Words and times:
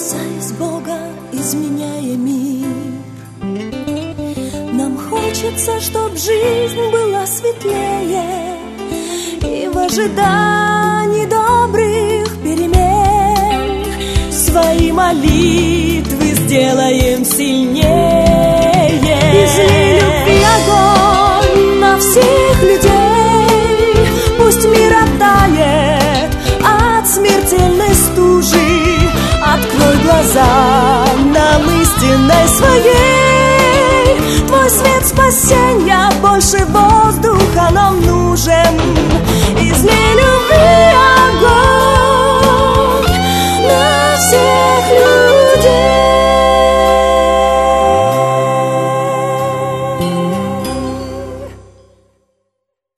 касаясь 0.00 0.52
Бога, 0.52 0.98
изменяя 1.30 2.16
мир. 2.16 2.66
Нам 4.72 4.96
хочется, 4.96 5.78
чтоб 5.78 6.10
жизнь 6.16 6.90
была 6.90 7.26
светлее 7.26 8.56
И 9.42 9.68
в 9.68 9.76
ожидании 9.76 11.26
добрых 11.26 12.42
перемен 12.42 13.84
Свои 14.32 14.90
молитвы 14.90 16.34
сделаем 16.34 17.24
сильнее 17.24 18.29
глаза 30.10 31.06
нам 31.24 31.62
истинной 31.80 32.48
своей. 32.48 34.18
Твой 34.48 34.68
свет 34.68 35.06
спасения 35.06 36.10
больше 36.20 36.64
воздуха 36.66 37.70
нам 37.72 38.00
нужен. 38.00 38.74
Излей 39.56 40.14
любви 40.20 40.92
огонь 41.22 41.86
на 43.68 44.16
всех 44.16 44.82
людей. 44.90 45.70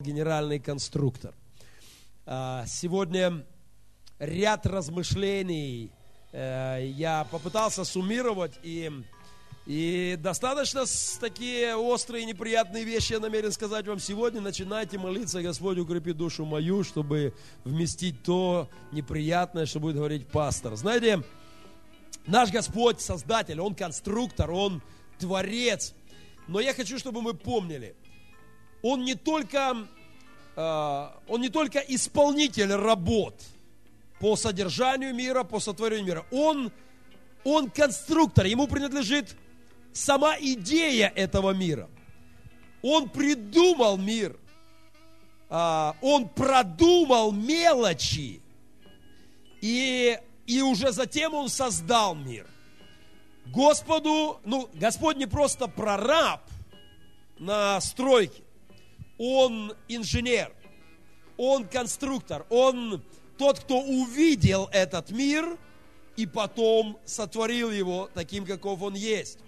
Генеральный 0.01 0.60
конструктор. 0.60 1.35
А, 2.24 2.65
Сегодня 2.66 3.45
ряд 4.19 4.66
размышлений 4.66 5.93
я 6.32 7.27
попытался 7.30 7.84
суммировать 7.84 8.52
и, 8.62 8.90
и 9.66 10.16
достаточно 10.18 10.84
такие 11.20 11.76
острые 11.76 12.24
неприятные 12.24 12.84
вещи 12.84 13.12
я 13.12 13.20
намерен 13.20 13.52
сказать 13.52 13.87
вам 13.87 13.98
сегодня. 13.98 14.40
Начинайте 14.40 14.98
молиться, 14.98 15.42
Господь 15.42 15.79
укрепи 15.79 16.12
душу 16.12 16.45
мою, 16.45 16.84
чтобы 16.84 17.34
вместить 17.65 18.23
то 18.23 18.70
неприятное, 18.92 19.66
что 19.66 19.79
будет 19.79 19.96
говорить 19.96 20.26
пастор. 20.26 20.74
Знаете, 20.76 21.23
Наш 22.26 22.51
Господь 22.51 23.01
Создатель, 23.01 23.60
Он 23.60 23.74
конструктор, 23.74 24.51
Он 24.51 24.82
Творец. 25.18 25.95
Но 26.48 26.60
я 26.60 26.73
хочу, 26.74 26.98
чтобы 26.98 27.23
мы 27.23 27.35
помнили, 27.35 27.95
Он 28.82 29.04
не 29.04 29.14
только, 29.14 29.87
э, 30.57 31.09
Он 31.29 31.40
не 31.40 31.48
только 31.48 31.80
исполнитель 31.80 32.73
работ 32.73 33.40
по 34.23 34.37
содержанию 34.37 35.12
мира, 35.12 35.42
по 35.42 35.59
сотворению 35.59 36.06
мира. 36.06 36.26
Он, 36.30 36.70
он 37.42 37.68
конструктор, 37.68 38.46
Ему 38.46 38.68
принадлежит 38.68 39.37
сама 39.92 40.37
идея 40.38 41.09
этого 41.09 41.51
мира. 41.51 41.90
Он 42.82 43.09
придумал 43.09 43.98
мир, 43.98 44.38
А, 45.51 45.96
Он 46.01 46.29
продумал 46.29 47.32
мелочи, 47.32 48.40
и, 49.60 50.16
и 50.46 50.62
уже 50.62 50.92
затем 50.92 51.34
Он 51.34 51.48
создал 51.48 52.14
мир. 52.14 52.46
Господу, 53.46 54.40
ну, 54.45 54.70
Господь 54.73 55.16
не 55.16 55.26
просто 55.26 55.66
прораб 55.66 56.48
на 57.40 57.80
стройке, 57.80 58.45
Он 59.18 59.73
инженер, 59.88 60.52
Он 61.36 61.66
конструктор, 61.66 62.46
Он 62.48 63.02
тот, 63.38 63.61
кто 63.61 63.80
увидел 63.80 64.69
этот 64.72 65.11
мир 65.11 65.56
и 66.16 66.27
потом 66.27 66.99
сотворил 67.05 67.71
его 67.71 68.11
таким, 68.15 68.44
каков 68.44 68.83
он 68.83 68.94
есть. 68.94 69.38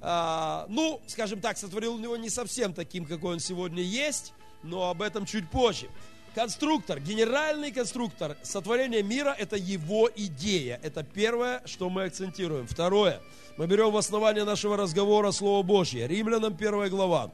А, 0.00 0.66
ну, 0.68 1.00
скажем 1.06 1.40
так, 1.40 1.56
сотворил 1.56 1.98
его 1.98 2.16
не 2.16 2.28
совсем 2.28 2.74
таким, 2.74 3.06
какой 3.06 3.34
он 3.34 3.40
сегодня 3.40 3.82
есть, 3.82 4.34
но 4.62 4.90
об 4.90 5.00
этом 5.00 5.24
чуть 5.24 5.48
позже. 5.50 5.88
Конструктор, 6.34 6.98
генеральный 6.98 7.70
конструктор 7.70 8.36
сотворения 8.42 9.02
мира– 9.02 9.34
это 9.38 9.56
его 9.56 10.10
идея. 10.16 10.80
Это 10.82 11.04
первое, 11.04 11.62
что 11.64 11.88
мы 11.88 12.04
акцентируем. 12.04 12.66
Второе, 12.66 13.20
мы 13.56 13.68
берем 13.68 13.92
в 13.92 13.96
основание 13.96 14.44
нашего 14.44 14.76
разговора 14.76 15.30
Слово 15.30 15.62
Божье. 15.62 16.08
Римлянам 16.08 16.56
первая 16.56 16.90
глава. 16.90 17.30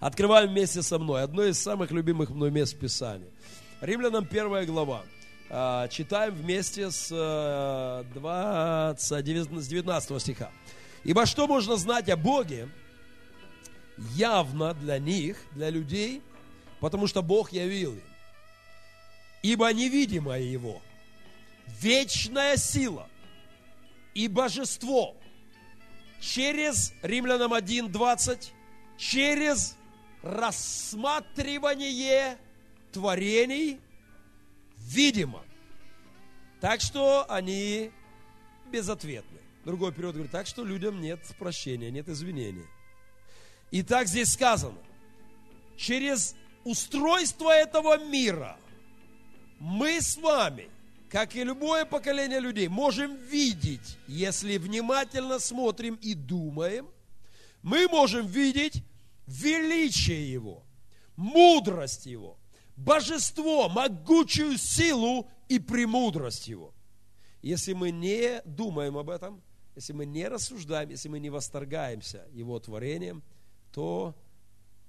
Открываем 0.00 0.50
вместе 0.50 0.82
со 0.82 0.98
мной. 0.98 1.22
Одно 1.22 1.44
из 1.44 1.58
самых 1.58 1.90
любимых 1.90 2.30
мной 2.30 2.50
мест 2.50 2.74
в 2.74 2.78
Писании. 2.78 3.28
Римлянам 3.80 4.24
первая 4.24 4.64
глава. 4.64 5.02
А, 5.50 5.86
Читаем 5.88 6.34
вместе 6.34 6.90
с 6.90 7.08
э, 7.10 8.04
20, 8.14 8.98
с 8.98 9.68
19 9.68 10.22
стиха. 10.22 10.50
Ибо 11.04 11.26
что 11.26 11.46
можно 11.46 11.76
знать 11.76 12.08
о 12.08 12.16
Боге 12.16 12.68
явно 14.14 14.72
для 14.74 14.98
них, 14.98 15.36
для 15.52 15.68
людей, 15.68 16.22
потому 16.80 17.06
что 17.06 17.22
Бог 17.22 17.52
явил 17.52 17.92
им. 17.92 18.02
Ибо 19.42 19.72
невидимое 19.72 20.40
Его, 20.40 20.80
вечная 21.80 22.56
сила 22.56 23.08
и 24.14 24.26
божество 24.26 25.16
через 26.18 26.94
Римлянам 27.02 27.52
1.20, 27.52 28.52
через 28.96 29.76
рассматривание 30.22 32.38
творений 32.96 33.78
видимо. 34.78 35.44
Так 36.62 36.80
что 36.80 37.30
они 37.30 37.90
безответны. 38.72 39.38
Другой 39.66 39.92
перевод 39.92 40.14
говорит, 40.14 40.32
так 40.32 40.46
что 40.46 40.64
людям 40.64 41.02
нет 41.02 41.20
прощения, 41.38 41.90
нет 41.90 42.08
извинения. 42.08 42.66
И 43.70 43.82
так 43.82 44.08
здесь 44.08 44.32
сказано, 44.32 44.78
через 45.76 46.34
устройство 46.64 47.50
этого 47.50 48.02
мира 48.02 48.56
мы 49.58 50.00
с 50.00 50.16
вами, 50.16 50.70
как 51.10 51.36
и 51.36 51.44
любое 51.44 51.84
поколение 51.84 52.40
людей, 52.40 52.68
можем 52.68 53.14
видеть, 53.16 53.98
если 54.08 54.56
внимательно 54.56 55.38
смотрим 55.38 55.96
и 55.96 56.14
думаем, 56.14 56.88
мы 57.62 57.88
можем 57.88 58.26
видеть 58.26 58.82
величие 59.26 60.32
Его, 60.32 60.64
мудрость 61.16 62.06
Его, 62.06 62.38
божество, 62.76 63.68
могучую 63.68 64.58
силу 64.58 65.28
и 65.48 65.58
премудрость 65.58 66.48
Его. 66.48 66.74
Если 67.42 67.72
мы 67.72 67.90
не 67.90 68.42
думаем 68.44 68.96
об 68.96 69.10
этом, 69.10 69.42
если 69.74 69.92
мы 69.92 70.06
не 70.06 70.26
рассуждаем, 70.28 70.90
если 70.90 71.08
мы 71.08 71.18
не 71.18 71.30
восторгаемся 71.30 72.26
Его 72.32 72.58
творением, 72.58 73.22
то, 73.72 74.14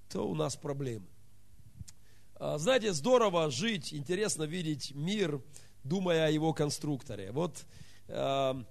то 0.10 0.28
у 0.28 0.36
нас 0.36 0.56
проблемы. 0.56 1.08
А, 2.36 2.58
Знаете, 2.58 2.94
здорово 2.94 3.50
жить, 3.50 3.94
интересно 3.94 4.44
видеть 4.44 4.94
мир, 4.94 5.42
думая 5.84 6.28
о 6.28 6.30
его 6.30 6.54
конструкторе. 6.54 7.32
Вот 7.32 7.66
а, 8.08 8.64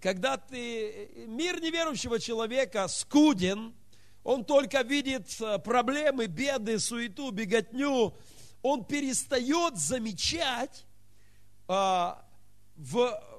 когда 0.00 0.36
ты, 0.36 1.26
мир 1.26 1.60
неверующего 1.60 2.18
человека 2.18 2.88
скуден, 2.88 3.74
он 4.24 4.44
только 4.44 4.82
видит 4.82 5.28
а, 5.40 5.58
проблемы, 5.58 6.26
беды, 6.26 6.78
суету, 6.78 7.30
беготню, 7.30 8.14
он 8.66 8.84
перестает 8.84 9.76
замечать 9.76 10.86
а, 11.68 12.24
в, 12.74 12.96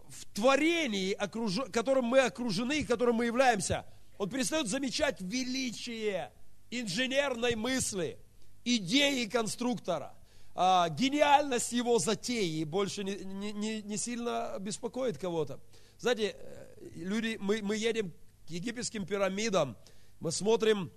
в 0.07 0.25
творении, 0.33 1.13
окруж- 1.17 1.69
которым 1.71 2.05
мы 2.05 2.19
окружены, 2.19 2.85
которым 2.85 3.17
мы 3.17 3.25
являемся, 3.25 3.85
он 4.17 4.29
перестает 4.29 4.67
замечать 4.67 5.19
величие 5.19 6.31
инженерной 6.71 7.55
мысли, 7.55 8.17
идеи 8.63 9.25
конструктора, 9.25 10.13
а, 10.55 10.87
гениальность 10.87 11.73
его 11.73 11.99
затеи 11.99 12.63
больше 12.63 13.03
не, 13.03 13.15
не- 13.51 13.81
не- 13.81 13.97
сильно 13.97 14.55
беспокоит 14.61 15.17
кого-то. 15.17 15.59
Знаете, 15.97 16.37
э, 16.37 16.89
люди, 16.95 17.37
мы, 17.41 17.61
мы 17.61 17.75
едем 17.75 18.13
к 18.47 18.49
египетским 18.49 19.05
пирамидам, 19.05 19.75
мы 20.21 20.31
смотрим, 20.31 20.89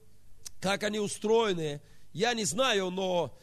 как 0.61 0.85
они 0.85 1.01
устроены. 1.01 1.83
Я 2.13 2.33
не 2.35 2.45
знаю, 2.45 2.91
но 2.91 3.37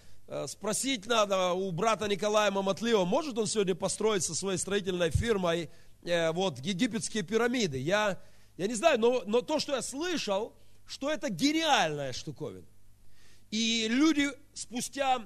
спросить 0.48 1.06
надо 1.06 1.54
у 1.54 1.72
брата 1.72 2.08
Николая 2.08 2.52
Маматлиева, 2.52 3.06
может 3.06 3.38
он 3.38 3.48
сегодня 3.48 3.76
построить 3.76 4.24
со 4.24 4.36
своей 4.36 4.58
строительной 4.58 5.10
фирмой 5.10 5.70
э, 6.04 6.32
вот 6.32 6.60
египетские 6.60 7.24
пирамиды. 7.24 7.78
Я, 7.78 8.20
я 8.58 8.68
не 8.68 8.76
знаю, 8.76 9.00
но, 9.00 9.24
но 9.26 9.42
то, 9.42 9.60
что 9.60 9.76
я 9.76 9.82
слышал, 9.82 10.54
что 10.86 11.10
это 11.10 11.30
гениальная 11.30 12.14
штуковина. 12.14 12.68
И 13.52 13.88
люди 13.90 14.30
спустя, 14.54 15.22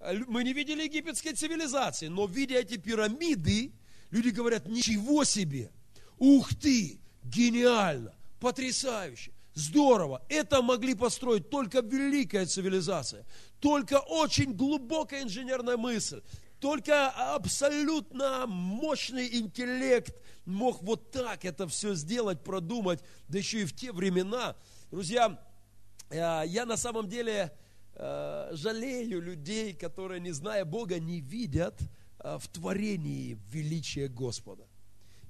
э, 0.00 0.18
мы 0.28 0.44
не 0.44 0.52
видели 0.52 0.84
египетской 0.84 1.32
цивилизации, 1.32 2.06
но 2.06 2.26
видя 2.26 2.56
эти 2.56 2.76
пирамиды, 2.76 3.72
люди 4.10 4.28
говорят, 4.28 4.68
ничего 4.68 5.24
себе, 5.24 5.72
ух 6.18 6.54
ты, 6.54 7.00
гениально, 7.24 8.14
потрясающе, 8.38 9.32
здорово. 9.54 10.22
Это 10.28 10.62
могли 10.62 10.94
построить 10.94 11.50
только 11.50 11.80
великая 11.80 12.46
цивилизация, 12.46 13.24
только 13.64 13.98
очень 13.98 14.52
глубокая 14.52 15.22
инженерная 15.22 15.78
мысль, 15.78 16.20
только 16.60 17.08
абсолютно 17.08 18.46
мощный 18.46 19.38
интеллект 19.38 20.14
мог 20.44 20.82
вот 20.82 21.10
так 21.12 21.46
это 21.46 21.66
все 21.66 21.94
сделать, 21.94 22.44
продумать, 22.44 23.00
да 23.26 23.38
еще 23.38 23.62
и 23.62 23.64
в 23.64 23.74
те 23.74 23.90
времена. 23.90 24.54
Друзья, 24.90 25.42
э, 26.10 26.42
я 26.44 26.66
на 26.66 26.76
самом 26.76 27.08
деле 27.08 27.56
э, 27.94 28.50
жалею 28.52 29.22
людей, 29.22 29.72
которые, 29.72 30.20
не 30.20 30.32
зная 30.32 30.66
Бога, 30.66 30.98
не 31.00 31.20
видят 31.20 31.80
э, 32.18 32.36
в 32.38 32.46
творении 32.48 33.38
величия 33.50 34.08
Господа 34.08 34.63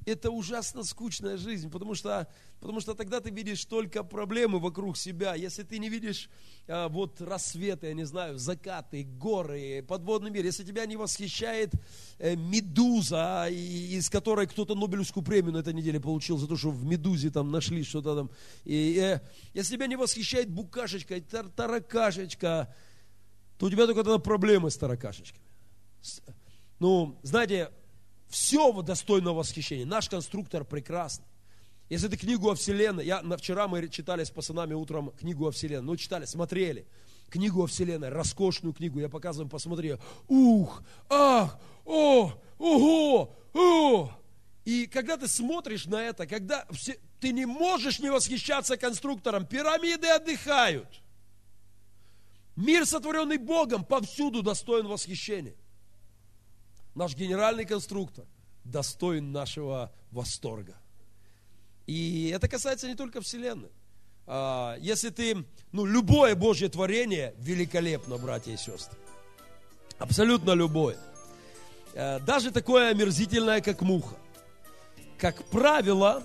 это 0.07 0.31
ужасно 0.31 0.85
скучная 0.85 1.37
жизнь, 1.37 1.71
потому 1.71 1.95
что, 1.95 2.29
потому 2.61 2.81
что 2.81 2.95
тогда 2.95 3.21
ты 3.21 3.31
видишь 3.31 3.65
только 3.65 4.05
проблемы 4.05 4.59
вокруг 4.59 4.97
себя. 4.97 5.35
Если 5.35 5.63
ты 5.63 5.79
не 5.79 5.89
видишь 5.89 6.29
а, 6.69 6.89
вот 6.89 7.21
рассветы, 7.21 7.89
я 7.89 7.95
не 7.95 8.05
знаю, 8.05 8.39
закаты, 8.39 9.05
горы, 9.05 9.85
подводный 9.87 10.31
мир, 10.31 10.45
если 10.45 10.65
тебя 10.65 10.87
не 10.87 10.97
восхищает 10.97 11.73
э, 12.19 12.37
медуза, 12.37 13.49
и, 13.51 13.97
из 13.97 14.11
которой 14.11 14.47
кто-то 14.47 14.75
Нобелевскую 14.75 15.25
премию 15.25 15.53
на 15.53 15.59
этой 15.59 15.75
неделе 15.75 16.01
получил 16.01 16.37
за 16.39 16.47
то, 16.47 16.57
что 16.57 16.71
в 16.71 16.85
медузе 16.85 17.31
там 17.31 17.51
нашли 17.51 17.83
что-то 17.85 18.17
там, 18.17 18.31
и, 18.65 18.99
э, 18.99 19.21
если 19.55 19.77
тебя 19.77 19.87
не 19.87 19.97
восхищает 19.97 20.51
букашечка, 20.51 21.21
тар 21.21 21.49
таракашечка, 21.49 22.75
то 23.59 23.67
у 23.67 23.71
тебя 23.71 23.87
только 23.87 24.03
тогда 24.03 24.19
проблемы 24.19 24.71
с 24.71 24.77
таракашечками. 24.77 25.45
Ну, 26.81 27.19
знаете, 27.23 27.71
все 28.29 28.73
достойно 28.83 29.33
восхищения. 29.33 29.87
Наш 29.87 30.09
конструктор 30.09 30.65
прекрасный. 30.65 31.27
Если 31.91 32.09
ты 32.09 32.17
книгу 32.17 32.51
о 32.51 32.55
Вселенной, 32.55 33.05
я, 33.05 33.23
вчера 33.37 33.69
мы 33.69 33.89
читали 33.89 34.25
с 34.25 34.31
пацанами 34.31 34.75
утром 34.75 35.11
книгу 35.11 35.47
о 35.47 35.51
Вселенной, 35.51 35.85
ну 35.85 35.97
читали, 35.97 36.25
смотрели, 36.25 36.87
книгу 37.29 37.63
о 37.63 37.67
Вселенной, 37.67 38.09
роскошную 38.09 38.73
книгу, 38.73 39.01
я 39.01 39.09
показываю, 39.09 39.51
посмотри, 39.51 39.97
ух, 40.29 40.83
ах, 41.11 41.59
о, 41.85 42.33
ого, 42.59 43.37
о. 43.53 44.11
И 44.65 44.87
когда 44.87 45.19
ты 45.19 45.29
смотришь 45.29 45.85
на 45.85 46.03
это, 46.03 46.27
когда 46.27 46.67
все, 46.71 46.99
ты 47.21 47.33
не 47.33 47.45
можешь 47.45 47.99
не 47.99 48.11
восхищаться 48.11 48.79
конструктором, 48.79 49.47
пирамиды 49.47 50.09
отдыхают. 50.09 50.89
Мир, 52.57 52.87
сотворенный 52.87 53.37
Богом, 53.37 53.85
повсюду 53.85 54.43
достоин 54.43 54.87
восхищения 54.87 55.55
наш 56.95 57.15
генеральный 57.15 57.65
конструктор, 57.65 58.25
достоин 58.65 59.33
нашего 59.33 59.93
восторга. 60.11 60.77
И 61.87 62.31
это 62.35 62.49
касается 62.49 62.89
не 62.89 62.95
только 62.95 63.21
Вселенной. 63.21 63.71
А, 64.27 64.77
если 64.81 65.11
ты, 65.11 65.45
ну, 65.73 65.85
любое 65.85 66.35
Божье 66.35 66.69
творение 66.69 67.35
великолепно, 67.39 68.17
братья 68.17 68.53
и 68.53 68.57
сестры. 68.57 68.99
Абсолютно 69.99 70.53
любое. 70.53 70.97
Э, 71.95 72.19
даже 72.21 72.51
такое 72.51 72.91
омерзительное, 72.91 73.61
как 73.61 73.83
муха. 73.83 74.17
Как 75.19 75.45
правило, 75.47 76.23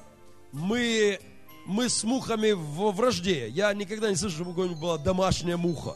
мы, 0.51 1.19
мы 1.65 1.89
с 1.89 2.03
мухами 2.03 2.51
в 2.51 2.91
вражде. 2.91 3.49
Я 3.49 3.73
никогда 3.73 4.09
не 4.09 4.15
слышал, 4.15 4.37
чтобы 4.37 4.51
у 4.51 4.53
кого-нибудь 4.53 4.81
была 4.81 4.97
домашняя 4.97 5.57
муха. 5.57 5.95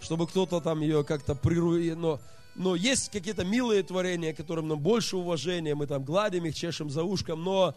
Чтобы 0.00 0.26
кто-то 0.26 0.60
там 0.60 0.80
ее 0.80 1.04
как-то 1.04 1.34
прируил. 1.34 1.96
Но 1.96 2.20
но 2.54 2.76
есть 2.76 3.10
какие-то 3.10 3.44
милые 3.44 3.82
творения, 3.82 4.32
которым 4.32 4.68
нам 4.68 4.78
больше 4.78 5.16
уважения, 5.16 5.74
мы 5.74 5.86
там 5.86 6.04
гладим 6.04 6.44
их, 6.46 6.54
чешем 6.54 6.90
за 6.90 7.02
ушком, 7.02 7.42
но, 7.42 7.74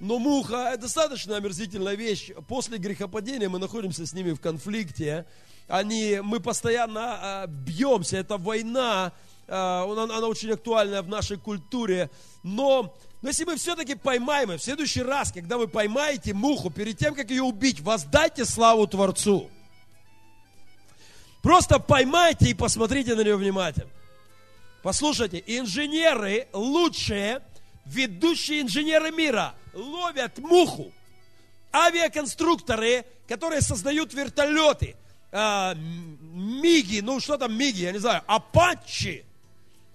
но 0.00 0.18
муха– 0.18 0.70
это 0.72 0.82
достаточно 0.82 1.36
омерзительная 1.36 1.94
вещь. 1.94 2.30
После 2.46 2.78
грехопадения 2.78 3.48
мы 3.48 3.58
находимся 3.58 4.06
с 4.06 4.12
ними 4.12 4.32
в 4.32 4.40
конфликте, 4.40 5.26
они, 5.66 6.20
мы 6.22 6.40
постоянно 6.40 7.00
а, 7.02 7.46
бьемся, 7.46 8.16
это 8.16 8.36
война, 8.38 9.12
а, 9.46 9.84
она, 9.90 10.04
она 10.04 10.26
очень 10.26 10.50
актуальная 10.50 11.02
в 11.02 11.08
нашей 11.08 11.36
культуре, 11.36 12.10
но 12.42 12.94
но 13.20 13.30
если 13.30 13.44
мы 13.44 13.56
все-таки 13.56 13.96
поймаем, 13.96 14.50
в 14.50 14.62
следующий 14.62 15.02
раз, 15.02 15.32
когда 15.32 15.58
вы 15.58 15.66
поймаете 15.66 16.34
муху, 16.34 16.70
перед 16.70 16.98
тем, 16.98 17.14
как 17.14 17.30
ее 17.30 17.42
убить, 17.42 17.80
воздайте 17.80 18.44
славу 18.44 18.86
Творцу. 18.86 19.50
Просто 21.42 21.80
поймайте 21.80 22.50
и 22.50 22.54
посмотрите 22.54 23.14
на 23.14 23.22
нее 23.22 23.36
внимательно. 23.36 23.90
Послушайте, 24.82 25.42
инженеры 25.46 26.48
лучшие, 26.52 27.42
ведущие 27.84 28.62
инженеры 28.62 29.10
мира, 29.10 29.54
ловят 29.74 30.38
муху. 30.38 30.92
Авиаконструкторы, 31.72 33.04
которые 33.26 33.60
создают 33.60 34.14
вертолеты, 34.14 34.96
э, 35.32 35.74
миги, 35.74 37.00
ну 37.00 37.20
что 37.20 37.36
там 37.36 37.56
миги, 37.56 37.82
я 37.82 37.92
не 37.92 37.98
знаю, 37.98 38.22
апачи, 38.26 39.24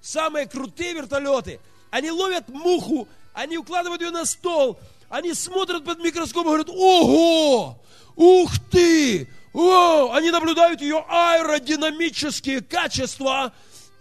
самые 0.01 0.47
крутые 0.47 0.94
вертолеты, 0.94 1.59
они 1.89 2.12
ловят 2.12 2.50
муху, 2.50 3.07
они 3.33 3.57
укладывают 3.57 4.01
ее 4.01 4.12
на 4.12 4.25
стол, 4.25 4.79
они 5.09 5.33
смотрят 5.33 5.86
под 5.86 6.00
микроскопом 6.00 6.53
и 6.53 6.63
говорят, 6.63 6.69
ого, 6.69 7.79
ух 8.15 8.51
ты, 8.69 9.29
о, 9.53 10.12
они 10.13 10.31
наблюдают 10.31 10.81
ее 10.81 11.06
аэродинамические 11.07 12.62
качества, 12.62 13.53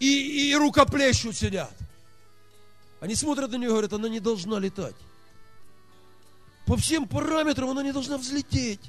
и, 0.03 0.49
и 0.51 0.55
рукоплещут 0.55 1.35
сидят. 1.35 1.73
Они 2.99 3.15
смотрят 3.15 3.51
на 3.51 3.55
нее 3.55 3.67
и 3.67 3.71
говорят, 3.71 3.93
она 3.93 4.09
не 4.09 4.19
должна 4.19 4.59
летать. 4.59 4.95
По 6.65 6.77
всем 6.77 7.07
параметрам 7.07 7.69
она 7.69 7.83
не 7.83 7.91
должна 7.91 8.17
взлететь. 8.17 8.81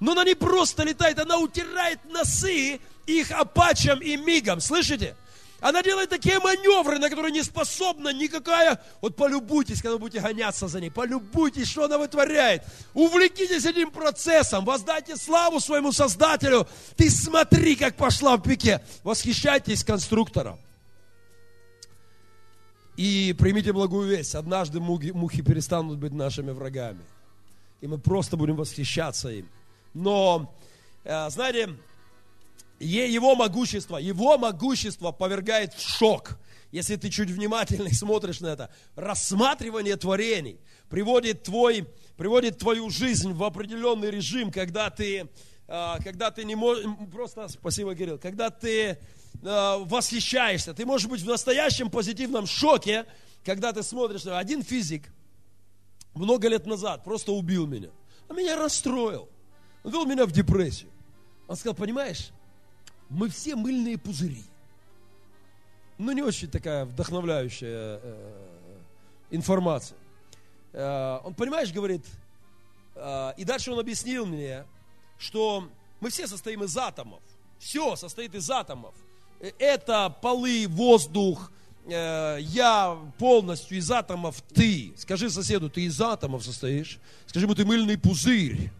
Но 0.00 0.12
она 0.12 0.24
не 0.24 0.34
просто 0.34 0.82
летает, 0.82 1.18
она 1.18 1.38
утирает 1.38 2.00
носы 2.10 2.80
их 3.06 3.30
апачам 3.30 4.00
и 4.00 4.16
мигом. 4.16 4.60
Слышите? 4.60 5.16
Она 5.62 5.80
делает 5.80 6.10
такие 6.10 6.40
маневры, 6.40 6.98
на 6.98 7.08
которые 7.08 7.30
не 7.30 7.44
способна 7.44 8.12
никакая... 8.12 8.82
Вот 9.00 9.14
полюбуйтесь, 9.14 9.80
когда 9.80 9.96
будете 9.96 10.20
гоняться 10.20 10.66
за 10.66 10.80
ней. 10.80 10.90
Полюбуйтесь, 10.90 11.70
что 11.70 11.84
она 11.84 11.98
вытворяет. 11.98 12.64
Увлекитесь 12.94 13.64
этим 13.64 13.92
процессом. 13.92 14.64
Воздайте 14.64 15.16
славу 15.16 15.60
своему 15.60 15.92
Создателю. 15.92 16.66
Ты 16.96 17.08
смотри, 17.08 17.76
как 17.76 17.94
пошла 17.94 18.36
в 18.36 18.42
пике. 18.42 18.82
Восхищайтесь 19.04 19.84
конструктором. 19.84 20.58
И 22.96 23.32
примите 23.38 23.72
благую 23.72 24.08
весть. 24.08 24.34
Однажды 24.34 24.80
мухи, 24.80 25.12
мухи 25.12 25.42
перестанут 25.42 25.96
быть 25.98 26.12
нашими 26.12 26.50
врагами. 26.50 27.00
И 27.80 27.86
мы 27.86 27.98
просто 27.98 28.36
будем 28.36 28.56
восхищаться 28.56 29.28
им. 29.28 29.48
Но, 29.94 30.52
э, 31.04 31.30
знаете, 31.30 31.76
его 32.86 33.34
могущество, 33.34 33.96
его 33.96 34.38
могущество 34.38 35.12
повергает 35.12 35.74
в 35.74 35.80
шок. 35.80 36.38
Если 36.70 36.96
ты 36.96 37.10
чуть 37.10 37.30
внимательней 37.30 37.94
смотришь 37.94 38.40
на 38.40 38.48
это, 38.48 38.70
рассматривание 38.96 39.96
творений 39.96 40.58
приводит, 40.88 41.42
твой, 41.44 41.86
приводит 42.16 42.58
твою 42.58 42.90
жизнь 42.90 43.32
в 43.32 43.44
определенный 43.44 44.10
режим, 44.10 44.50
когда 44.50 44.90
ты, 44.90 45.28
а, 45.68 45.98
когда 46.02 46.30
ты 46.30 46.44
не 46.44 46.54
можешь, 46.54 46.84
просто, 47.12 47.48
спасибо, 47.48 47.94
Кирилл, 47.94 48.18
когда 48.18 48.50
ты 48.50 48.98
а, 49.44 49.78
восхищаешься, 49.78 50.74
ты 50.74 50.86
можешь 50.86 51.08
быть 51.08 51.20
в 51.20 51.26
настоящем 51.26 51.90
позитивном 51.90 52.46
шоке, 52.46 53.04
когда 53.44 53.72
ты 53.72 53.82
смотришь, 53.82 54.26
один 54.26 54.62
физик 54.62 55.12
много 56.14 56.48
лет 56.48 56.66
назад 56.66 57.04
просто 57.04 57.32
убил 57.32 57.66
меня, 57.66 57.90
а 58.28 58.34
меня 58.34 58.56
расстроил, 58.56 59.28
он 59.84 59.92
вел 59.92 60.06
меня 60.06 60.26
в 60.26 60.32
депрессию. 60.32 60.90
Он 61.48 61.56
сказал, 61.56 61.74
понимаешь, 61.74 62.30
мы 63.12 63.28
все 63.28 63.56
мыльные 63.56 63.98
пузыри. 63.98 64.44
Ну, 65.98 66.12
не 66.12 66.22
очень 66.22 66.48
такая 66.48 66.84
вдохновляющая 66.84 68.00
э, 68.02 68.78
информация. 69.30 69.98
Э, 70.72 71.20
он, 71.22 71.34
понимаешь, 71.34 71.72
говорит, 71.72 72.04
э, 72.94 73.32
и 73.36 73.44
дальше 73.44 73.72
он 73.72 73.78
объяснил 73.78 74.26
мне, 74.26 74.64
что 75.18 75.68
мы 76.00 76.10
все 76.10 76.26
состоим 76.26 76.64
из 76.64 76.76
атомов. 76.76 77.20
Все 77.58 77.94
состоит 77.96 78.34
из 78.34 78.50
атомов. 78.50 78.94
Это 79.58 80.14
полы, 80.22 80.66
воздух, 80.68 81.52
э, 81.86 82.38
я 82.40 82.98
полностью 83.18 83.78
из 83.78 83.90
атомов, 83.90 84.42
ты. 84.54 84.94
Скажи 84.96 85.30
соседу, 85.30 85.68
ты 85.68 85.82
из 85.82 86.00
атомов 86.00 86.44
состоишь. 86.44 86.98
Скажи 87.26 87.46
ему, 87.46 87.54
ты 87.54 87.64
мыльный 87.64 87.98
пузырь. 87.98 88.70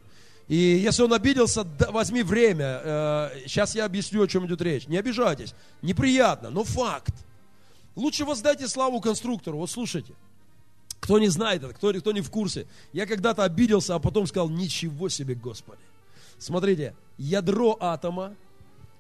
И 0.53 0.83
если 0.85 1.03
он 1.03 1.15
обиделся, 1.15 1.67
возьми 1.89 2.23
время. 2.23 3.31
Сейчас 3.47 3.75
э, 3.75 3.79
я 3.79 3.87
объясню, 3.87 4.23
о 4.23 4.29
чем 4.29 4.47
идет 4.47 4.61
речь. 4.61 4.87
Не 4.87 4.99
обижайтесь. 4.99 5.55
Неприятно, 5.81 6.51
но 6.51 6.63
факт. 6.63 7.15
Лучше 7.97 8.27
воздайте 8.27 8.69
славу 8.69 9.01
конструктору. 9.01 9.57
Вот 9.57 9.71
слушайте. 9.71 10.13
Кто 11.01 11.19
не 11.19 11.29
знает 11.29 11.65
это, 11.65 11.73
кто, 11.73 11.91
кто 11.95 12.13
не 12.13 12.21
в 12.21 12.31
курсе. 12.31 12.67
Я 12.93 13.07
когда-то 13.07 13.45
обиделся, 13.45 13.95
а 13.95 13.99
потом 13.99 14.27
сказал, 14.27 14.51
ничего 14.51 15.09
себе, 15.09 15.35
Господи. 15.35 15.81
Смотрите, 16.37 16.95
ядро 17.17 17.79
атома, 17.81 18.35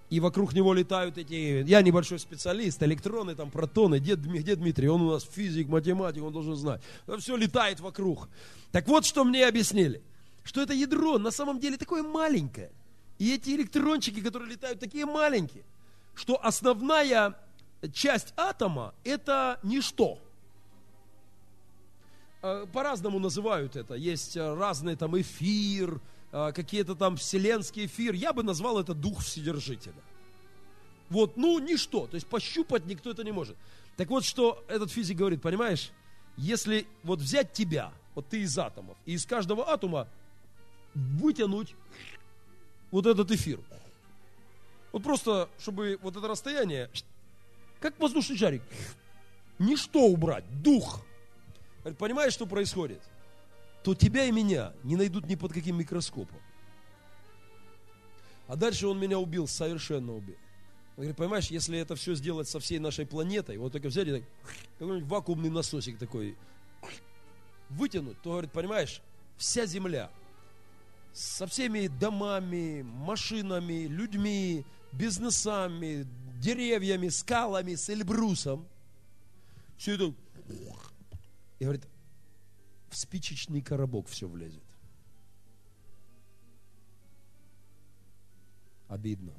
и 0.08 0.20
вокруг 0.20 0.54
него 0.54 0.72
летают 0.72 1.18
эти, 1.18 1.68
я 1.68 1.82
небольшой 1.82 2.18
специалист, 2.18 2.82
электроны, 2.82 3.34
там, 3.34 3.50
протоны, 3.50 3.98
где, 3.98 4.14
где 4.14 4.56
Дмитрий, 4.56 4.88
он 4.88 5.02
у 5.02 5.10
нас 5.10 5.28
физик, 5.30 5.68
математик, 5.68 6.22
он 6.22 6.32
должен 6.32 6.56
знать. 6.56 6.80
Это 7.06 7.18
все 7.18 7.36
летает 7.36 7.80
вокруг. 7.80 8.30
Так 8.70 8.88
вот, 8.88 9.04
что 9.04 9.22
мне 9.22 9.46
объяснили 9.46 10.00
что 10.44 10.60
это 10.62 10.72
ядро 10.72 11.18
на 11.18 11.30
самом 11.30 11.58
деле 11.58 11.76
такое 11.76 12.02
маленькое. 12.02 12.70
И 13.18 13.34
эти 13.34 13.50
электрончики, 13.50 14.20
которые 14.20 14.50
летают, 14.50 14.80
такие 14.80 15.06
маленькие, 15.06 15.64
что 16.14 16.44
основная 16.44 17.36
часть 17.92 18.34
атома– 18.36 18.94
это 19.04 19.58
ничто. 19.62 20.18
Э, 22.42 22.66
По-разному 22.72 23.18
называют 23.18 23.76
это. 23.76 23.94
Есть 23.94 24.36
э, 24.36 24.54
разные 24.54 24.96
там 24.96 25.18
эфир, 25.20 26.00
э, 26.32 26.52
какие-то 26.52 26.94
там 26.94 27.16
вселенский 27.16 27.86
эфир. 27.86 28.14
Я 28.14 28.32
бы 28.32 28.42
назвал 28.42 28.80
это 28.80 28.94
дух 28.94 29.20
Вседержителя. 29.22 29.94
Вот, 31.08 31.36
ну, 31.36 31.58
ничто. 31.58 32.06
То 32.06 32.14
есть 32.14 32.26
пощупать 32.26 32.86
никто 32.86 33.10
это 33.10 33.22
не 33.22 33.32
может. 33.32 33.56
Так 33.96 34.08
вот, 34.08 34.24
что 34.24 34.64
этот 34.68 34.90
физик 34.90 35.18
говорит, 35.18 35.42
понимаешь? 35.42 35.90
Если 36.36 36.86
вот 37.02 37.20
взять 37.20 37.52
тебя, 37.52 37.92
вот 38.14 38.28
ты 38.28 38.40
из 38.40 38.58
атомов, 38.58 38.96
и 39.04 39.12
из 39.12 39.26
каждого 39.26 39.68
атома 39.70 40.08
вытянуть 40.94 41.74
вот 42.90 43.06
этот 43.06 43.30
эфир. 43.30 43.60
Вот 44.92 45.02
просто, 45.02 45.48
чтобы 45.58 45.98
вот 46.02 46.16
это 46.16 46.28
расстояние, 46.28 46.90
как 47.80 47.98
воздушный 47.98 48.36
шарик, 48.36 48.62
ничто 49.58 50.00
убрать, 50.06 50.44
дух. 50.62 51.04
Понимаешь, 51.98 52.32
что 52.32 52.46
происходит? 52.46 53.02
То 53.82 53.94
тебя 53.94 54.24
и 54.24 54.30
меня 54.30 54.72
не 54.84 54.96
найдут 54.96 55.26
ни 55.26 55.34
под 55.34 55.52
каким 55.52 55.78
микроскопом. 55.78 56.38
А 58.46 58.56
дальше 58.56 58.86
он 58.86 59.00
меня 59.00 59.18
убил, 59.18 59.48
совершенно 59.48 60.14
убил. 60.14 60.36
Он 60.96 61.04
говорит, 61.04 61.16
понимаешь, 61.16 61.46
если 61.46 61.78
это 61.78 61.96
все 61.96 62.14
сделать 62.14 62.48
со 62.48 62.60
всей 62.60 62.78
нашей 62.78 63.06
планетой, 63.06 63.56
вот 63.56 63.72
только 63.72 63.88
взять 63.88 64.08
и 64.08 64.12
так, 64.12 64.22
какой-нибудь 64.78 65.08
вакуумный 65.08 65.48
насосик 65.48 65.98
такой, 65.98 66.36
вытянуть, 67.70 68.20
то, 68.20 68.32
говорит, 68.32 68.52
понимаешь, 68.52 69.00
вся 69.38 69.64
Земля 69.64 70.10
со 71.12 71.46
всеми 71.46 71.86
домами, 71.88 72.82
машинами, 72.82 73.86
людьми, 73.86 74.64
бизнесами, 74.92 76.06
деревьями, 76.40 77.08
скалами, 77.08 77.74
с 77.74 77.88
Эльбрусом, 77.90 78.66
все 79.76 79.94
это, 79.94 80.14
и 81.58 81.64
говорит, 81.64 81.86
в 82.88 82.96
спичечный 82.96 83.62
коробок 83.62 84.08
все 84.08 84.28
влезет. 84.28 84.62
Обидно. 88.88 89.32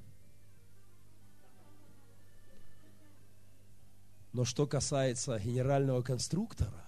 Но 4.34 4.46
что 4.46 4.66
касается 4.66 5.38
генерального 5.40 6.02
конструктора, 6.02 6.84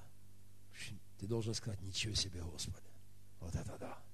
ты 1.19 1.27
должен 1.27 1.53
сказать, 1.53 1.81
ничего 1.81 2.15
себе, 2.15 2.41
Господи. 2.41 2.77
Вот 3.39 3.53
это 3.55 3.77
да. 3.79 4.04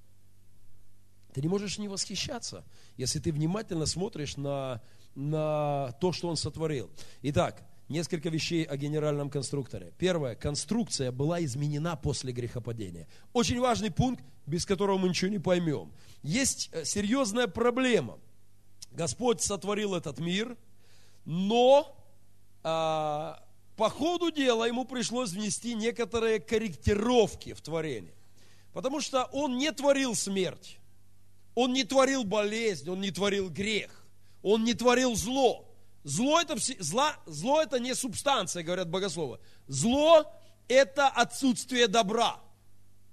Ты 1.33 1.41
не 1.41 1.47
можешь 1.47 1.77
не 1.77 1.87
восхищаться, 1.87 2.63
если 2.97 3.19
ты 3.19 3.31
внимательно 3.31 3.85
смотришь 3.85 4.37
на, 4.37 4.81
на 5.15 5.93
то, 6.01 6.11
что 6.11 6.27
он 6.29 6.35
сотворил. 6.35 6.89
Итак, 7.21 7.63
несколько 7.91 8.29
вещей 8.29 8.63
о 8.63 8.77
генеральном 8.77 9.29
конструкторе. 9.29 9.93
Первое, 9.97 10.35
конструкция 10.35 11.11
была 11.11 11.43
изменена 11.43 11.95
после 11.95 12.31
грехопадения. 12.31 13.07
Очень 13.33 13.59
важный 13.59 13.91
пункт, 13.91 14.23
без 14.45 14.65
которого 14.65 14.97
мы 14.97 15.09
ничего 15.09 15.29
не 15.29 15.39
поймем. 15.39 15.91
Есть 16.23 16.69
э, 16.71 16.85
серьезная 16.85 17.47
проблема. 17.47 18.19
Господь 18.91 19.41
сотворил 19.41 19.95
этот 19.95 20.19
мир, 20.19 20.57
но 21.25 21.95
а, 22.63 23.41
по 23.77 23.89
ходу 23.89 24.31
дела 24.31 24.67
ему 24.67 24.85
пришлось 24.85 25.31
внести 25.31 25.75
некоторые 25.75 26.39
корректировки 26.39 27.53
в 27.53 27.61
творение. 27.61 28.13
Потому 28.73 29.01
что 29.01 29.25
он 29.31 29.57
не 29.57 29.71
творил 29.71 30.15
смерть, 30.15 30.77
он 31.55 31.73
не 31.73 31.83
творил 31.83 32.23
болезнь, 32.23 32.89
он 32.89 33.01
не 33.01 33.11
творил 33.11 33.49
грех, 33.49 34.05
он 34.41 34.63
не 34.63 34.73
творил 34.73 35.15
зло. 35.15 35.67
Зло 36.03 36.41
это, 36.41 36.55
зло, 36.79 37.11
зло 37.25 37.61
это 37.61 37.79
не 37.79 37.93
субстанция, 37.93 38.63
говорят 38.63 38.89
богословы. 38.89 39.39
Зло 39.67 40.25
это 40.67 41.07
отсутствие 41.07 41.87
добра. 41.87 42.39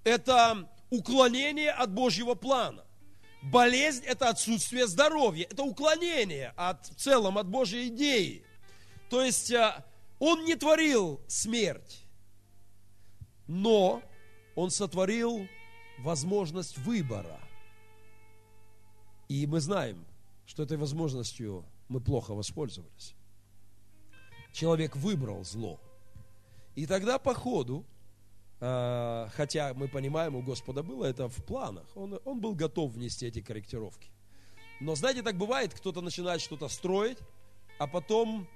Это 0.05 0.69
уклонение 0.91 1.71
от 1.71 1.93
Божьего 1.93 2.35
плана. 2.35 2.85
Болезнь– 3.43 4.05
это 4.07 4.31
отсутствие 4.31 4.87
здоровья, 4.87 5.47
это 5.49 5.63
уклонение 5.63 6.53
от, 6.57 6.87
в 6.87 6.95
целом 6.97 7.39
от 7.39 7.47
Божьей 7.49 7.89
идеи. 7.89 8.45
То 9.11 9.23
есть 9.23 9.53
а, 9.53 9.85
он 10.19 10.45
не 10.45 10.57
творил 10.57 11.21
смерть, 11.29 12.05
но 13.47 14.03
он 14.57 14.71
сотворил 14.71 15.47
возможность 15.99 16.79
выбора. 16.79 17.41
И 19.29 19.47
мы 19.47 19.61
знаем, 19.61 20.05
что 20.47 20.63
этой 20.63 20.77
возможностью 20.77 21.65
мы 21.89 22.01
плохо 22.01 22.35
воспользовались. 22.35 23.15
Человек 24.53 24.97
выбрал 24.97 25.45
зло. 25.45 25.79
И 26.75 26.87
тогда 26.87 27.19
по 27.19 27.35
ходу, 27.35 27.85
а, 28.61 29.29
хотя 29.35 29.75
мы 29.75 29.89
понимаем, 29.89 30.37
у 30.37 30.43
Господа 30.43 30.83
было 30.83 31.05
это 31.05 31.29
в 31.29 31.45
планах, 31.45 31.87
он, 31.95 32.19
он 32.25 32.41
был 32.41 32.55
готов 32.55 32.93
внести 32.93 33.27
эти 33.27 33.41
корректировки. 33.41 34.11
Но 34.81 34.95
знаете, 34.95 35.23
так 35.23 35.37
бывает, 35.37 35.75
кто-то 35.75 36.01
начинает 36.01 36.41
что-то 36.41 36.69
строить, 36.69 37.19
а 37.79 37.87
потом 37.87 38.49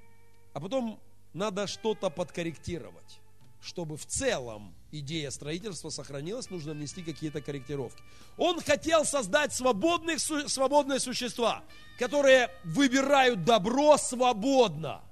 а 0.52 0.60
потом 0.60 1.00
надо 1.32 1.66
что-то 1.66 2.10
подкорректировать. 2.10 3.20
Чтобы 3.60 3.96
в 3.96 4.06
целом 4.06 4.74
идея 4.92 5.30
строительства 5.30 5.90
сохранилась, 5.90 6.50
нужно 6.50 6.72
внести 6.72 7.02
какие-то 7.02 7.40
корректировки. 7.40 8.02
Он 8.36 8.60
хотел 8.60 9.04
создать 9.04 9.52
свободных, 9.52 10.20
свободные 10.20 11.00
существа, 11.00 11.64
которые 11.98 12.50
выбирают 12.64 13.44
добро 13.44 13.96
свободно. 13.96 15.02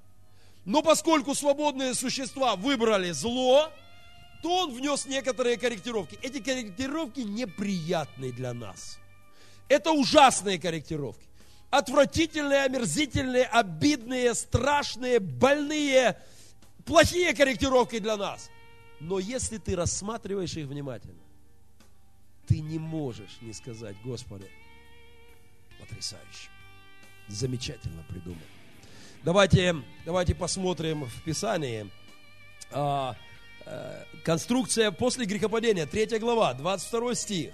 Но 0.63 0.81
поскольку 0.81 1.35
свободные 1.35 1.93
существа 1.93 2.55
выбрали 2.55 3.11
зло, 3.11 3.71
то 4.41 4.63
он 4.63 4.73
внес 4.73 5.05
некоторые 5.05 5.57
корректировки. 5.57 6.17
Эти 6.21 6.39
корректировки 6.39 7.21
неприятны 7.21 8.31
для 8.31 8.53
нас. 8.53 8.99
Это 9.67 9.91
ужасные 9.91 10.59
корректировки 10.59 11.31
отвратительные, 11.71 12.65
омерзительные, 12.65 13.45
обидные, 13.45 14.35
страшные, 14.35 15.19
больные, 15.19 16.17
плохие 16.85 17.33
корректировки 17.33 17.97
для 17.97 18.17
нас. 18.17 18.49
Но 19.01 19.17
если 19.19 19.57
ты 19.57 19.75
рассматриваешь 19.75 20.55
их 20.55 20.67
внимательно, 20.67 21.21
ты 22.47 22.59
не 22.59 22.77
можешь 22.77 23.37
не 23.41 23.51
сказать, 23.51 23.95
Господи, 24.03 24.49
потрясающе, 25.79 26.49
замечательно 27.27 28.03
придумал. 28.07 28.39
Давайте, 29.23 29.75
давайте 30.05 30.35
посмотрим 30.35 31.05
в 31.05 31.23
Писании. 31.23 31.89
А, 32.71 33.15
а, 33.65 34.05
конструкция 34.23 34.91
после 34.91 35.25
грехопадения, 35.25 35.87
3 35.87 36.19
глава, 36.19 36.53
22 36.53 37.15
стих 37.15 37.53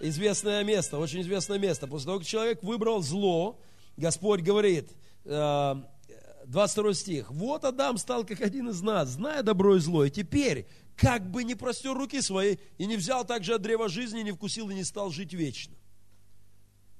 известное 0.00 0.64
место, 0.64 0.98
очень 0.98 1.20
известное 1.20 1.58
место. 1.58 1.86
После 1.86 2.06
того, 2.06 2.18
как 2.18 2.26
человек 2.26 2.62
выбрал 2.62 3.02
зло, 3.02 3.58
Господь 3.96 4.40
говорит, 4.40 4.90
22 5.24 6.90
э, 6.90 6.94
стих, 6.94 7.30
«Вот 7.30 7.64
Адам 7.64 7.98
стал 7.98 8.24
как 8.24 8.40
один 8.40 8.70
из 8.70 8.80
нас, 8.82 9.10
зная 9.10 9.42
добро 9.42 9.76
и 9.76 9.80
зло, 9.80 10.04
и 10.04 10.10
теперь, 10.10 10.66
как 10.96 11.30
бы 11.30 11.44
не 11.44 11.54
простер 11.54 11.94
руки 11.94 12.20
свои, 12.20 12.56
и 12.78 12.86
не 12.86 12.96
взял 12.96 13.24
также 13.24 13.54
от 13.54 13.62
древа 13.62 13.88
жизни, 13.88 14.22
не 14.22 14.32
вкусил 14.32 14.70
и 14.70 14.74
не 14.74 14.84
стал 14.84 15.10
жить 15.10 15.32
вечно». 15.32 15.74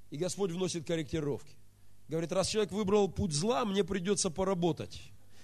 И 0.09 0.17
Господь 0.17 0.51
вносит 0.51 0.87
корректировки. 0.87 1.55
Говорит, 2.07 2.31
раз 2.31 2.47
человек 2.47 2.71
выбрал 2.71 3.09
путь 3.09 3.33
зла, 3.33 3.65
мне 3.65 3.83
придется 3.83 4.29
поработать. 4.29 5.01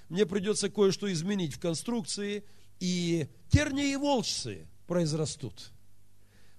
Мне 0.08 0.26
придется 0.26 0.70
кое-что 0.70 1.12
изменить 1.12 1.54
в 1.56 1.60
конструкции, 1.60 2.46
и 2.80 3.28
тернии 3.50 3.94
и 3.94 3.96
волчцы 3.96 4.68
произрастут 4.88 5.72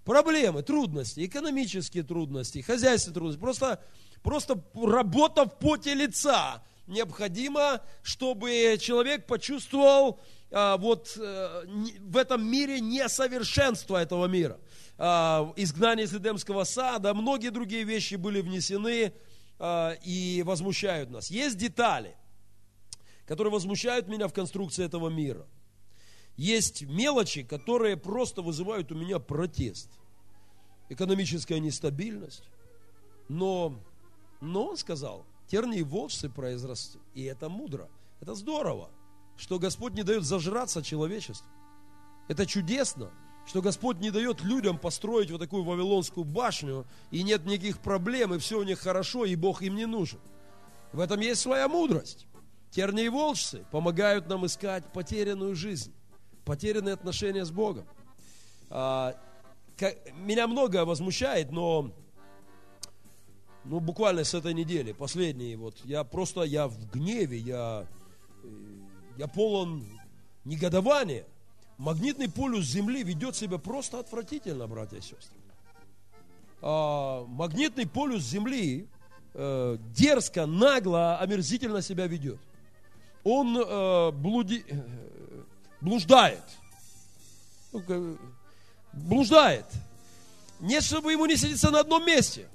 проблемы, 0.05 0.63
трудности, 0.63 1.25
экономические 1.25 2.03
трудности, 2.03 2.61
хозяйственные 2.61 3.15
трудности, 3.15 3.41
просто, 3.41 3.83
просто 4.23 4.65
работа 4.75 5.47
в 5.47 5.59
поте 5.59 5.95
лица 5.95 6.63
необходимо, 6.87 7.81
чтобы 8.03 8.77
человек 8.81 9.27
почувствовал 9.27 10.21
вот 10.54 11.18
а, 11.20 11.64
в 12.00 12.16
этом 12.16 12.49
мире 12.49 12.80
несовершенство 12.80 13.96
этого 13.96 14.26
мира. 14.26 14.61
А, 14.96 15.52
изгнание 15.56 16.06
из 16.06 16.14
Эдемского 16.14 16.62
сада, 16.62 17.12
многие 17.12 17.50
другие 17.50 17.82
вещи 17.82 18.14
были 18.14 18.40
внесены 18.40 19.12
а, 19.58 19.96
и 20.02 20.44
возмущают 20.46 21.11
нас. 21.11 21.28
Есть 21.28 21.58
детали, 21.58 22.16
которые 23.26 23.52
возмущают 23.52 24.06
меня 24.06 24.28
в 24.28 24.32
конструкции 24.32 24.84
этого 24.84 25.08
мира. 25.08 25.44
Есть 26.37 26.82
мелочи, 26.82 27.42
которые 27.42 27.96
просто 27.96 28.40
вызывают 28.40 28.92
у 28.92 28.94
меня 28.94 29.18
протест. 29.18 29.90
Экономическая 30.88 31.58
нестабильность. 31.58 32.44
Но, 33.28 33.82
но 34.40 34.68
он 34.68 34.76
сказал, 34.76 35.26
тернии 35.49 35.82
волчцы 35.82 36.28
произрастут. 36.28 37.02
И 37.14 37.25
это 37.25 37.49
мудро. 37.49 37.88
Это 38.20 38.34
здорово, 38.34 38.90
что 39.37 39.59
Господь 39.59 39.95
не 39.95 40.03
дает 40.03 40.25
зажраться 40.25 40.83
человечеству. 40.83 41.47
Это 42.29 42.47
чудесно, 42.47 43.11
что 43.47 43.61
Господь 43.61 43.99
не 43.99 44.11
дает 44.11 44.43
людям 44.43 44.79
построить 44.79 45.31
вот 45.31 45.38
такую 45.38 45.64
Вавилонскую 45.64 46.25
башню, 46.25 46.87
и 47.11 47.23
нет 47.23 47.45
никаких 47.45 47.79
проблем, 47.79 48.35
и 48.35 48.38
все 48.38 48.59
у 48.59 48.62
них 48.62 48.79
хорошо, 48.79 49.25
и 49.25 49.37
Бог 49.37 49.62
им 49.62 49.76
не 49.76 49.87
нужен. 49.87 50.21
В 50.93 51.00
этом 51.00 51.21
есть 51.21 51.41
своя 51.41 51.69
мудрость. 51.69 52.26
Тернии 52.71 53.05
и 53.05 53.09
волчцы 53.09 53.64
помогают 53.71 54.29
нам 54.29 54.47
искать 54.47 54.85
потерянную 54.93 55.55
жизнь, 55.55 55.93
потерянные 56.45 56.95
отношения 56.95 57.45
с 57.45 57.50
Богом. 57.50 57.87
А, 58.71 59.14
меня 60.14 60.49
многое 60.49 60.85
возмущает, 60.85 61.53
но 61.53 61.93
ну, 63.64 63.81
буквально 63.81 64.25
с 64.25 64.35
этой 64.35 64.55
недели, 64.55 64.93
последние, 64.93 65.57
вот, 65.57 65.76
я 65.85 66.05
просто, 66.05 66.43
я 66.43 66.69
в 66.69 66.91
гневе, 66.91 67.38
я, 67.38 67.87
я 69.16 69.26
полон 69.28 69.85
негодования. 70.44 71.25
Магнитный 71.78 72.30
полюс 72.30 72.64
Земли 72.66 73.02
ведет 73.02 73.35
себя 73.35 73.59
просто 73.59 73.99
отвратительно, 73.99 74.66
братья 74.66 74.99
и 74.99 75.00
сестры. 75.00 75.37
А, 76.62 77.25
магнитный 77.26 77.87
полюс 77.87 78.23
Земли 78.23 78.88
э, 79.35 79.78
дерзко, 79.94 80.47
нагло, 80.47 81.18
омерзительно 81.18 81.83
себя 81.83 82.06
ведет. 82.06 82.38
Он 83.25 83.56
э, 83.56 84.11
блуди, 84.12 84.64
э, 84.68 84.80
блуждает. 85.80 86.44
Ну, 87.73 88.16
блуждает. 88.92 89.66
Не 90.61 90.80
чтобы 90.80 91.12
ему 91.12 91.26
не 91.26 91.37
сидится 91.37 91.71
на 91.71 91.80
одном 91.80 92.06
месте. 92.06 92.47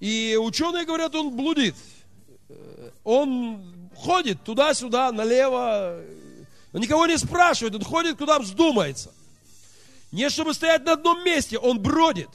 И 0.00 0.36
ученые 0.40 0.84
говорят, 0.84 1.14
он 1.14 1.36
блудит. 1.36 1.76
Он 3.04 3.81
ходит 3.96 4.42
туда-сюда, 4.44 5.12
налево. 5.12 6.00
Он 6.72 6.80
никого 6.80 7.06
не 7.06 7.18
спрашивает, 7.18 7.74
он 7.74 7.82
ходит, 7.82 8.18
куда 8.18 8.38
вздумается. 8.38 9.12
Не 10.10 10.28
чтобы 10.28 10.54
стоять 10.54 10.84
на 10.84 10.92
одном 10.92 11.24
месте, 11.24 11.58
он 11.58 11.80
бродит. 11.80 12.28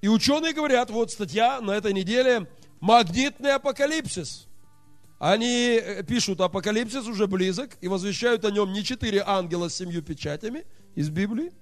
И 0.00 0.08
ученые 0.08 0.52
говорят, 0.52 0.90
вот 0.90 1.10
статья 1.10 1.60
на 1.60 1.72
этой 1.72 1.92
неделе, 1.92 2.46
магнитный 2.80 3.54
апокалипсис. 3.54 4.46
Они 5.18 5.80
э, 5.82 6.02
пишут, 6.02 6.40
апокалипсис 6.40 7.06
уже 7.06 7.26
близок, 7.26 7.76
и 7.80 7.88
возвещают 7.88 8.44
о 8.44 8.50
нем 8.50 8.72
не 8.72 8.84
четыре 8.84 9.22
ангела 9.26 9.68
с 9.68 9.76
семью 9.76 10.02
печатями 10.02 10.64
из 10.94 11.08
Библии, 11.08 11.52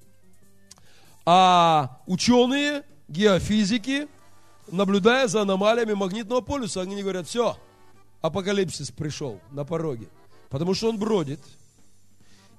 а 1.25 2.01
ученые, 2.07 2.83
геофизики, 3.09 4.09
наблюдая 4.71 5.29
за 5.29 5.43
аномалиями 5.43 5.95
магнитного 5.95 6.41
полюса, 6.41 6.83
они 6.83 7.01
говорят, 7.01 7.29
все, 7.29 7.57
апокалипсис 8.25 8.91
пришел 8.91 9.39
на 9.51 9.67
пороге. 9.67 10.09
Потому 10.49 10.73
что 10.73 10.89
он 10.89 10.99
бродит. 10.99 11.41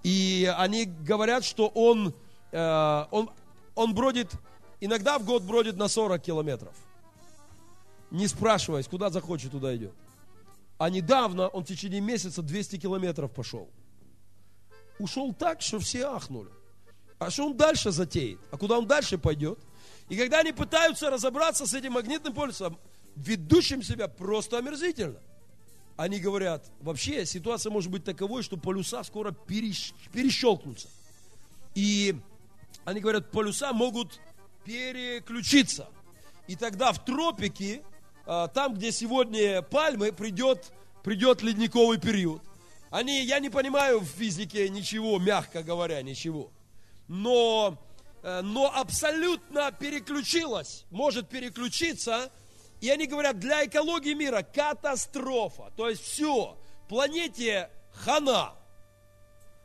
И 0.04 0.54
они 0.56 0.86
говорят, 0.86 1.44
что 1.44 1.70
он, 1.70 2.14
э, 2.52 3.06
он, 3.10 3.32
он 3.74 3.96
бродит, 3.96 4.32
иногда 4.80 5.18
в 5.18 5.26
год 5.26 5.42
бродит 5.42 5.76
на 5.76 5.88
40 5.88 6.22
километров. 6.22 6.76
Не 8.12 8.28
спрашиваясь, 8.28 8.88
куда 8.88 9.10
захочет, 9.10 9.52
туда 9.52 9.76
идет. 9.76 9.94
А 10.78 10.92
недавно 10.92 11.48
он 11.48 11.64
в 11.64 11.68
течение 11.68 12.00
месяца 12.00 12.44
200 12.44 12.78
километров 12.78 13.32
пошел. 13.32 13.68
Ушел 15.00 15.34
так, 15.34 15.64
что 15.64 15.80
все 15.80 16.06
ахнули. 16.06 16.52
А 17.18 17.32
что 17.32 17.48
он 17.48 17.58
дальше 17.58 17.90
затеет? 17.90 18.40
А 18.52 18.58
куда 18.58 18.78
он 18.78 18.86
дальше 18.86 19.18
пойдет? 19.18 19.58
И 20.10 20.16
когда 20.16 20.42
они 20.42 20.52
пытаются 20.52 21.10
разобраться 21.10 21.66
с 21.66 21.74
этим 21.74 21.94
магнитным 21.94 22.36
полюсом, 22.36 22.78
ведущим 23.16 23.82
себя 23.82 24.08
просто 24.08 24.60
омерзительно. 24.60 25.18
Они 25.98 26.20
говорят, 26.20 26.70
вообще 26.82 27.26
ситуация 27.26 27.72
может 27.72 27.90
быть 27.90 28.04
таковой, 28.04 28.44
что 28.44 28.58
полюса 28.58 29.04
скоро 29.04 29.32
перещелкнутся. 29.32 30.90
И 31.74 32.16
они 32.84 33.00
говорят, 33.00 33.32
полюса 33.32 33.72
могут 33.72 34.20
переключиться. 34.66 35.88
И 36.48 36.56
тогда 36.56 36.92
в 36.92 37.04
тропике, 37.04 37.82
а, 38.26 38.48
там, 38.48 38.74
где 38.74 38.92
сегодня 38.92 39.62
пальмы, 39.62 40.12
придет, 40.12 40.72
придет 41.04 41.42
ледниковый 41.42 42.00
период. 42.00 42.42
Они, 42.90 43.24
я 43.24 43.40
не 43.40 43.50
понимаю 43.50 44.00
в 44.00 44.06
физике 44.06 44.68
ничего, 44.70 45.18
мягко 45.18 45.64
говоря, 45.64 46.02
ничего. 46.02 46.52
Но 47.08 47.78
Э, 48.26 48.42
но 48.42 48.72
абсолютно 48.76 49.72
переключилась, 49.72 50.86
может 50.90 51.30
переключиться. 51.30 52.32
И 52.82 52.90
они 52.90 53.08
говорят, 53.08 53.40
для 53.40 53.66
экологии 53.66 54.14
мира 54.14 54.44
катастрофа. 54.44 55.72
То 55.76 55.90
есть 55.90 56.04
все, 56.04 56.58
планете 56.88 57.70
хана. 57.94 58.54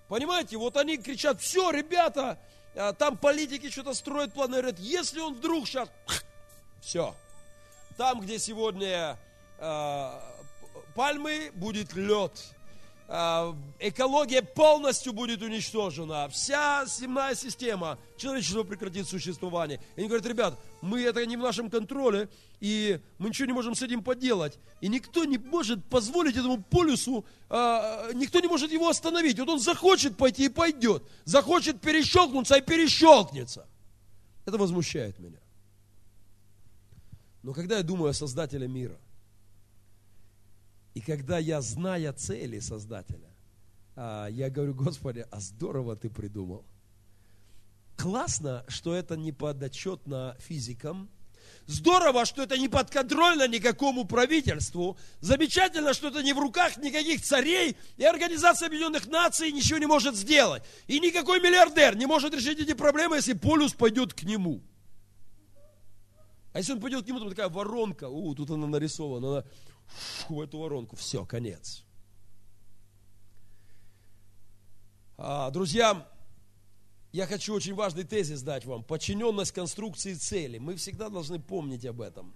Понимаете, 0.08 0.56
вот 0.56 0.76
они 0.76 0.96
кричат, 0.96 1.40
все, 1.40 1.70
ребята, 1.70 2.38
э, 2.74 2.92
там 2.98 3.16
политики 3.16 3.70
что-то 3.70 3.94
строят 3.94 4.32
планы, 4.32 4.52
говорят, 4.52 4.78
если 4.78 5.20
он 5.20 5.34
вдруг 5.34 5.66
сейчас, 5.66 5.88
все, 6.80 7.14
там, 7.96 8.20
где 8.20 8.38
сегодня 8.38 9.18
э, 9.58 10.20
пальмы, 10.94 11.52
будет 11.54 11.94
лед, 11.94 12.32
а, 13.12 13.56
экология 13.80 14.40
полностью 14.40 15.12
будет 15.12 15.42
уничтожена, 15.42 16.28
вся 16.28 16.84
земная 16.86 17.34
система, 17.34 17.98
человечество 18.16 18.62
прекратит 18.62 19.08
существование. 19.08 19.80
И 19.96 20.00
они 20.00 20.08
говорят, 20.08 20.26
ребят, 20.26 20.58
мы 20.82 21.02
это 21.02 21.24
не 21.26 21.36
в 21.36 21.40
нашем 21.40 21.70
контроле, 21.70 22.28
и 22.60 23.00
мы 23.18 23.28
ничего 23.28 23.46
не 23.46 23.52
можем 23.52 23.74
с 23.74 23.82
этим 23.82 24.02
поделать. 24.02 24.58
И 24.80 24.88
никто 24.88 25.24
не 25.24 25.38
может 25.38 25.84
позволить 25.84 26.36
этому 26.36 26.62
полюсу, 26.62 27.24
а, 27.48 28.10
никто 28.12 28.40
не 28.40 28.48
может 28.48 28.72
его 28.72 28.88
остановить. 28.88 29.38
Вот 29.38 29.48
он 29.48 29.60
захочет 29.60 30.16
пойти 30.16 30.46
и 30.46 30.48
пойдет, 30.48 31.02
захочет 31.24 31.80
перещелкнуться 31.80 32.56
и 32.56 32.62
перещелкнется. 32.62 33.66
Это 34.46 34.58
возмущает 34.58 35.18
меня. 35.18 35.38
Но 37.42 37.52
когда 37.52 37.78
я 37.78 37.82
думаю 37.82 38.10
о 38.10 38.14
Создателе 38.14 38.68
мира– 38.68 38.98
и 40.94 41.00
когда 41.00 41.38
я, 41.38 41.60
зная 41.60 42.12
цели 42.12 42.58
Создателя, 42.58 43.30
а, 43.96 44.26
я 44.26 44.50
говорю, 44.50 44.74
Господи, 44.74 45.24
а 45.30 45.40
здорово 45.40 45.96
ты 45.96 46.10
придумал. 46.10 46.64
Классно, 48.00 48.64
что 48.68 48.94
это 48.94 49.16
не 49.16 49.32
подотчетно 49.32 50.36
физикам, 50.38 51.10
Здорово, 51.66 52.24
что 52.24 52.42
это 52.42 52.58
не 52.58 52.68
подконтрольно 52.68 53.46
никакому 53.46 54.04
правительству. 54.04 54.98
Замечательно, 55.20 55.94
что 55.94 56.08
это 56.08 56.20
не 56.22 56.32
в 56.32 56.38
руках 56.38 56.78
никаких 56.78 57.22
царей, 57.22 57.76
и 57.96 58.04
Организация 58.04 58.66
Объединенных 58.66 59.06
Наций 59.06 59.52
ничего 59.52 59.78
не 59.78 59.86
может 59.86 60.16
сделать. 60.16 60.64
И 60.88 60.98
никакой 60.98 61.40
миллиардер 61.40 61.94
не 61.96 62.06
может 62.06 62.34
решить 62.34 62.58
эти 62.58 62.72
проблемы, 62.72 63.16
если 63.16 63.34
полюс 63.34 63.72
пойдет 63.72 64.14
к 64.14 64.24
нему. 64.24 64.62
А 66.52 66.58
если 66.58 66.72
он 66.72 66.80
пойдет 66.80 67.04
к 67.04 67.08
нему, 67.08 67.20
то 67.20 67.28
такая 67.28 67.48
воронка, 67.48 68.08
у, 68.08 68.34
тут 68.34 68.50
она 68.50 68.66
нарисована, 68.66 69.28
она 69.28 69.44
в 70.28 70.40
эту 70.40 70.58
воронку, 70.58 70.96
все, 70.96 71.24
конец. 71.24 71.84
А, 75.18 75.50
друзья, 75.50 76.04
я 77.12 77.26
хочу 77.26 77.54
очень 77.54 77.74
важный 77.74 78.04
тезис 78.04 78.42
дать 78.42 78.64
вам. 78.64 78.82
Подчиненность 78.84 79.52
конструкции 79.52 80.14
цели. 80.14 80.58
Мы 80.58 80.76
всегда 80.76 81.08
должны 81.08 81.40
помнить 81.40 81.84
об 81.86 82.00
этом. 82.00 82.34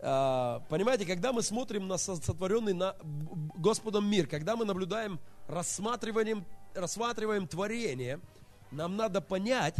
А, 0.00 0.60
понимаете, 0.68 1.06
когда 1.06 1.32
мы 1.32 1.42
смотрим 1.42 1.88
на 1.88 1.96
сотворенный 1.96 2.74
на 2.74 2.96
Господом 3.56 4.08
мир, 4.08 4.26
когда 4.26 4.56
мы 4.56 4.64
наблюдаем, 4.64 5.18
рассматриваем, 5.46 6.44
рассматриваем 6.74 7.46
творение, 7.46 8.20
нам 8.70 8.96
надо 8.96 9.20
понять, 9.20 9.76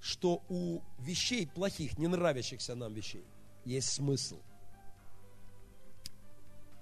что 0.00 0.42
у 0.48 0.80
вещей 0.98 1.46
плохих, 1.46 1.98
не 1.98 2.06
нравящихся 2.06 2.74
нам 2.74 2.94
вещей, 2.94 3.24
есть 3.64 3.90
смысл– 3.90 4.40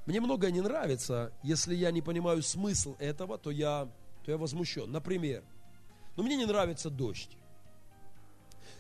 мне 0.06 0.20
многое 0.20 0.50
не 0.50 0.60
нравится, 0.60 1.32
если 1.42 1.74
я 1.74 1.90
не 1.90 2.02
понимаю 2.02 2.42
смысл 2.42 2.94
этого, 2.98 3.38
то 3.38 3.50
я, 3.50 3.88
то 4.24 4.30
я 4.30 4.36
возмущен. 4.36 4.90
Например, 4.90 5.42
но 6.16 6.22
мне 6.22 6.36
не 6.36 6.46
нравится 6.46 6.90
дождь. 6.90 7.36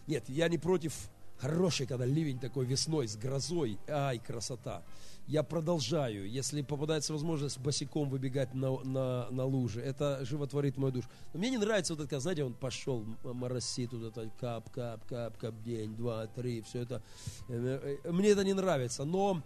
Нет, 0.06 0.28
я 0.28 0.48
не 0.48 0.58
против 0.58 0.94
хороший, 1.38 1.86
когда 1.86 2.06
ливень 2.06 2.38
такой 2.38 2.66
весной 2.66 3.08
с 3.08 3.16
грозой, 3.16 3.78
ай, 3.88 4.18
красота. 4.18 4.82
Я 5.26 5.42
продолжаю, 5.42 6.28
если 6.28 6.60
попадается 6.60 7.12
возможность 7.14 7.58
босиком 7.58 8.10
выбегать 8.10 8.54
на, 8.54 8.78
на, 8.82 9.30
на 9.30 9.44
лужи, 9.44 9.80
это 9.80 10.22
животворит 10.24 10.76
мою 10.76 10.92
душу. 10.92 11.08
Но 11.32 11.40
мне 11.40 11.50
не 11.50 11.56
нравится 11.58 11.94
вот 11.94 12.04
это, 12.04 12.20
знаете, 12.20 12.44
он 12.44 12.52
пошел, 12.52 13.04
моросит, 13.22 13.92
вот 13.92 14.16
это 14.16 14.30
кап, 14.38 14.70
кап, 14.70 15.06
кап, 15.06 15.38
кап, 15.38 15.62
день, 15.62 15.96
два, 15.96 16.26
три, 16.26 16.60
все 16.62 16.80
это. 16.80 17.02
Э, 17.48 17.98
э, 18.04 18.10
мне 18.12 18.28
это 18.30 18.44
не 18.44 18.52
нравится, 18.52 19.04
но 19.04 19.42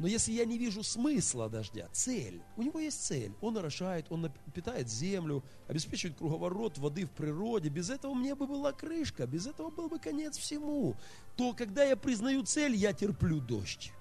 но 0.00 0.08
если 0.08 0.32
я 0.32 0.46
не 0.46 0.56
вижу 0.56 0.82
смысла 0.82 1.50
дождя, 1.50 1.86
цель, 1.92 2.40
у 2.56 2.62
него 2.62 2.80
есть 2.80 3.04
цель, 3.04 3.34
он 3.42 3.58
орошает, 3.58 4.06
он 4.08 4.32
питает 4.54 4.88
землю, 4.88 5.44
обеспечивает 5.68 6.16
круговорот 6.16 6.78
воды 6.78 7.04
в 7.04 7.10
природе, 7.10 7.68
без 7.68 7.90
этого 7.90 8.14
мне 8.14 8.34
бы 8.34 8.46
была 8.46 8.72
крышка, 8.72 9.26
без 9.26 9.46
этого 9.46 9.68
был 9.68 9.90
бы 9.90 9.98
конец 9.98 10.38
всему. 10.38 10.96
То, 11.36 11.52
когда 11.52 11.84
я 11.84 11.96
признаю 11.96 12.44
цель, 12.44 12.74
я 12.76 12.94
терплю 12.94 13.40
дождь. 13.40 13.92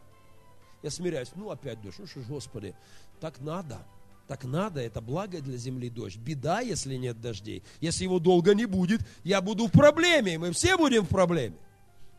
Я 0.84 0.90
смиряюсь, 0.90 1.32
ну 1.36 1.52
опять 1.52 1.82
дождь, 1.82 2.00
ну 2.00 2.08
что 2.08 2.22
ж, 2.22 2.28
Господи, 2.30 2.74
так 3.20 3.42
надо. 3.42 3.86
Так 4.26 4.46
надо, 4.46 4.80
это 4.80 5.02
благо 5.02 5.42
для 5.42 5.58
земли 5.58 5.90
дождь. 5.90 6.16
Беда, 6.16 6.62
если 6.62 6.96
нет 6.96 7.20
дождей. 7.20 7.62
Если 7.82 8.06
его 8.06 8.20
долго 8.20 8.56
не 8.56 8.68
будет, 8.68 9.02
я 9.26 9.42
буду 9.42 9.68
в 9.68 9.72
проблеме, 9.72 10.38
мы 10.38 10.54
все 10.54 10.78
будем 10.78 11.04
в 11.04 11.10
проблеме. 11.10 11.58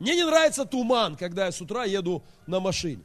Мне 0.01 0.17
не 0.17 0.27
нравится 0.27 0.67
туман, 0.67 1.17
когда 1.17 1.47
я 1.47 1.53
с 1.53 1.63
утра 1.63 1.85
еду 1.85 2.23
на 2.47 2.61
машине. 2.61 3.05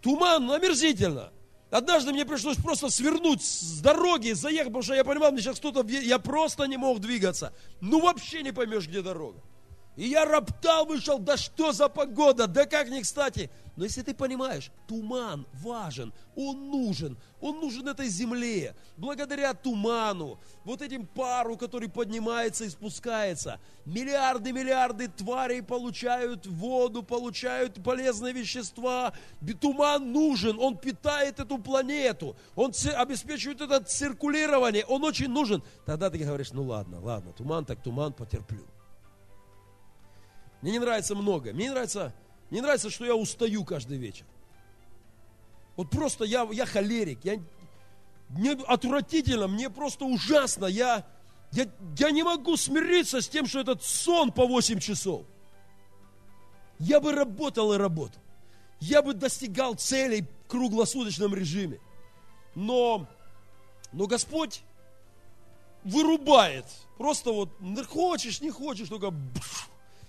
Туман, 0.00 0.50
омерзительно. 0.50 1.32
Однажды 1.70 2.12
мне 2.12 2.24
пришлось 2.24 2.56
просто 2.56 2.88
свернуть 2.88 3.42
с 3.42 3.80
дороги, 3.80 4.32
заехать, 4.32 4.68
потому 4.68 4.82
что 4.82 4.94
я 4.94 5.04
понимал, 5.04 5.32
мне 5.32 5.42
сейчас 5.42 5.58
кто-то, 5.58 5.86
я 5.86 6.18
просто 6.18 6.64
не 6.64 6.78
мог 6.78 7.00
двигаться. 7.00 7.52
Ну 7.80 8.00
вообще 8.00 8.42
не 8.42 8.52
поймешь, 8.52 8.88
где 8.88 9.02
дорога. 9.02 9.42
И 9.96 10.08
я 10.08 10.24
роптал, 10.24 10.86
вышел, 10.86 11.18
да 11.18 11.36
что 11.36 11.72
за 11.72 11.88
погода, 11.88 12.46
да 12.46 12.64
как 12.64 12.88
не 12.88 13.02
кстати. 13.02 13.50
Но 13.78 13.84
если 13.84 14.02
ты 14.02 14.12
понимаешь, 14.12 14.72
туман 14.88 15.46
важен, 15.52 16.12
он 16.34 16.68
нужен, 16.68 17.16
он 17.40 17.60
нужен 17.60 17.86
этой 17.86 18.08
земле. 18.08 18.74
Благодаря 18.96 19.54
туману, 19.54 20.40
вот 20.64 20.82
этим 20.82 21.06
пару, 21.06 21.56
который 21.56 21.88
поднимается 21.88 22.64
и 22.64 22.70
спускается, 22.70 23.60
миллиарды, 23.84 24.50
миллиарды 24.50 25.06
тварей 25.06 25.62
получают 25.62 26.44
воду, 26.44 27.04
получают 27.04 27.80
полезные 27.84 28.32
вещества. 28.32 29.12
Туман 29.60 30.10
нужен, 30.10 30.58
он 30.58 30.76
питает 30.76 31.38
эту 31.38 31.58
планету, 31.58 32.34
он 32.56 32.72
обеспечивает 32.96 33.60
это 33.60 33.78
циркулирование, 33.84 34.84
он 34.86 35.04
очень 35.04 35.28
нужен. 35.28 35.62
Тогда 35.86 36.10
ты 36.10 36.18
говоришь, 36.18 36.50
ну 36.50 36.64
ладно, 36.64 36.98
ладно, 37.00 37.32
туман 37.32 37.64
так 37.64 37.80
туман, 37.80 38.12
потерплю. 38.12 38.66
Мне 40.62 40.72
не 40.72 40.80
нравится 40.80 41.14
много. 41.14 41.52
Мне 41.52 41.66
не 41.66 41.70
нравится, 41.70 42.12
мне 42.50 42.62
нравится, 42.62 42.90
что 42.90 43.04
я 43.04 43.14
устаю 43.14 43.64
каждый 43.64 43.98
вечер. 43.98 44.24
Вот 45.76 45.90
просто 45.90 46.24
я, 46.24 46.48
я 46.50 46.66
холерик. 46.66 47.24
Я, 47.24 47.40
мне 48.30 48.52
отвратительно, 48.52 49.48
мне 49.48 49.70
просто 49.70 50.04
ужасно. 50.04 50.66
Я, 50.66 51.06
я, 51.52 51.66
я 51.98 52.10
не 52.10 52.22
могу 52.22 52.56
смириться 52.56 53.20
с 53.20 53.28
тем, 53.28 53.46
что 53.46 53.60
этот 53.60 53.82
сон 53.82 54.32
по 54.32 54.46
8 54.46 54.80
часов. 54.80 55.24
Я 56.78 57.00
бы 57.00 57.12
работал 57.12 57.72
и 57.72 57.76
работал. 57.76 58.20
Я 58.80 59.02
бы 59.02 59.12
достигал 59.12 59.74
целей 59.74 60.22
в 60.22 60.48
круглосуточном 60.48 61.34
режиме. 61.34 61.80
Но, 62.54 63.06
но 63.92 64.06
Господь 64.06 64.62
вырубает. 65.84 66.64
Просто 66.96 67.32
вот 67.32 67.50
хочешь, 67.88 68.40
не 68.40 68.50
хочешь, 68.50 68.88
только 68.88 69.12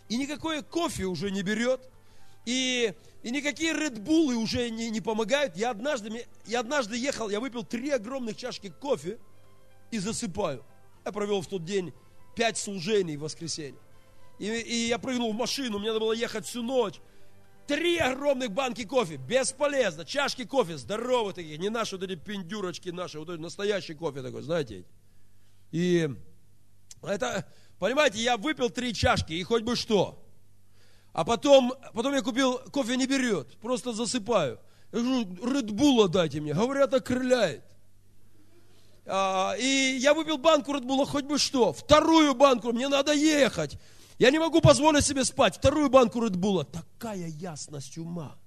и 0.07 0.17
никакое 0.17 0.63
кофе 0.63 1.05
уже 1.05 1.29
не 1.29 1.43
берет, 1.43 1.81
и, 2.49 2.93
и 3.21 3.29
никакие 3.29 3.73
редбулы 3.73 4.35
уже 4.35 4.71
не, 4.71 4.89
не 4.89 5.01
помогают. 5.01 5.55
Я 5.55 5.69
однажды, 5.69 6.25
я 6.47 6.61
однажды 6.61 6.97
ехал, 6.97 7.29
я 7.29 7.39
выпил 7.39 7.63
три 7.63 7.91
огромных 7.91 8.37
чашки 8.37 8.69
кофе 8.69 9.19
и 9.91 9.99
засыпаю. 9.99 10.65
Я 11.05 11.11
провел 11.11 11.41
в 11.41 11.47
тот 11.47 11.63
день 11.63 11.93
пять 12.35 12.57
служений 12.57 13.17
в 13.17 13.21
воскресенье. 13.21 13.79
И, 14.39 14.47
и 14.47 14.87
я 14.87 14.97
прыгнул 14.97 15.31
в 15.31 15.35
машину, 15.35 15.77
мне 15.77 15.89
надо 15.89 15.99
было 15.99 16.13
ехать 16.13 16.47
всю 16.47 16.63
ночь. 16.63 16.95
Три 17.67 17.97
огромных 17.97 18.51
банки 18.51 18.83
кофе, 18.83 19.17
бесполезно. 19.17 20.05
Чашки 20.05 20.43
кофе, 20.43 20.77
здоровые 20.77 21.35
такие, 21.35 21.59
не 21.59 21.69
наши 21.69 21.97
вот 21.97 22.09
эти 22.09 22.15
пиндюрочки 22.15 22.89
наши, 22.89 23.19
вот 23.19 23.27
настоящий 23.37 23.93
кофе 23.93 24.23
такой, 24.23 24.41
знаете. 24.41 24.85
И 25.71 26.09
это, 27.03 27.45
Понимаете, 27.79 28.19
я 28.19 28.37
выпил 28.37 28.69
три 28.69 28.93
чашки, 28.93 29.33
и 29.33 29.43
хоть 29.43 29.63
бы 29.63 29.75
что. 29.75 30.21
А 31.19 31.25
потом, 31.25 31.73
потом 31.93 32.13
я 32.13 32.21
купил, 32.21 32.59
кофе 32.71 32.95
не 32.95 33.05
берет, 33.05 33.57
просто 33.57 33.91
засыпаю. 33.91 34.57
Я 34.93 34.99
говорю, 35.01 35.53
Редбула 35.53 36.07
дайте 36.07 36.39
мне. 36.39 36.53
Говорят, 36.53 36.93
окрыляет. 36.93 37.65
А, 39.05 39.53
и 39.59 39.97
я 39.99 40.13
выпил 40.13 40.37
банку 40.37 40.73
Редбула, 40.73 41.05
хоть 41.05 41.25
бы 41.25 41.37
что. 41.37 41.73
Вторую 41.73 42.35
банку, 42.35 42.71
мне 42.71 42.87
надо 42.87 43.11
ехать. 43.11 43.77
Я 44.17 44.31
не 44.31 44.39
могу 44.39 44.61
позволить 44.61 45.05
себе 45.05 45.25
спать. 45.25 45.57
Вторую 45.57 45.89
банку 45.89 46.23
Редбула. 46.23 46.63
Такая 46.63 47.27
ясность 47.27 47.97
ума. 47.97 48.37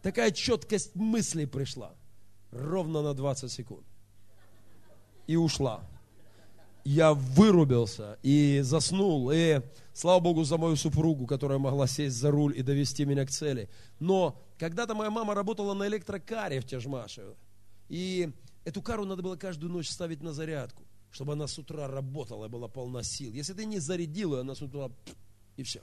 Такая 0.00 0.30
четкость 0.30 0.94
мыслей 0.94 1.46
пришла. 1.46 1.92
Ровно 2.52 3.02
на 3.02 3.14
20 3.14 3.50
секунд. 3.50 3.84
И 5.26 5.34
ушла 5.34 5.82
я 6.86 7.14
вырубился 7.14 8.16
и 8.22 8.60
заснул. 8.62 9.32
И 9.32 9.60
слава 9.92 10.20
Богу 10.20 10.44
за 10.44 10.56
мою 10.56 10.76
супругу, 10.76 11.26
которая 11.26 11.58
могла 11.58 11.88
сесть 11.88 12.16
за 12.16 12.30
руль 12.30 12.56
и 12.56 12.62
довести 12.62 13.04
меня 13.04 13.26
к 13.26 13.30
цели. 13.30 13.68
Но 13.98 14.40
когда-то 14.56 14.94
моя 14.94 15.10
мама 15.10 15.34
работала 15.34 15.74
на 15.74 15.88
электрокаре 15.88 16.60
в 16.60 16.64
Тяжмаше. 16.64 17.34
И 17.88 18.30
эту 18.64 18.82
кару 18.82 19.04
надо 19.04 19.22
было 19.22 19.34
каждую 19.34 19.72
ночь 19.72 19.88
ставить 19.88 20.22
на 20.22 20.32
зарядку, 20.32 20.84
чтобы 21.10 21.32
она 21.32 21.48
с 21.48 21.58
утра 21.58 21.88
работала 21.88 22.46
и 22.46 22.48
была 22.48 22.68
полна 22.68 23.02
сил. 23.02 23.32
Если 23.32 23.52
ты 23.52 23.64
не 23.64 23.80
зарядил 23.80 24.34
ее, 24.34 24.42
она 24.42 24.54
с 24.54 24.62
утра 24.62 24.88
и 25.56 25.64
все. 25.64 25.82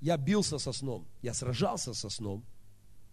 Я 0.00 0.16
бился 0.16 0.58
со 0.58 0.72
сном, 0.72 1.08
я 1.22 1.34
сражался 1.34 1.94
со 1.94 2.08
сном. 2.08 2.44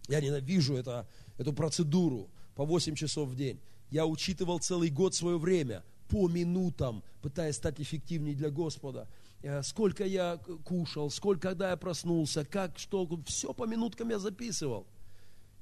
Я 0.06 0.20
ненавижу 0.20 0.76
это, 0.76 1.08
эту 1.38 1.52
процедуру 1.52 2.30
по 2.54 2.64
8 2.64 2.94
часов 2.94 3.30
в 3.30 3.34
день. 3.34 3.60
Я 3.90 4.06
учитывал 4.06 4.60
целый 4.60 4.90
год 4.90 5.14
свое 5.14 5.38
время 5.38 5.82
по 6.10 6.28
минутам, 6.28 7.02
пытаясь 7.22 7.56
стать 7.56 7.80
эффективнее 7.80 8.34
для 8.34 8.50
Господа. 8.50 9.08
Э, 9.42 9.62
сколько 9.62 10.04
я 10.04 10.38
кушал, 10.64 11.10
сколько, 11.10 11.48
когда 11.48 11.70
я 11.70 11.76
проснулся, 11.76 12.44
как, 12.44 12.78
что, 12.78 13.08
все 13.26 13.54
по 13.54 13.66
минуткам 13.66 14.10
я 14.10 14.18
записывал. 14.18 14.86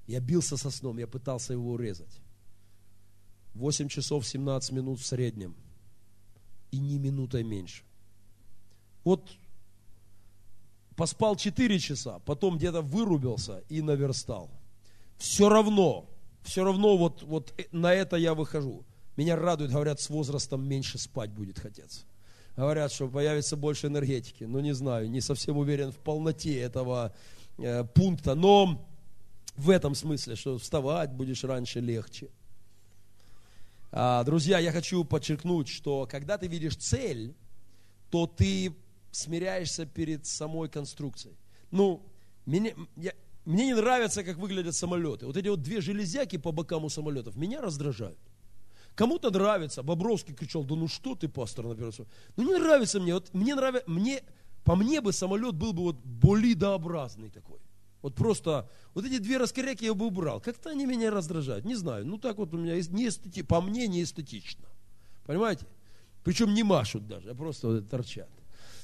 Я 0.06 0.20
бился 0.20 0.56
со 0.56 0.70
сном, 0.70 0.98
я 0.98 1.06
пытался 1.06 1.52
его 1.52 1.72
урезать. 1.72 2.20
8 3.54 3.88
часов 3.88 4.26
17 4.26 4.72
минут 4.72 5.00
в 5.00 5.06
среднем. 5.06 5.54
И 6.70 6.78
ни 6.78 6.98
минутой 6.98 7.44
меньше. 7.44 7.82
Вот 9.04 9.30
поспал 10.96 11.36
4 11.36 11.78
часа, 11.78 12.18
потом 12.20 12.56
где-то 12.56 12.80
вырубился 12.82 13.62
и 13.68 13.82
наверстал. 13.82 14.50
Все 15.18 15.48
равно, 15.48 16.06
все 16.42 16.64
равно 16.64 16.96
вот, 16.96 17.22
вот 17.22 17.52
э, 17.58 17.64
на 17.72 17.92
это 17.92 18.16
я 18.16 18.34
выхожу. 18.34 18.84
Меня 19.18 19.34
радует, 19.34 19.72
говорят, 19.72 20.00
с 20.00 20.10
возрастом 20.10 20.64
меньше 20.64 20.96
спать 20.96 21.32
будет 21.32 21.58
хотеться. 21.58 22.02
Говорят, 22.56 22.92
что 22.92 23.08
появится 23.08 23.56
больше 23.56 23.88
энергетики. 23.88 24.44
Ну, 24.44 24.60
не 24.60 24.72
знаю, 24.72 25.10
не 25.10 25.20
совсем 25.20 25.58
уверен 25.58 25.90
в 25.90 25.96
полноте 25.96 26.60
этого 26.60 27.12
э, 27.58 27.82
пункта, 27.82 28.36
но 28.36 28.88
в 29.56 29.70
этом 29.70 29.96
смысле, 29.96 30.36
что 30.36 30.56
вставать 30.58 31.10
будешь 31.10 31.42
раньше 31.42 31.80
легче. 31.80 32.30
А, 33.90 34.22
друзья, 34.22 34.60
я 34.60 34.70
хочу 34.70 35.02
подчеркнуть, 35.02 35.66
что 35.66 36.06
когда 36.08 36.38
ты 36.38 36.46
видишь 36.46 36.76
цель, 36.76 37.34
то 38.12 38.28
ты 38.28 38.72
смиряешься 39.10 39.84
перед 39.84 40.26
самой 40.26 40.68
конструкцией. 40.68 41.36
Ну, 41.72 42.06
мне, 42.46 42.76
я, 42.94 43.14
мне 43.44 43.66
не 43.66 43.74
нравится, 43.74 44.22
как 44.22 44.36
выглядят 44.36 44.76
самолеты. 44.76 45.26
Вот 45.26 45.36
эти 45.36 45.48
вот 45.48 45.60
две 45.60 45.80
железяки 45.80 46.36
по 46.36 46.52
бокам 46.52 46.84
у 46.84 46.88
самолетов 46.88 47.34
меня 47.34 47.60
раздражают. 47.60 48.16
Кому-то 48.94 49.30
нравится. 49.30 49.82
Бобровский 49.82 50.34
кричал, 50.34 50.64
да 50.64 50.74
ну 50.74 50.88
что 50.88 51.14
ты, 51.14 51.28
пастор, 51.28 51.66
на 51.66 51.74
Ну 52.36 52.42
не 52.42 52.58
нравится 52.58 53.00
мне. 53.00 53.14
Вот 53.14 53.32
мне 53.32 53.54
нравится, 53.54 53.88
мне, 53.88 54.22
по 54.64 54.74
мне 54.74 55.00
бы 55.00 55.12
самолет 55.12 55.54
был 55.54 55.72
бы 55.72 55.82
вот 55.82 55.96
болидообразный 56.04 57.30
такой. 57.30 57.58
Вот 58.02 58.14
просто, 58.14 58.68
вот 58.94 59.04
эти 59.04 59.18
две 59.18 59.38
раскоряки 59.38 59.84
я 59.84 59.94
бы 59.94 60.06
убрал. 60.06 60.40
Как-то 60.40 60.70
они 60.70 60.86
меня 60.86 61.10
раздражают. 61.10 61.64
Не 61.64 61.74
знаю, 61.74 62.06
ну 62.06 62.18
так 62.18 62.38
вот 62.38 62.54
у 62.54 62.58
меня 62.58 62.74
не 62.74 63.08
эстети, 63.08 63.42
по 63.42 63.60
мне 63.60 63.88
не 63.88 64.02
эстетично. 64.02 64.66
Понимаете? 65.26 65.66
Причем 66.24 66.54
не 66.54 66.62
машут 66.62 67.06
даже, 67.06 67.30
а 67.30 67.34
просто 67.34 67.68
вот 67.68 67.88
торчат. 67.88 68.30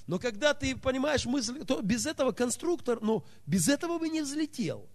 Но 0.07 0.19
когда 0.19 0.53
ты 0.55 0.77
понимаешь 0.77 1.25
мысль, 1.27 1.65
то 1.65 1.81
без 1.81 2.07
этого 2.07 2.33
конструктор, 2.33 2.99
ну, 3.01 3.25
без 3.47 3.69
этого 3.69 3.99
бы 3.99 4.09
не 4.09 4.23
взлетел, 4.23 4.87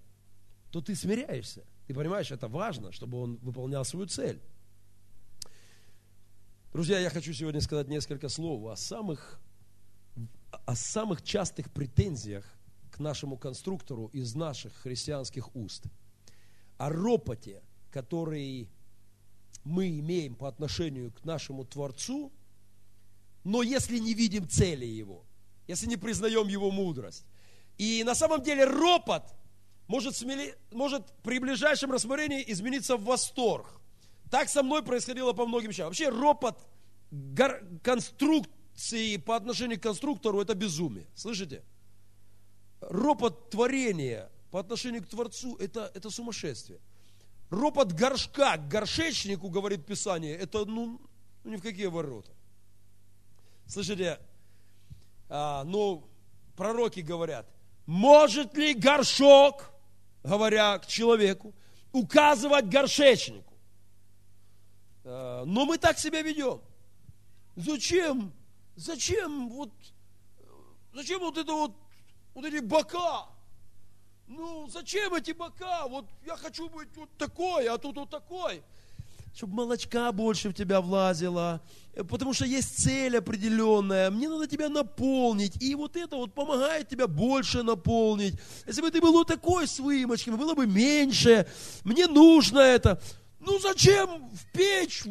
то 0.72 0.82
ты 0.82 0.96
смиряешься. 0.96 1.64
Ты 1.88 1.94
понимаешь, 1.94 2.32
это 2.32 2.48
важно, 2.48 2.92
чтобы 2.92 3.20
он 3.20 3.38
выполнял 3.42 3.84
свою 3.86 4.06
цель. 4.06 4.40
Друзья, 6.80 6.98
я 6.98 7.10
хочу 7.10 7.34
сегодня 7.34 7.60
сказать 7.60 7.90
несколько 7.90 8.30
слов 8.30 8.72
о 8.72 8.78
самых, 8.78 9.42
о 10.66 10.78
самых 10.78 11.22
частых 11.22 11.70
претензиях 11.74 12.46
к 12.90 13.00
нашему 13.00 13.36
конструктору 13.36 14.06
из 14.14 14.34
наших 14.34 14.74
христианских 14.76 15.54
уст. 15.58 15.84
О 16.78 16.88
ропоте, 16.88 17.64
который 17.92 18.70
мы 19.66 19.90
имеем 20.00 20.36
по 20.36 20.48
отношению 20.48 21.12
к 21.12 21.26
нашему 21.26 21.66
Творцу, 21.66 22.32
но 23.44 23.62
если 23.62 23.98
не 23.98 24.14
видим 24.14 24.48
цели 24.48 24.86
Его, 24.86 25.26
если 25.68 25.86
не 25.86 25.98
признаем 25.98 26.48
Его 26.48 26.72
мудрость. 26.72 27.26
И 27.78 28.06
на 28.06 28.16
самом 28.16 28.42
деле 28.42 28.64
ропот 28.64 29.24
может, 29.90 30.16
смели, 30.16 30.56
может 30.72 31.12
при 31.24 31.40
ближайшем 31.40 31.92
рассмотрении 31.92 32.42
измениться 32.48 32.96
в 32.96 33.04
восторг. 33.04 33.82
Так 34.32 34.48
со 34.48 34.64
мной 34.64 34.82
происходило 34.82 35.34
по 35.34 35.46
многим 35.46 35.72
вещам. 35.72 35.88
Вообще 35.88 36.08
ропот 36.08 36.69
конструкции 37.84 39.18
по 39.18 39.36
отношению 39.36 39.80
к 39.80 39.84
конструктору– 39.84 40.42
это 40.42 40.56
безумие. 40.56 41.08
Слышите? 41.16 41.64
Ропот 42.82 43.50
творения 43.50 44.30
по 44.52 44.60
отношению 44.60 45.04
к 45.04 45.08
Творцу– 45.08 45.56
это, 45.60 45.92
это 45.94 46.10
сумасшествие. 46.10 46.80
Ропот 47.50 47.94
горшка 47.94 48.58
к 48.58 48.68
горшечнику, 48.68 49.50
говорит 49.50 49.86
Писание, 49.86 50.36
это 50.36 50.66
ну, 50.66 51.02
ну 51.44 51.52
ни 51.52 51.56
в 51.56 51.62
какие 51.62 51.88
ворота. 51.88 52.32
Слышите, 53.66 54.20
а, 55.30 55.64
ну, 55.64 56.08
пророки 56.56 57.00
говорят, 57.00 57.48
может 57.86 58.56
ли 58.56 58.74
горшок, 58.74 59.72
говоря 60.24 60.78
к 60.80 60.86
человеку, 60.86 61.54
указывать 61.92 62.66
горшечнику. 62.66 63.54
Э, 65.04 65.44
Но 65.46 65.66
мы 65.66 65.78
так 65.78 65.98
себя 65.98 66.22
ведем. 66.22 66.62
Зачем? 67.60 68.32
Зачем 68.78 69.50
вот, 69.50 69.70
зачем 70.94 71.20
вот 71.20 71.38
это 71.38 71.52
вот, 71.52 71.76
вот 72.34 72.46
эти 72.46 72.64
бока? 72.64 73.26
Ну, 74.28 74.70
зачем 74.70 75.14
эти 75.14 75.32
бока? 75.32 75.88
Вот 75.90 76.06
я 76.26 76.38
хочу 76.38 76.70
быть 76.70 76.88
вот 76.96 77.10
такой, 77.18 77.68
а 77.68 77.78
тут 77.78 77.98
вот 77.98 78.10
такой 78.10 78.64
чтобы 79.36 79.54
молочка 79.54 80.12
больше 80.12 80.50
в 80.50 80.54
тебя 80.54 80.82
влазило, 80.82 81.62
э, 81.94 82.04
потому 82.04 82.34
что 82.34 82.46
есть 82.46 82.84
цель 82.84 83.18
определенная, 83.18 84.10
мне 84.10 84.28
надо 84.28 84.48
тебя 84.48 84.70
наполнить, 84.70 85.62
и 85.62 85.76
вот 85.76 85.96
это 85.96 86.16
вот 86.16 86.34
помогает 86.34 86.90
тебя 86.90 87.08
больше 87.08 87.64
наполнить. 87.64 88.34
Если 88.68 88.82
бы 88.82 88.90
ты 88.90 89.00
был 89.00 89.14
вот 89.14 89.28
такой 89.28 89.68
с 89.68 89.80
вымочками, 89.80 90.36
было 90.36 90.56
бы 90.56 90.66
меньше, 90.66 91.48
мне 91.84 92.08
нужно 92.08 92.60
это. 92.60 93.02
Ну 93.40 93.60
зачем 93.60 94.30
в 94.30 94.52
печь 94.52 95.04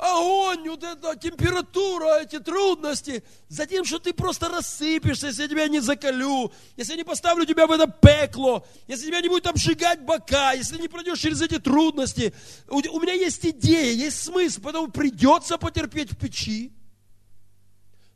огонь, 0.00 0.68
вот 0.68 0.82
эта 0.82 1.14
температура, 1.16 2.20
эти 2.20 2.38
трудности, 2.38 3.22
за 3.48 3.66
тем, 3.66 3.84
что 3.84 3.98
ты 3.98 4.14
просто 4.14 4.48
рассыпешься, 4.48 5.26
если 5.26 5.42
я 5.42 5.48
тебя 5.48 5.68
не 5.68 5.80
закалю, 5.80 6.52
если 6.76 6.92
я 6.92 6.96
не 6.96 7.04
поставлю 7.04 7.44
тебя 7.44 7.66
в 7.66 7.70
это 7.70 7.86
пекло, 7.86 8.66
если 8.88 9.06
тебя 9.06 9.20
не 9.20 9.28
будет 9.28 9.46
обжигать 9.46 10.00
бока, 10.02 10.52
если 10.52 10.80
не 10.80 10.88
пройдешь 10.88 11.18
через 11.18 11.42
эти 11.42 11.58
трудности. 11.58 12.32
У, 12.68 12.78
у 12.78 13.00
меня 13.00 13.12
есть 13.12 13.44
идея, 13.44 13.92
есть 13.92 14.22
смысл, 14.22 14.60
поэтому 14.62 14.90
придется 14.90 15.58
потерпеть 15.58 16.12
в 16.12 16.16
печи. 16.16 16.72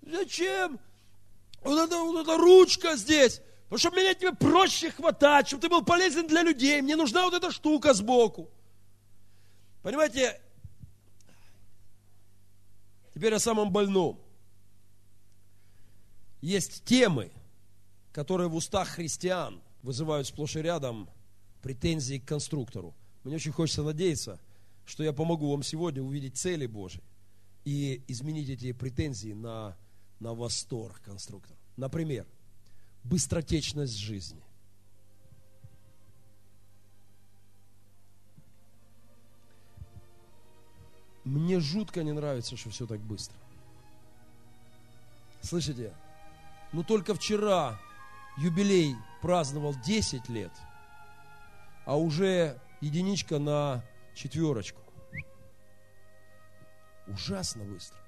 Зачем? 0.02 0.78
Вот 1.62 1.78
эта, 1.78 1.98
вот 1.98 2.22
эта 2.22 2.36
ручка 2.36 2.96
здесь. 2.96 3.40
Потому 3.68 3.78
что 3.78 3.90
меня 3.90 4.14
тебе 4.14 4.32
проще 4.32 4.90
хватать, 4.90 5.48
чтобы 5.48 5.62
ты 5.62 5.68
был 5.68 5.82
полезен 5.82 6.26
для 6.26 6.42
людей. 6.42 6.80
Мне 6.80 6.96
нужна 6.96 7.24
вот 7.24 7.34
эта 7.34 7.50
штука 7.50 7.92
сбоку. 7.92 8.50
Понимаете, 9.82 10.40
Теперь 13.14 13.34
о 13.34 13.38
самом 13.38 13.72
больном. 13.72 14.20
Есть 16.40 16.84
темы, 16.84 17.30
которые 18.12 18.48
в 18.48 18.54
устах 18.54 18.88
христиан 18.88 19.62
вызывают 19.82 20.26
сплошь 20.26 20.56
и 20.56 20.62
рядом 20.62 21.08
претензии 21.62 22.18
к 22.18 22.26
конструктору. 22.26 22.94
Мне 23.22 23.36
очень 23.36 23.52
хочется 23.52 23.82
надеяться, 23.82 24.38
что 24.84 25.02
я 25.02 25.12
помогу 25.12 25.50
вам 25.50 25.62
сегодня 25.62 26.02
увидеть 26.02 26.36
цели 26.36 26.66
Божьи 26.66 27.02
и 27.64 28.04
изменить 28.08 28.50
эти 28.50 28.72
претензии 28.72 29.32
на, 29.32 29.76
на 30.20 30.34
восторг 30.34 31.00
конструктора. 31.00 31.58
Например, 31.76 32.26
быстротечность 33.04 33.96
жизни. 33.96 34.43
Мне 41.24 41.58
жутко 41.60 42.02
не 42.02 42.12
нравится, 42.12 42.56
что 42.56 42.70
все 42.70 42.86
так 42.86 43.00
быстро. 43.00 43.36
Слышите? 45.40 45.92
Ну 46.72 46.82
только 46.82 47.14
вчера 47.14 47.80
юбилей 48.36 48.96
праздновал 49.22 49.74
10 49.84 50.28
лет, 50.28 50.52
а 51.86 51.96
уже 51.96 52.60
единичка 52.80 53.38
на 53.38 53.82
четверочку. 54.14 54.80
Ужасно 57.06 57.64
быстро. 57.64 57.98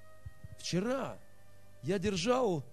Вчера 0.59 1.17
я 1.83 1.99
держал 1.99 2.63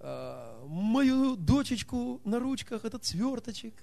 э, 0.00 0.64
мою 0.66 1.36
дочечку 1.36 2.20
на 2.24 2.38
ручках, 2.38 2.84
этот 2.84 3.04
сверточек. 3.04 3.74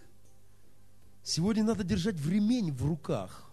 Сегодня 1.24 1.64
надо 1.64 1.84
держать 1.84 2.16
в 2.16 2.30
ремень 2.30 2.72
в 2.72 2.86
руках, 2.86 3.50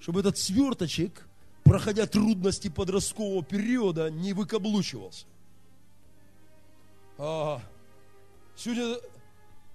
чтобы 0.00 0.20
этот 0.20 0.38
сверточек 0.38 1.27
проходя 1.68 2.06
трудности 2.06 2.68
подросткового 2.68 3.44
периода, 3.44 4.10
не 4.10 4.32
выкаблучивался. 4.32 5.26
А, 7.18 7.60
сегодня 8.56 8.96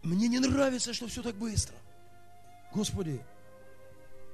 мне 0.01 0.27
не 0.27 0.39
нравится, 0.39 0.93
что 0.93 1.08
все 1.08 1.21
так 1.21 1.36
быстро. 1.36 1.75
Господи, 2.73 3.23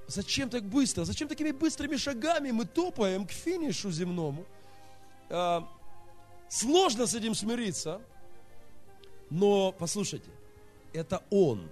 зачем 0.07 0.49
так 0.49 0.63
быстро? 0.63 1.03
Зачем 1.03 1.27
такими 1.27 1.51
быстрыми 1.51 1.97
шагами 1.97 2.51
мы 2.51 2.65
топаем 2.65 3.27
к 3.27 3.31
финишу 3.31 3.91
земному? 3.91 4.45
А, 5.29 5.67
сложно 6.47 7.07
с 7.07 7.13
этим 7.13 7.35
смириться, 7.35 8.01
но 9.29 9.73
послушайте, 9.73 10.29
это 10.93 11.23
Он 11.29 11.69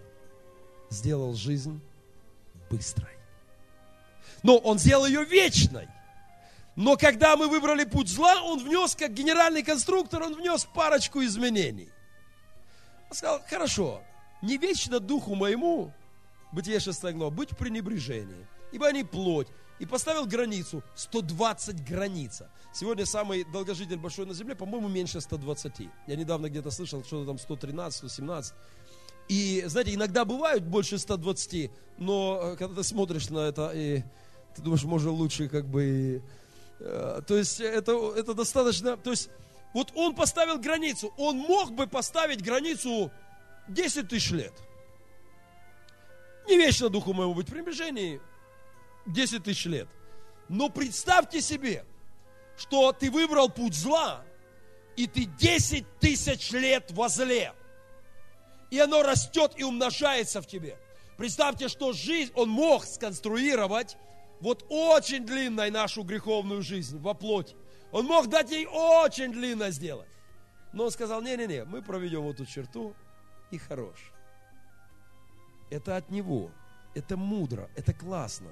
сделал 0.90 1.34
жизнь 1.34 1.80
быстрой 2.70 3.17
но 4.44 4.58
Он 4.58 4.80
сделал 4.80 5.06
ее 5.06 5.24
вечной. 5.26 5.88
Но 6.76 6.96
когда 6.96 7.36
мы 7.36 7.48
выбрали 7.48 7.86
путь 7.86 8.08
зла, 8.08 8.42
Он 8.44 8.64
внес, 8.64 8.96
как 8.96 9.14
генеральный 9.14 9.64
конструктор, 9.64 10.22
Он 10.24 10.36
внес 10.36 10.66
парочку 10.66 11.24
изменений. 11.24 11.90
Он 13.10 13.16
сказал, 13.16 13.42
хорошо, 13.50 14.02
не 14.42 14.58
вечно 14.58 15.00
духу 15.00 15.34
моему, 15.36 15.94
Бытие 16.52 16.80
6 16.80 17.04
глава, 17.14 17.30
быть 17.30 17.52
в 17.52 17.58
пренебрежении, 17.58 18.48
ибо 18.72 18.88
они 18.88 19.04
плоть. 19.04 19.48
И 19.80 19.86
поставил 19.86 20.26
границу, 20.26 20.82
120 20.96 21.88
граница. 21.88 22.50
Сегодня 22.74 23.06
самый 23.06 23.44
долгожитель 23.44 23.98
большой 23.98 24.26
на 24.26 24.34
земле, 24.34 24.56
по-моему, 24.56 24.88
меньше 24.88 25.22
120. 25.22 25.90
Я 26.08 26.16
недавно 26.16 26.50
где-то 26.50 26.72
слышал, 26.72 27.04
что-то 27.04 27.28
там 27.28 27.38
113, 27.38 28.00
117. 28.00 28.56
И, 29.28 29.64
знаете, 29.68 29.94
иногда 29.94 30.26
бывают 30.26 30.64
больше 30.64 30.98
120, 30.98 31.70
но 32.00 32.40
э, 32.42 32.56
когда 32.56 32.74
ты 32.74 32.84
смотришь 32.84 33.30
на 33.30 33.40
это, 33.40 33.70
и 33.72 34.02
ты 34.58 34.64
думаешь, 34.64 34.84
может 34.84 35.12
лучше 35.12 35.48
как 35.48 35.66
бы... 35.66 36.22
Э, 36.80 37.22
то 37.26 37.38
есть 37.38 37.60
это, 37.60 38.14
это 38.16 38.34
достаточно... 38.34 38.98
То 38.98 39.12
есть 39.12 39.30
вот 39.74 39.92
он 39.96 40.16
поставил 40.16 40.58
границу. 40.58 41.14
Он 41.18 41.38
мог 41.38 41.72
бы 41.72 41.86
поставить 41.88 42.42
границу 42.42 43.12
10 43.68 44.10
тысяч 44.10 44.32
лет. 44.32 44.54
Не 46.48 46.58
вечно 46.58 46.90
духу 46.90 47.14
моему 47.14 47.36
быть 47.36 47.48
в 47.48 47.52
приближении 47.52 48.20
10 49.06 49.44
тысяч 49.44 49.66
лет. 49.66 49.88
Но 50.50 50.70
представьте 50.70 51.42
себе, 51.42 51.86
что 52.58 52.92
ты 52.94 53.12
выбрал 53.12 53.50
путь 53.50 53.76
зла, 53.76 54.24
и 54.96 55.06
ты 55.06 55.26
10 55.26 56.00
тысяч 56.00 56.52
лет 56.52 56.92
во 56.92 57.10
зле. 57.10 57.54
И 58.72 58.80
оно 58.80 59.04
растет 59.04 59.52
и 59.58 59.64
умножается 59.64 60.42
в 60.42 60.48
тебе. 60.48 60.78
Представьте, 61.18 61.68
что 61.68 61.94
жизнь 61.94 62.32
он 62.36 62.50
мог 62.50 62.86
сконструировать 62.86 63.98
вот 64.40 64.66
очень 64.70 65.26
длинной 65.26 65.72
нашу 65.72 66.04
греховную 66.04 66.62
жизнь 66.62 67.00
во 67.00 67.14
плоти. 67.14 67.56
Он 67.92 68.06
мог 68.06 68.28
дать 68.28 68.52
ей 68.52 68.68
очень 68.68 69.32
длинно 69.32 69.72
сделать. 69.72 70.10
Но 70.74 70.86
он 70.86 70.92
сказал, 70.92 71.22
не-не-не, 71.22 71.64
мы 71.64 71.82
проведем 71.82 72.22
вот 72.22 72.36
эту 72.36 72.46
черту 72.46 72.94
и 73.52 73.58
хорош. 73.58 74.12
Это 75.70 75.98
от 75.98 76.12
него, 76.12 76.52
это 76.94 77.18
мудро, 77.18 77.70
это 77.76 77.94
классно. 77.94 78.50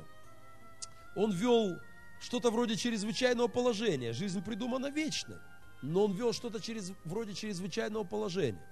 Он 1.15 1.31
вел 1.31 1.79
что-то 2.19 2.51
вроде 2.51 2.75
чрезвычайного 2.75 3.47
положения. 3.47 4.13
Жизнь 4.13 4.43
придумана 4.43 4.89
вечной, 4.89 5.37
но 5.81 6.05
он 6.05 6.13
вел 6.13 6.33
что-то 6.33 6.59
через, 6.59 6.91
вроде 7.03 7.33
чрезвычайного 7.33 8.03
положения. 8.03 8.65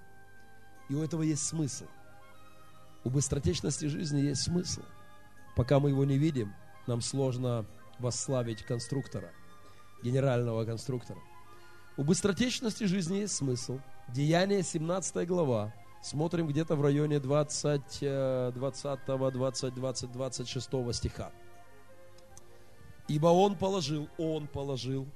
И 0.90 0.96
у 0.96 1.04
этого 1.04 1.22
есть 1.22 1.46
смысл. 1.46 1.86
У 3.04 3.10
быстротечности 3.10 3.86
жизни 3.86 4.22
есть 4.22 4.44
смысл. 4.44 4.82
Пока 5.56 5.80
мы 5.80 5.90
его 5.90 6.04
не 6.06 6.18
видим, 6.18 6.54
нам 6.88 7.02
сложно 7.02 7.66
восславить 8.00 8.64
конструктора, 8.64 9.32
генерального 10.04 10.66
конструктора. 10.66 11.20
У 11.98 12.04
быстротечности 12.04 12.86
жизни 12.86 13.18
есть 13.18 13.36
смысл. 13.36 13.80
Деяние 14.10 14.64
17 14.64 15.28
глава. 15.28 15.74
Смотрим 16.02 16.48
где-то 16.48 16.76
в 16.76 16.82
районе 16.82 17.20
20, 17.20 18.00
20, 18.54 19.06
20, 19.06 19.74
20, 19.74 20.12
26 20.12 20.70
стиха. 20.94 21.32
Ибо 23.08 23.28
Он 23.28 23.56
положил, 23.56 24.10
Он 24.18 24.48
положил 24.48 25.08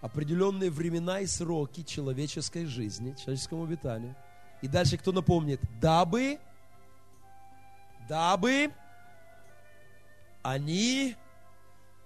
определенные 0.00 0.70
времена 0.70 1.20
и 1.20 1.26
сроки 1.26 1.82
человеческой 1.82 2.64
жизни, 2.66 3.14
человеческому 3.18 3.64
обитанию. 3.64 4.14
И 4.62 4.68
дальше 4.68 4.96
кто 4.96 5.12
напомнит? 5.12 5.60
Дабы, 5.80 6.38
дабы 8.08 8.72
они 10.48 11.14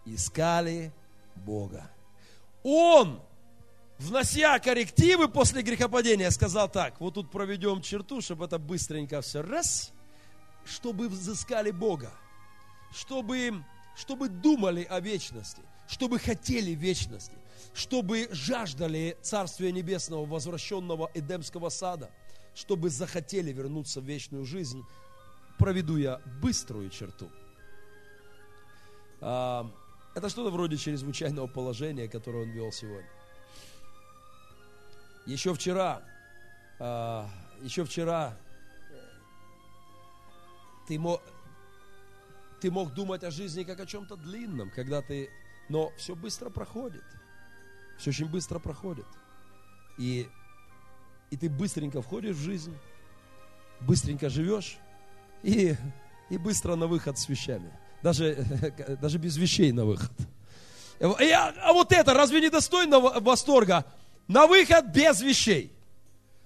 искали 0.05 0.93
Бога. 1.37 1.89
Он, 2.65 3.21
внося 3.99 4.59
коррективы 4.59 5.29
после 5.29 5.63
грехопадения, 5.63 6.31
сказал 6.31 6.69
так, 6.69 7.01
вот 7.01 7.15
тут 7.15 7.31
проведем 7.31 7.81
черту, 7.83 8.21
чтобы 8.21 8.47
это 8.47 8.59
быстренько 8.59 9.21
все 9.21 9.43
раз, 9.43 9.93
чтобы 10.65 11.09
взыскали 11.09 11.71
Бога, 11.71 12.13
чтобы, 12.93 13.65
чтобы 13.97 14.29
думали 14.29 14.83
о 14.91 14.99
вечности, 14.99 15.63
чтобы 15.87 16.19
хотели 16.19 16.73
вечности, 16.73 17.37
чтобы 17.75 18.29
жаждали 18.33 19.17
Царствия 19.23 19.71
Небесного, 19.71 20.27
возвращенного 20.27 21.11
Эдемского 21.15 21.69
сада, 21.69 22.11
чтобы 22.57 22.91
захотели 22.91 23.53
вернуться 23.53 24.01
в 24.01 24.05
вечную 24.05 24.45
жизнь, 24.45 24.83
проведу 25.59 25.97
я 25.97 26.21
быструю 26.41 26.91
черту. 26.91 27.31
Это 29.23 30.29
что-то 30.29 30.51
вроде 30.51 30.77
чрезвычайного 30.77 31.47
положения, 31.47 32.09
которое 32.09 32.43
он 32.43 32.51
вел 32.51 32.73
сегодня. 32.73 33.09
Еще 35.27 35.55
вчера, 35.55 36.03
а, 36.81 37.31
еще 37.63 37.85
вчера 37.85 38.37
ты 40.89 40.99
мог, 40.99 41.23
ты 42.61 42.71
мог 42.71 42.93
думать 42.93 43.23
о 43.23 43.31
жизни 43.31 43.63
как 43.63 43.79
о 43.79 43.87
чем-то 43.87 44.17
длинном, 44.17 44.71
когда 44.71 45.01
ты, 45.01 45.31
но 45.69 45.93
все 45.97 46.17
быстро 46.17 46.51
проходит. 46.51 47.05
Все 47.99 48.11
очень 48.11 48.29
быстро 48.29 48.59
проходит. 48.59 49.07
И, 49.99 50.29
и 51.31 51.37
ты 51.37 51.49
быстренько 51.49 52.03
входишь 52.03 52.35
в 52.35 52.43
жизнь, 52.43 52.77
быстренько 53.81 54.29
живешь 54.29 54.79
и, 55.45 55.77
и 56.29 56.39
быстро 56.39 56.75
на 56.75 56.89
выход 56.89 57.17
с 57.17 57.29
вещами. 57.29 57.73
Даже, 58.03 58.47
даже 59.01 59.19
без 59.19 59.37
вещей 59.37 59.73
на 59.73 59.85
выход. 59.85 60.11
А, 61.01 61.55
а 61.63 61.73
вот 61.73 61.93
это 61.93 62.15
разве 62.15 62.41
не 62.41 62.51
достойно 62.51 63.01
восторга? 63.01 63.85
На 64.29 64.47
выход 64.47 64.87
без 64.87 65.21
вещей. 65.21 65.73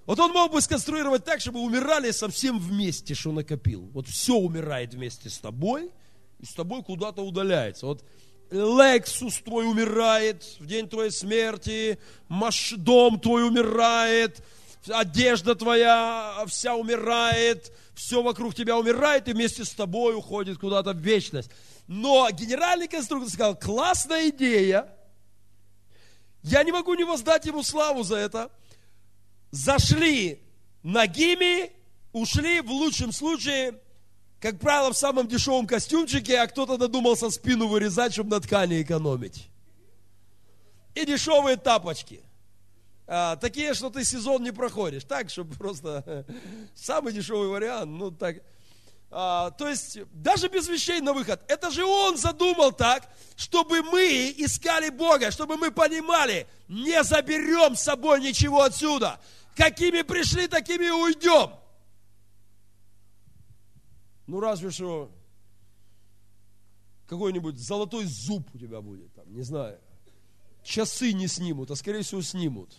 Вот 0.07 0.21
он 0.21 0.33
мог 0.33 0.53
бы 0.53 0.61
сконструировать 0.61 1.25
так, 1.25 1.41
чтобы 1.41 1.61
умирали 1.61 2.11
совсем 2.13 2.59
вместе, 2.59 3.15
что 3.15 3.33
накопил. 3.33 3.91
Вот 3.93 4.07
все 4.07 4.35
умирает 4.35 4.95
вместе 4.95 5.29
с 5.29 5.39
тобой, 5.39 5.91
и 6.39 6.47
с 6.47 6.53
тобой 6.53 6.83
куда-то 6.85 7.23
удаляется. 7.23 7.87
Вот 7.87 8.05
Лексус 8.51 9.39
твой 9.39 9.67
умирает 9.67 10.45
в 10.61 10.67
день 10.67 10.89
твоей 10.89 11.11
смерти, 11.11 11.99
маш, 12.29 12.75
дом 12.77 13.19
твой 13.19 13.47
умирает, 13.47 14.45
одежда 14.89 15.55
твоя 15.55 16.45
вся 16.47 16.75
умирает, 16.75 17.73
все 17.95 18.23
вокруг 18.23 18.55
тебя 18.55 18.79
умирает 18.79 19.29
и 19.29 19.33
вместе 19.33 19.65
с 19.65 19.71
тобой 19.71 20.15
уходит 20.15 20.59
куда-то 20.59 20.93
в 20.93 20.99
вечность. 20.99 21.51
Но 21.87 22.29
генеральный 22.31 22.89
конструктор 22.89 23.31
сказал, 23.31 23.57
классная 23.57 24.29
идея, 24.31 24.89
я 26.43 26.63
не 26.63 26.73
могу 26.73 26.95
не 26.95 27.05
воздать 27.05 27.47
ему 27.47 27.63
славу 27.63 28.03
за 28.03 28.17
это. 28.17 28.51
Зашли 29.51 30.41
нагими, 30.83 31.73
ушли 32.13 32.61
в 32.61 32.71
лучшем 32.71 33.13
случае, 33.13 33.81
как 34.41 34.61
правило, 34.61 34.93
в 34.93 34.97
самом 34.97 35.27
дешевом 35.27 35.67
костюмчике, 35.67 36.39
а 36.39 36.47
кто-то 36.47 36.77
додумался 36.77 37.31
спину 37.31 37.69
вырезать, 37.69 38.13
чтобы 38.13 38.31
на 38.31 38.41
ткани 38.41 38.83
экономить. 38.83 39.49
И 40.95 41.05
дешевые 41.05 41.57
тапочки. 41.57 42.21
А, 43.09 43.37
такие, 43.37 43.75
что 43.75 43.91
ты 43.91 44.05
сезон 44.05 44.43
не 44.43 44.53
проходишь. 44.53 45.05
Так, 45.05 45.31
чтобы 45.31 45.55
просто 45.55 46.27
самый 46.75 47.13
дешевый 47.13 47.49
вариант. 47.49 47.91
Ну, 47.91 48.11
так. 48.11 48.39
А, 49.11 49.53
то 49.53 49.69
есть, 49.69 49.99
даже 50.13 50.49
без 50.49 50.69
вещей 50.69 51.01
на 51.01 51.13
выход. 51.13 51.41
Это 51.49 51.71
же 51.71 51.85
он 51.85 52.17
задумал 52.17 52.73
так, 52.73 53.09
чтобы 53.37 53.83
мы 53.83 54.35
искали 54.37 54.89
Бога, 54.89 55.31
чтобы 55.31 55.57
мы 55.57 55.71
понимали, 55.71 56.49
не 56.69 57.03
заберем 57.05 57.77
с 57.77 57.83
собой 57.83 58.21
ничего 58.21 58.63
отсюда. 58.63 59.21
Какими 59.55 60.03
пришли, 60.03 60.49
такими 60.49 60.89
уйдем. 60.89 61.53
Ну, 64.27 64.41
разве 64.41 64.71
что 64.71 65.13
какой-нибудь 67.07 67.57
золотой 67.57 68.05
зуб 68.05 68.49
у 68.53 68.59
тебя 68.59 68.81
будет, 68.81 69.15
там, 69.15 69.33
не 69.33 69.43
знаю. 69.43 69.79
Часы 70.65 71.13
не 71.13 71.29
снимут, 71.29 71.71
а 71.71 71.77
скорее 71.77 72.03
всего 72.03 72.21
снимут. 72.21 72.77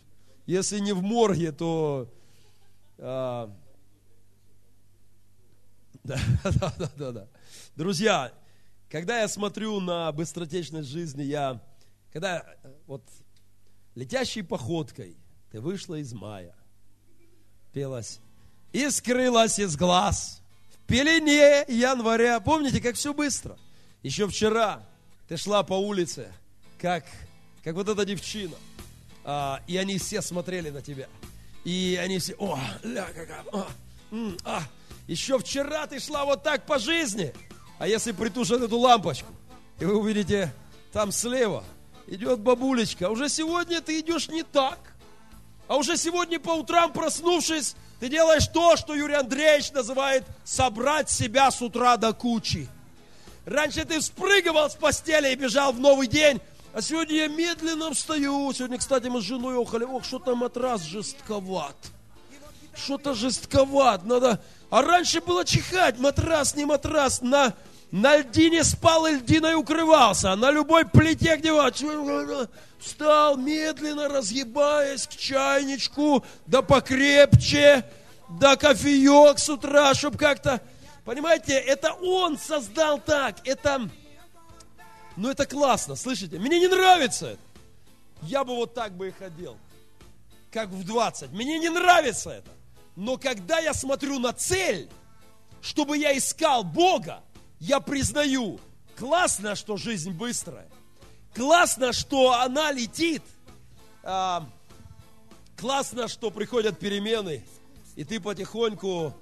Если 0.47 0.79
не 0.79 0.93
в 0.93 1.03
морге, 1.03 1.51
то... 1.51 2.11
А, 2.97 3.53
да, 6.03 6.17
да, 6.43 6.73
да, 6.79 6.91
да, 6.95 7.11
да. 7.11 7.27
Друзья, 7.75 8.33
когда 8.89 9.19
я 9.19 9.27
смотрю 9.27 9.81
на 9.81 10.09
быстротечность 10.13 10.87
жизни, 10.87 11.23
я, 11.23 11.61
когда 12.13 12.45
вот 12.87 13.03
летящей 13.93 14.41
походкой 14.41 15.17
ты 15.51 15.59
вышла 15.59 15.95
из 15.95 16.13
мая, 16.13 16.55
пелась 17.73 18.21
и 18.71 18.89
скрылась 18.89 19.59
из 19.59 19.75
глаз 19.75 20.41
в 20.71 20.87
пелене 20.87 21.65
января. 21.67 22.39
Помните, 22.39 22.79
как 22.79 22.95
все 22.95 23.13
быстро? 23.13 23.57
Еще 24.01 24.27
вчера 24.29 24.87
ты 25.27 25.35
шла 25.35 25.63
по 25.63 25.73
улице, 25.73 26.31
как, 26.79 27.03
как 27.65 27.75
вот 27.75 27.89
эта 27.89 28.05
девчина, 28.05 28.55
а, 29.27 29.61
и 29.67 29.75
они 29.75 29.97
все 29.97 30.21
смотрели 30.21 30.69
на 30.69 30.81
тебя. 30.81 31.07
И 31.65 31.99
они 32.01 32.17
все, 32.17 32.33
о, 32.39 32.57
ля, 32.81 33.05
какая, 33.13 33.43
а, 33.51 33.67
м, 34.09 34.37
а, 34.45 34.63
еще 35.05 35.37
вчера 35.37 35.85
ты 35.85 35.99
шла 35.99 36.23
вот 36.23 36.43
так 36.43 36.65
по 36.65 36.79
жизни. 36.79 37.33
А 37.77 37.87
если 37.87 38.13
притушат 38.13 38.61
эту 38.61 38.79
лампочку, 38.79 39.31
и 39.79 39.85
вы 39.85 39.97
увидите, 39.97 40.53
там 40.93 41.11
слева 41.11 41.65
идет 42.07 42.39
бабулечка. 42.39 43.09
Уже 43.09 43.27
сегодня 43.27 43.81
ты 43.81 43.99
идешь 43.99 44.29
не 44.29 44.43
так. 44.43 44.79
А 45.67 45.75
уже 45.75 45.97
сегодня 45.97 46.39
по 46.39 46.51
утрам, 46.51 46.93
проснувшись, 46.93 47.75
ты 47.99 48.07
делаешь 48.07 48.47
то, 48.47 48.77
что 48.77 48.95
Юрий 48.95 49.15
Андреевич 49.15 49.71
называет 49.73 50.23
собрать 50.45 51.09
себя 51.09 51.51
с 51.51 51.61
утра 51.61 51.97
до 51.97 52.13
кучи. 52.13 52.69
Раньше 53.45 53.83
ты 53.83 53.99
вспрыгивал 53.99 54.69
с 54.69 54.75
постели 54.75 55.33
и 55.33 55.35
бежал 55.35 55.73
в 55.73 55.79
новый 55.81 56.07
день, 56.07 56.39
а 56.77 56.81
сегодня 56.83 57.15
я 57.15 57.27
медленно 57.27 57.91
встаю. 57.91 58.53
Сегодня, 58.53 58.77
кстати, 58.77 59.07
мы 59.07 59.19
с 59.19 59.23
женой 59.23 59.59
ехали. 59.59 59.83
Ох, 59.83 60.05
что 60.05 60.19
там 60.19 60.37
матрас 60.37 60.83
жестковат. 60.83 61.75
Что-то 62.75 63.15
жестковат. 63.15 64.05
Надо 64.05 64.39
а 64.69 64.83
раньше 64.83 65.19
было 65.21 65.43
чихать, 65.43 65.97
матрас, 65.97 66.55
не 66.55 66.65
матрас, 66.65 67.23
на, 67.23 67.55
на 67.89 68.17
льдине 68.17 68.63
спал 68.63 69.07
и 69.07 69.15
льдиной 69.15 69.55
укрывался, 69.55 70.35
на 70.35 70.51
любой 70.51 70.85
плите, 70.85 71.35
где 71.37 71.51
встал, 72.77 73.37
медленно 73.37 74.07
разгибаясь 74.07 75.07
к 75.07 75.15
чайничку, 75.15 76.23
да 76.45 76.61
покрепче, 76.61 77.85
да 78.39 78.55
кофеек 78.55 79.39
с 79.39 79.49
утра, 79.49 79.95
чтобы 79.95 80.19
как-то... 80.19 80.61
Понимаете, 81.05 81.53
это 81.53 81.93
он 81.93 82.37
создал 82.37 82.99
так, 82.99 83.37
это... 83.45 83.89
Ну, 85.17 85.31
это 85.31 85.47
классно, 85.47 85.95
слышите? 85.95 86.37
Мне 86.37 86.59
не 86.59 86.67
нравится 86.67 87.31
это. 87.31 87.41
Я 88.21 88.43
бы 88.43 88.55
вот 88.55 88.75
так 88.75 88.95
бы 88.95 89.09
и 89.09 89.11
ходил, 89.11 89.57
как 90.51 90.69
в 90.69 90.85
20. 90.85 91.31
Мне 91.31 91.57
не 91.57 91.69
нравится 91.69 92.29
это. 92.29 92.51
Но 92.95 93.17
когда 93.17 93.59
я 93.59 93.73
смотрю 93.73 94.19
на 94.19 94.31
цель, 94.31 94.89
чтобы 95.61 95.97
я 95.97 96.15
искал 96.15 96.63
Бога, 96.63 97.23
я 97.59 97.79
признаю, 97.79 98.59
классно, 98.95 99.55
что 99.55 99.75
жизнь 99.75 100.11
быстрая. 100.11 100.69
Классно, 101.33 101.93
что 101.93 102.33
она 102.33 102.71
летит. 102.71 103.23
А, 104.03 104.47
классно, 105.55 106.07
что 106.07 106.29
приходят 106.29 106.79
перемены, 106.79 107.43
и 107.95 108.03
ты 108.03 108.19
потихоньку 108.19 109.13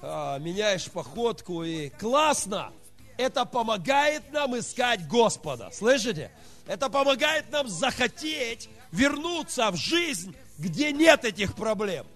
а, 0.00 0.38
меняешь 0.38 0.90
походку. 0.90 1.64
И 1.64 1.90
классно, 1.90 2.72
это 3.20 3.44
помогает 3.44 4.32
нам 4.32 4.58
искать 4.58 5.06
Господа. 5.06 5.70
Слышите? 5.72 6.30
Это 6.66 6.88
помогает 6.88 7.50
нам 7.52 7.68
захотеть 7.68 8.70
вернуться 8.92 9.70
в 9.70 9.76
жизнь, 9.76 10.34
где 10.58 10.90
нет 10.90 11.24
этих 11.24 11.54
проблем. 11.54 12.06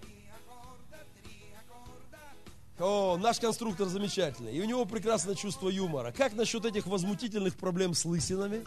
О, 2.79 3.17
наш 3.17 3.39
конструктор 3.39 3.87
замечательный. 3.87 4.53
И 4.53 4.61
у 4.61 4.65
него 4.65 4.85
прекрасное 4.85 5.35
чувство 5.35 5.69
юмора. 5.69 6.11
Как 6.11 6.33
насчет 6.33 6.65
этих 6.65 6.87
возмутительных 6.87 7.55
проблем 7.55 7.93
с 7.93 8.03
лысинами? 8.03 8.65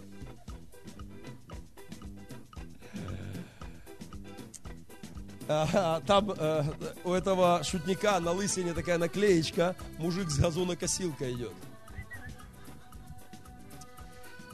Там 5.46 6.30
э, 6.30 6.62
у 7.04 7.12
этого 7.12 7.62
шутника 7.64 8.20
на 8.20 8.32
лысине 8.32 8.74
такая 8.74 8.98
наклеечка, 8.98 9.76
мужик 9.98 10.30
с 10.30 10.38
газонокосилкой 10.38 11.32
идет. 11.32 11.52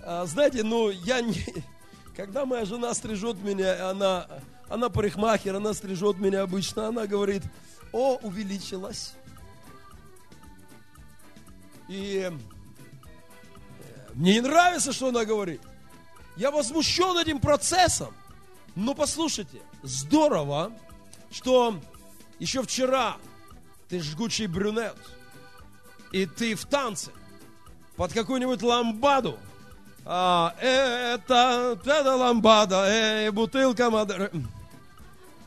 А, 0.07 0.27
знаете, 0.27 0.63
ну, 0.63 0.91
я 0.91 1.21
не... 1.21 1.45
Когда 2.17 2.45
моя 2.45 2.65
жена 2.65 2.95
стрижет 2.95 3.43
меня, 3.43 3.91
она, 3.91 4.29
она 4.69 4.89
парикмахер, 4.89 5.57
она 5.57 5.75
стрижет 5.75 6.19
меня 6.19 6.43
обычно, 6.43 6.89
она 6.89 7.07
говорит, 7.07 7.43
о, 7.93 8.17
увеличилась. 8.17 9.15
И 11.89 12.31
э, 12.31 12.33
мне 14.15 14.35
не 14.35 14.41
нравится, 14.41 14.93
что 14.93 15.09
она 15.09 15.25
говорит. 15.25 15.61
Я 16.37 16.51
возмущен 16.51 17.19
этим 17.19 17.41
процессом. 17.41 18.15
Но 18.75 18.95
послушайте, 18.95 19.61
здорово, 19.83 20.73
что 21.31 21.81
еще 22.39 22.63
вчера 22.63 23.17
ты 23.89 24.01
жгучий 24.01 24.47
брюнет, 24.47 24.97
и 26.13 26.27
ты 26.27 26.55
в 26.55 26.65
танце 26.65 27.11
под 27.97 28.13
какую-нибудь 28.13 28.63
ламбаду. 28.63 29.39
А, 30.07 30.55
это, 30.61 31.79
это 31.83 32.17
ламбада, 32.17 32.85
э, 32.89 33.31
бутылка 33.31 33.89
мадер. 33.89 34.31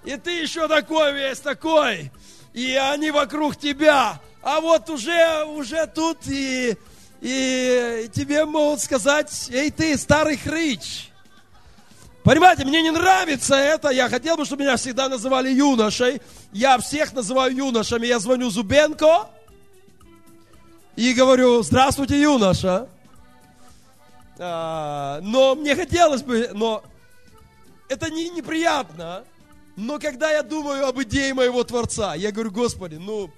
И 0.04 0.18
ты 0.18 0.42
еще 0.42 0.68
такой 0.68 1.14
весь 1.14 1.40
такой, 1.40 2.12
и 2.54 2.74
они 2.74 3.12
вокруг 3.12 3.56
тебя, 3.58 4.20
А 4.42 4.62
вот 4.62 4.90
уже, 4.90 5.44
уже 5.46 5.86
тут 5.88 6.20
и, 6.28 6.76
и 7.22 8.10
тебе 8.14 8.46
могут 8.46 8.80
сказать, 8.80 9.50
эй 9.52 9.70
ты, 9.70 9.98
старый 9.98 10.38
хрыч. 10.38 11.12
Понимаете, 12.24 12.66
мне 12.66 12.82
не 12.82 12.92
нравится 12.92 13.56
это. 13.56 13.90
Я 13.90 14.10
хотел 14.10 14.38
бы, 14.38 14.46
чтобы 14.46 14.64
меня 14.64 14.76
всегда 14.76 15.08
называли 15.08 15.50
юношей. 15.50 16.22
Я 16.52 16.78
всех 16.78 17.14
называю 17.14 17.56
юношами. 17.56 18.08
Я 18.08 18.20
звоню 18.20 18.50
Зубенко 18.50 19.30
и 20.96 21.14
говорю, 21.14 21.64
здравствуйте, 21.64 22.22
юноша. 22.22 22.90
А, 24.40 25.20
но 25.22 25.56
мне 25.56 25.76
хотелось 25.76 26.22
бы, 26.22 26.50
но 26.54 26.84
это 27.90 28.10
не, 28.10 28.30
неприятно. 28.30 29.24
Но 29.76 30.00
когда 30.00 30.32
я 30.32 30.44
думаю 30.44 30.88
об 30.88 31.02
идее 31.02 31.34
моего 31.34 31.64
Творца, 31.64 32.16
я 32.16 32.32
говорю, 32.32 32.52
Господи, 32.52 32.96
ну, 32.96 33.30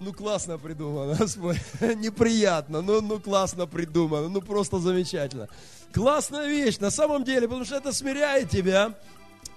ну 0.00 0.12
классно 0.12 0.58
придумано, 0.58 1.12
неприятно, 1.94 2.82
ну, 2.82 3.00
ну 3.00 3.18
классно 3.18 3.66
придумано, 3.66 4.28
ну 4.28 4.42
просто 4.42 4.78
замечательно. 4.78 5.48
Классная 5.92 6.48
вещь, 6.48 6.78
на 6.78 6.90
самом 6.90 7.24
деле, 7.24 7.42
потому 7.48 7.64
что 7.64 7.76
это 7.76 7.92
смиряет 7.92 8.50
тебя. 8.50 8.94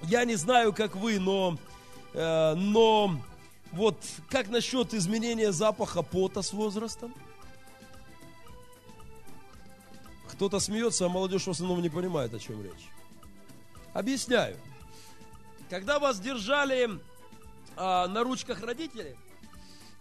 Я 0.03 0.24
не 0.24 0.36
знаю, 0.36 0.72
как 0.72 0.95
вы, 0.95 1.20
но, 1.20 1.57
э, 2.13 2.53
но 2.55 3.20
вот 3.72 3.97
как 4.30 4.47
насчет 4.49 4.93
изменения 4.93 5.51
запаха 5.51 6.03
пота 6.03 6.41
с 6.41 6.53
возрастом? 6.53 7.13
Кто-то 10.38 10.60
смеется, 10.60 11.08
а 11.08 11.10
молодежь 11.10 11.48
в 11.48 11.50
основном 11.50 11.82
не 11.82 11.90
понимает, 11.90 12.32
о 12.32 12.38
чем 12.38 12.64
речь. 12.64 12.90
Объясняю. 13.94 14.56
Когда 15.68 15.98
вас 15.98 16.20
держали 16.20 16.92
а, 17.76 18.08
на 18.08 18.24
ручках 18.24 18.62
родители, 18.62 19.18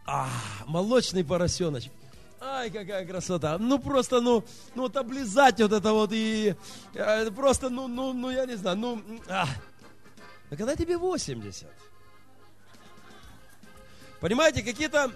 а, 0.06 0.28
молочный 0.66 1.24
поросеночек, 1.24 1.90
Ай, 2.38 2.70
какая 2.70 3.06
красота. 3.06 3.56
Ну, 3.56 3.78
просто, 3.78 4.20
ну, 4.20 4.44
ну, 4.74 4.82
вот 4.82 4.96
облизать 4.98 5.58
вот 5.58 5.72
это 5.72 5.92
вот 5.92 6.10
и 6.12 6.54
э, 6.92 7.30
просто, 7.30 7.70
ну, 7.70 7.88
ну, 7.88 8.12
ну, 8.12 8.30
я 8.30 8.44
не 8.44 8.56
знаю, 8.56 8.76
ну, 8.76 9.02
а. 9.28 9.46
Но 10.50 10.56
когда 10.58 10.76
тебе 10.76 10.98
80, 10.98 11.66
понимаете, 14.20 14.62
какие-то 14.62 15.10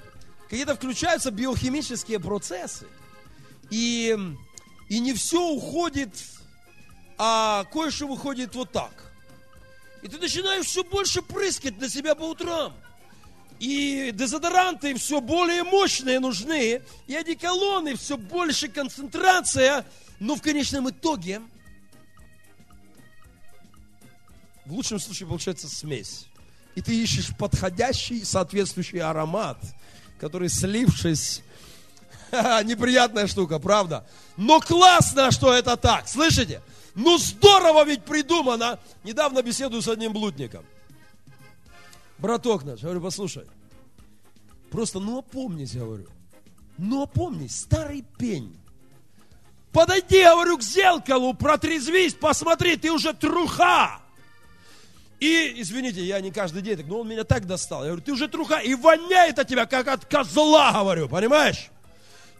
какие-то 0.48 0.74
включаются 0.74 1.30
биохимические 1.30 2.20
процессы, 2.20 2.86
и 3.68 4.16
и 4.90 4.98
не 4.98 5.14
все 5.14 5.40
уходит, 5.40 6.10
а 7.16 7.64
кое-что 7.72 8.08
выходит 8.08 8.54
вот 8.56 8.72
так. 8.72 9.12
И 10.02 10.08
ты 10.08 10.18
начинаешь 10.18 10.66
все 10.66 10.82
больше 10.82 11.22
прыскать 11.22 11.78
на 11.78 11.88
себя 11.88 12.14
по 12.14 12.24
утрам. 12.24 12.74
И 13.60 14.10
дезодоранты 14.12 14.94
все 14.96 15.20
более 15.20 15.62
мощные 15.62 16.18
нужны, 16.18 16.82
и 17.06 17.14
одеколоны 17.14 17.94
все 17.94 18.16
больше 18.16 18.68
концентрация, 18.68 19.86
но 20.18 20.34
в 20.34 20.42
конечном 20.42 20.90
итоге 20.90 21.40
в 24.66 24.72
лучшем 24.72 24.98
случае 24.98 25.28
получается 25.28 25.68
смесь. 25.68 26.26
И 26.74 26.82
ты 26.82 27.00
ищешь 27.00 27.36
подходящий, 27.38 28.24
соответствующий 28.24 29.00
аромат, 29.00 29.58
который, 30.18 30.48
слившись 30.48 31.42
Неприятная 32.64 33.26
штука, 33.26 33.58
правда? 33.58 34.06
Но 34.36 34.60
классно, 34.60 35.30
что 35.30 35.52
это 35.52 35.76
так. 35.76 36.08
Слышите? 36.08 36.62
Ну 36.94 37.18
здорово 37.18 37.84
ведь 37.84 38.04
придумано. 38.04 38.78
Недавно 39.04 39.42
беседую 39.42 39.82
с 39.82 39.88
одним 39.88 40.12
блудником. 40.12 40.64
Браток 42.18 42.64
наш, 42.64 42.80
говорю, 42.80 43.00
послушай. 43.00 43.46
Просто 44.70 45.00
ну 45.00 45.18
опомнись, 45.18 45.74
говорю. 45.74 46.06
Ну 46.78 47.02
опомнись, 47.02 47.60
старый 47.60 48.04
пень. 48.18 48.56
Подойди, 49.72 50.22
говорю, 50.24 50.58
к 50.58 50.62
зеркалу, 50.62 51.34
протрезвись, 51.34 52.14
посмотри, 52.14 52.76
ты 52.76 52.90
уже 52.90 53.12
труха. 53.12 54.00
И, 55.20 55.54
извините, 55.56 56.02
я 56.02 56.20
не 56.20 56.30
каждый 56.30 56.62
день 56.62 56.78
так, 56.78 56.86
но 56.86 57.00
он 57.00 57.08
меня 57.08 57.24
так 57.24 57.46
достал. 57.46 57.82
Я 57.82 57.88
говорю, 57.88 58.02
ты 58.02 58.12
уже 58.12 58.26
труха, 58.26 58.60
и 58.60 58.74
воняет 58.74 59.38
от 59.38 59.46
тебя, 59.46 59.66
как 59.66 59.86
от 59.86 60.06
козла, 60.06 60.72
говорю, 60.72 61.08
понимаешь? 61.08 61.70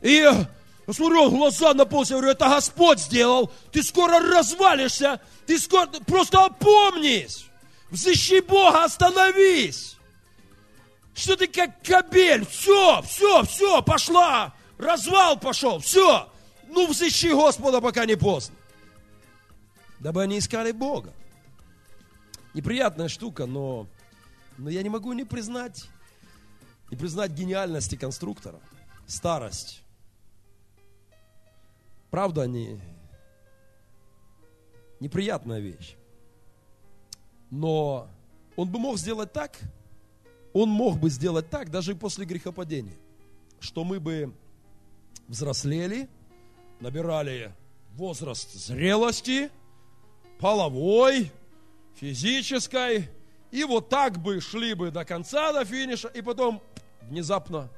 И 0.02 0.12
я 0.12 0.48
смотрю, 0.92 1.30
глаза 1.30 1.74
на 1.74 1.84
пол, 1.84 2.04
я 2.04 2.16
говорю, 2.16 2.30
это 2.30 2.48
Господь 2.48 3.00
сделал. 3.00 3.52
Ты 3.72 3.82
скоро 3.82 4.20
развалишься. 4.20 5.20
Ты 5.46 5.58
скоро, 5.58 5.86
просто 6.06 6.44
опомнись. 6.44 7.46
Взыщи 7.90 8.40
Бога, 8.40 8.84
остановись. 8.84 9.96
Что 11.14 11.36
ты 11.36 11.46
как 11.48 11.82
кабель? 11.82 12.46
Все, 12.46 13.02
все, 13.02 13.42
все, 13.44 13.82
пошла. 13.82 14.54
Развал 14.78 15.38
пошел, 15.38 15.80
все. 15.80 16.30
Ну, 16.68 16.86
взыщи 16.86 17.32
Господа, 17.32 17.80
пока 17.80 18.06
не 18.06 18.16
поздно. 18.16 18.54
Дабы 19.98 20.22
они 20.22 20.38
искали 20.38 20.72
Бога. 20.72 21.12
Неприятная 22.54 23.08
штука, 23.08 23.46
но, 23.46 23.86
но 24.56 24.70
я 24.70 24.82
не 24.82 24.88
могу 24.88 25.12
не 25.12 25.24
признать, 25.24 25.84
не 26.90 26.96
признать 26.96 27.32
гениальности 27.32 27.96
конструктора. 27.96 28.60
Старость 29.06 29.82
Правда, 32.10 32.42
они 32.42 32.80
неприятная 34.98 35.60
вещь. 35.60 35.96
Но 37.50 38.08
он 38.56 38.68
бы 38.68 38.78
мог 38.78 38.98
сделать 38.98 39.32
так, 39.32 39.58
он 40.52 40.68
мог 40.68 40.98
бы 40.98 41.08
сделать 41.08 41.48
так, 41.50 41.70
даже 41.70 41.94
после 41.94 42.24
грехопадения, 42.24 42.96
что 43.60 43.84
мы 43.84 44.00
бы 44.00 44.34
взрослели, 45.28 46.08
набирали 46.80 47.54
возраст 47.94 48.52
зрелости, 48.54 49.50
половой, 50.38 51.30
физической, 51.94 53.08
и 53.50 53.64
вот 53.64 53.88
так 53.88 54.18
бы 54.18 54.40
шли 54.40 54.74
бы 54.74 54.90
до 54.90 55.04
конца, 55.04 55.52
до 55.52 55.64
финиша, 55.64 56.08
и 56.08 56.22
потом 56.22 56.60
внезапно. 57.02 57.68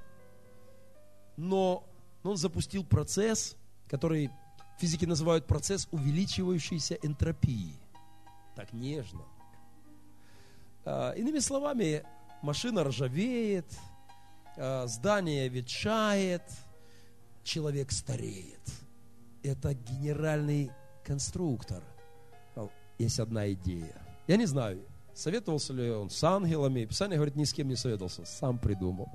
Но 1.36 1.84
он 2.22 2.36
запустил 2.36 2.84
процесс– 2.84 3.56
который 3.92 4.30
физики 4.78 5.04
называют 5.04 5.46
процесс 5.46 5.86
увеличивающейся 5.90 6.94
энтропии. 7.02 7.78
Так 8.56 8.72
нежно. 8.72 9.24
А, 10.86 11.12
иными 11.12 11.40
словами, 11.40 12.02
машина 12.40 12.84
ржавеет, 12.84 13.70
а, 14.56 14.86
здание 14.86 15.46
ветшает, 15.48 16.42
человек 17.44 17.92
стареет. 17.92 18.62
Это 19.42 19.74
генеральный 19.74 20.70
конструктор. 21.04 21.82
Есть 22.98 23.20
одна 23.20 23.52
идея. 23.52 24.00
Я 24.26 24.36
не 24.38 24.46
знаю, 24.46 24.86
советовался 25.12 25.74
ли 25.74 25.90
он 25.90 26.08
с 26.08 26.24
ангелами. 26.24 26.86
Писание 26.86 27.16
говорит, 27.16 27.36
ни 27.36 27.44
с 27.44 27.52
кем 27.52 27.68
не 27.68 27.76
советовался, 27.76 28.24
сам 28.24 28.58
придумал. 28.58 29.10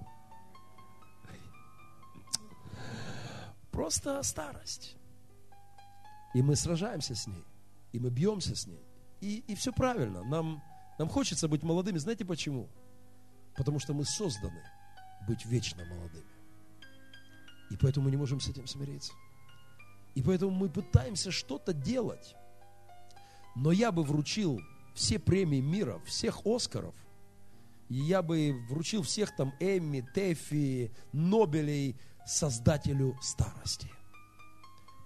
Просто 3.88 4.22
старость. 4.22 4.98
И 6.34 6.42
мы 6.42 6.58
сражаемся 6.58 7.16
с 7.16 7.26
ней. 7.26 7.46
И 7.94 8.00
мы 8.00 8.10
бьемся 8.10 8.54
с 8.54 8.68
ней. 8.68 8.84
И, 9.22 9.46
и 9.48 9.56
все 9.56 9.72
правильно. 9.72 10.26
Нам, 10.26 10.62
нам 11.00 11.08
хочется 11.08 11.48
быть 11.48 11.64
молодыми. 11.64 11.98
Знаете 11.98 12.26
почему? 12.26 12.68
Потому 13.56 13.80
что 13.80 13.94
мы 13.94 14.04
созданы 14.04 14.62
быть 15.26 15.46
вечно 15.46 15.86
молодыми. 15.86 16.28
И 17.72 17.78
поэтому 17.78 18.08
мы 18.08 18.12
не 18.12 18.18
можем 18.18 18.42
с 18.42 18.50
этим 18.50 18.68
смириться. 18.68 19.14
И 20.16 20.22
поэтому 20.22 20.52
мы 20.52 20.68
пытаемся 20.68 21.32
что-то 21.32 21.72
делать. 21.72 22.36
Но 23.56 23.72
я 23.72 23.94
бы 23.94 24.04
вручил 24.04 24.60
все 24.96 25.18
премии 25.18 25.62
мира, 25.62 26.02
всех 26.06 26.46
Оскаров, 26.46 26.94
и 27.90 27.96
я 27.96 28.22
бы 28.22 28.66
вручил 28.70 29.04
всех 29.04 29.36
там 29.36 29.54
Эмми, 29.60 30.02
Тэффи, 30.14 30.92
Нобелей, 31.14 31.96
создателю 32.26 33.18
старости. 33.22 33.90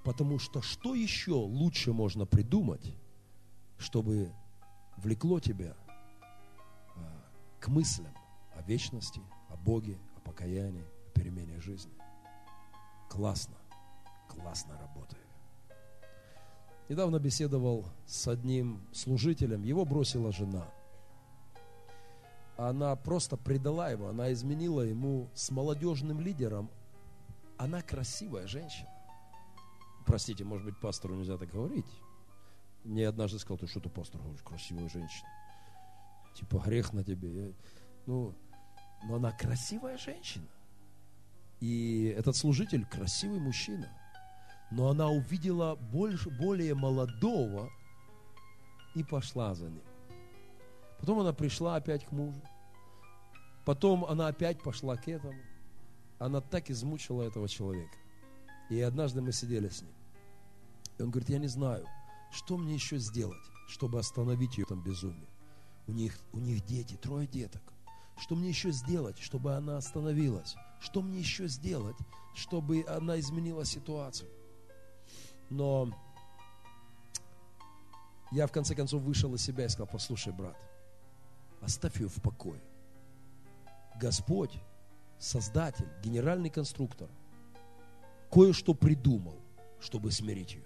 Потому 0.03 0.39
что 0.39 0.61
что 0.61 0.95
еще 0.95 1.33
лучше 1.33 1.93
можно 1.93 2.25
придумать, 2.25 2.93
чтобы 3.77 4.31
влекло 4.97 5.39
тебя 5.39 5.75
а, 6.95 7.23
к 7.59 7.67
мыслям 7.67 8.13
о 8.55 8.63
вечности, 8.63 9.21
о 9.49 9.57
Боге, 9.57 9.99
о 10.17 10.19
покаянии, 10.21 10.85
о 11.07 11.11
перемене 11.11 11.59
жизни. 11.61 11.93
Классно, 13.09 13.57
классно 14.27 14.77
работает. 14.79 15.21
Недавно 16.89 17.19
беседовал 17.19 17.85
с 18.07 18.27
одним 18.27 18.81
служителем, 18.91 19.63
его 19.63 19.85
бросила 19.85 20.31
жена. 20.31 20.67
Она 22.69 22.95
просто 22.95 23.37
предала 23.37 23.89
его, 23.89 24.09
она 24.09 24.31
изменила 24.31 24.81
ему 24.81 25.29
с 25.33 25.49
молодежным 25.51 26.19
лидером 26.19 26.69
она 27.61 27.83
красивая 27.83 28.47
женщина. 28.47 28.89
Простите, 30.07 30.43
может 30.43 30.65
быть, 30.65 30.79
пастору 30.79 31.13
нельзя 31.13 31.37
так 31.37 31.49
говорить. 31.51 31.85
Мне 32.83 33.07
однажды 33.07 33.37
сказал, 33.37 33.59
ты 33.59 33.67
что 33.67 33.79
ты 33.79 33.87
пастор 33.87 34.19
говоришь, 34.19 34.41
красивая 34.41 34.89
женщина. 34.89 35.29
Типа 36.35 36.57
грех 36.57 36.91
на 36.91 37.03
тебе. 37.03 37.29
Я, 37.29 37.53
ну, 38.07 38.33
но 39.03 39.15
она 39.17 39.31
красивая 39.31 39.99
женщина. 39.99 40.47
И 41.59 42.15
этот 42.17 42.35
служитель 42.35 42.83
красивый 42.85 43.39
мужчина. 43.39 43.95
Но 44.71 44.89
она 44.89 45.09
увидела 45.09 45.75
больше, 45.75 46.31
более 46.31 46.73
молодого 46.73 47.69
и 48.95 49.03
пошла 49.03 49.53
за 49.53 49.69
ним. 49.69 49.83
Потом 50.99 51.19
она 51.19 51.31
пришла 51.31 51.75
опять 51.75 52.05
к 52.05 52.11
мужу. 52.11 52.41
Потом 53.65 54.05
она 54.05 54.27
опять 54.27 54.61
пошла 54.61 54.95
к 54.95 55.07
этому. 55.07 55.39
Она 56.19 56.41
так 56.41 56.69
измучила 56.69 57.23
этого 57.23 57.47
человека. 57.47 57.97
И 58.69 58.79
однажды 58.79 59.21
мы 59.21 59.31
сидели 59.31 59.69
с 59.69 59.81
ним. 59.81 59.93
И 60.97 61.03
он 61.03 61.11
говорит, 61.11 61.29
я 61.29 61.39
не 61.39 61.47
знаю, 61.47 61.85
что 62.31 62.57
мне 62.57 62.73
еще 62.73 62.97
сделать, 62.97 63.41
чтобы 63.67 63.99
остановить 63.99 64.57
ее 64.57 64.65
там 64.65 64.81
безумие. 64.81 65.27
У 65.87 65.91
них, 65.91 66.17
у 66.31 66.39
них 66.39 66.65
дети, 66.65 66.95
трое 66.95 67.27
деток. 67.27 67.61
Что 68.17 68.35
мне 68.35 68.49
еще 68.49 68.71
сделать, 68.71 69.17
чтобы 69.19 69.55
она 69.55 69.77
остановилась? 69.77 70.55
Что 70.79 71.01
мне 71.01 71.19
еще 71.19 71.47
сделать, 71.47 71.97
чтобы 72.35 72.85
она 72.87 73.19
изменила 73.19 73.65
ситуацию? 73.65 74.29
Но 75.49 75.91
я 78.31 78.47
в 78.47 78.51
конце 78.51 78.75
концов 78.75 79.01
вышел 79.01 79.33
из 79.35 79.43
себя 79.43 79.65
и 79.65 79.69
сказал, 79.69 79.87
послушай, 79.91 80.33
брат, 80.33 80.57
оставь 81.61 81.99
ее 81.99 82.07
в 82.07 82.21
покое. 82.21 82.61
Господь, 83.99 84.59
Создатель, 85.19 85.87
генеральный 86.01 86.49
конструктор, 86.49 87.07
кое-что 88.31 88.73
придумал, 88.73 89.39
чтобы 89.79 90.11
смирить 90.11 90.53
ее. 90.53 90.65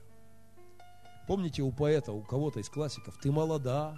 Помните 1.27 1.61
у 1.61 1.73
поэта, 1.73 2.13
у 2.13 2.21
кого-то 2.21 2.61
из 2.61 2.69
классиков, 2.69 3.17
ты 3.21 3.33
молода, 3.33 3.97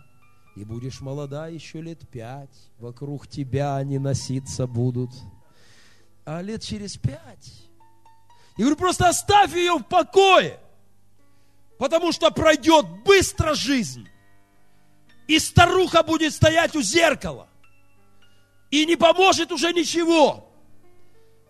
и 0.55 0.63
будешь 0.63 0.99
молода 1.01 1.47
еще 1.47 1.81
лет 1.81 2.09
пять, 2.09 2.71
вокруг 2.79 3.27
тебя 3.27 3.75
они 3.75 3.99
носиться 3.99 4.65
будут. 4.65 5.11
А 6.25 6.41
лет 6.41 6.63
через 6.63 6.97
пять. 6.97 7.69
Я 8.57 8.63
говорю, 8.63 8.77
просто 8.77 9.09
оставь 9.09 9.53
ее 9.55 9.77
в 9.77 9.83
покое, 9.83 10.59
потому 11.77 12.11
что 12.11 12.31
пройдет 12.31 12.87
быстро 13.05 13.53
жизнь, 13.53 14.07
и 15.27 15.37
старуха 15.37 16.01
будет 16.01 16.33
стоять 16.33 16.75
у 16.75 16.81
зеркала, 16.81 17.47
и 18.71 18.85
не 18.85 18.95
поможет 18.95 19.51
уже 19.51 19.73
ничего. 19.73 20.51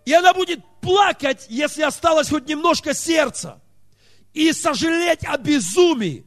И 0.05 0.13
она 0.13 0.34
будет 0.34 0.63
плакать, 0.82 1.45
если 1.49 1.82
осталось 1.82 2.30
хоть 2.30 2.47
немножко 2.47 2.93
сердца, 2.93 3.61
и 4.34 4.53
сожалеть 4.53 5.26
о 5.26 5.38
безумии, 5.38 6.26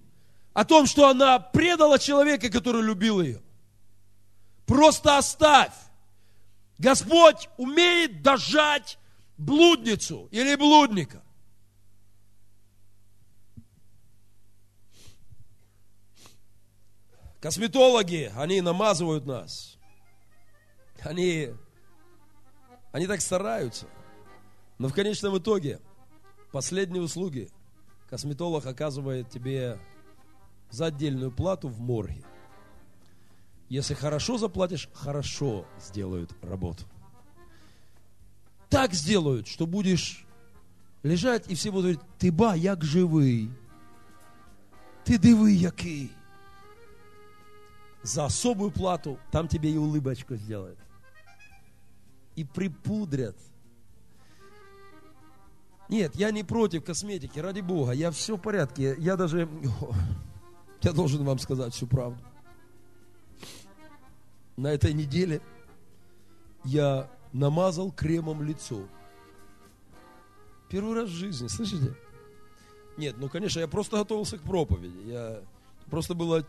о 0.53 0.65
том, 0.65 0.87
что 0.87 1.09
она 1.09 1.39
предала 1.39 1.99
человека, 1.99 2.51
который 2.51 2.83
любил 2.83 3.21
ее. 3.21 3.41
Просто 4.67 5.17
оставь. 5.17 5.73
Господь 6.79 7.49
умеет 7.57 8.23
дожать 8.23 8.99
блудницу 9.39 10.29
или 10.31 10.55
блудника. 10.57 11.23
Косметологи, 17.41 18.31
они 18.37 18.61
намазывают 18.61 19.25
нас. 19.25 19.79
Они, 21.05 21.51
они 22.93 23.07
так 23.07 23.21
стараются. 23.21 23.87
Но 24.79 24.89
в 24.89 24.95
конечном 24.95 25.39
итоге 25.39 25.81
последние 26.53 27.03
услуги 27.03 27.51
косметолог 28.09 28.67
оказывает 28.67 29.31
тебе 29.31 29.79
за 30.71 30.87
отдельную 30.87 31.31
плату 31.31 31.69
в 31.69 31.81
морге. 31.81 32.25
Если 33.69 33.95
хорошо 33.95 34.37
заплатишь, 34.37 34.89
хорошо 34.93 35.67
сделают 35.81 36.35
работу. 36.43 36.85
Так 38.69 38.95
сделают, 38.95 39.47
что 39.47 39.67
будешь 39.67 40.25
лежать, 41.03 41.49
и 41.49 41.55
все 41.55 41.71
будут 41.71 41.85
говорить, 41.85 42.01
ты 42.19 42.33
ба, 42.33 42.55
як 42.55 42.85
живий. 42.85 43.51
Ты 45.05 45.19
диви 45.19 45.53
який. 45.55 46.11
За 48.03 48.27
особую 48.27 48.71
плату 48.71 49.19
там 49.31 49.49
тебе 49.49 49.71
и 49.71 49.77
улыбочку 49.77 50.37
сделают. 50.37 50.79
И 52.41 52.45
припудрят. 52.45 53.37
Нет, 55.91 56.17
я 56.17 56.31
не 56.31 56.43
против 56.43 56.83
косметики, 56.83 57.39
ради 57.39 57.61
Бога. 57.61 57.93
Я 57.93 58.11
все 58.11 58.39
в 58.39 58.41
порядке. 58.41 58.97
Я 58.99 59.17
даже 59.17 59.47
я 60.81 60.93
должен 60.93 61.23
вам 61.23 61.39
сказать 61.39 61.75
всю 61.75 61.87
правду. 61.87 62.19
На 64.57 64.69
этой 64.69 64.95
неделе 64.95 65.43
я 66.65 67.11
намазал 67.35 67.93
кремом 67.93 68.43
лицо. 68.43 68.89
Первый 70.71 70.95
раз 70.95 71.11
в 71.11 71.13
жизни, 71.13 71.47
слышите? 71.49 71.95
Нет, 72.97 73.17
ну, 73.19 73.29
конечно, 73.29 73.61
я 73.61 73.69
просто 73.69 73.99
готовился 73.99 74.39
к 74.39 74.43
проповеди. 74.43 75.11
Я 75.11 75.43
просто 75.91 76.15
было... 76.15 76.47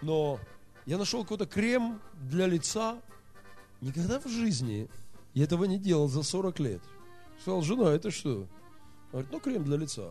Но 0.00 0.40
я 0.86 0.96
нашел 0.96 1.24
какой-то 1.24 1.44
крем 1.44 2.00
для 2.14 2.46
лица. 2.46 3.02
Никогда 3.84 4.18
в 4.18 4.26
жизни 4.26 4.88
я 5.34 5.44
этого 5.44 5.64
не 5.64 5.78
делал 5.78 6.08
за 6.08 6.22
40 6.22 6.58
лет. 6.60 6.80
Сказал, 7.38 7.60
жена, 7.60 7.90
это 7.90 8.10
что? 8.10 8.46
Говорит, 9.12 9.30
ну, 9.30 9.40
крем 9.40 9.62
для 9.62 9.76
лица. 9.76 10.08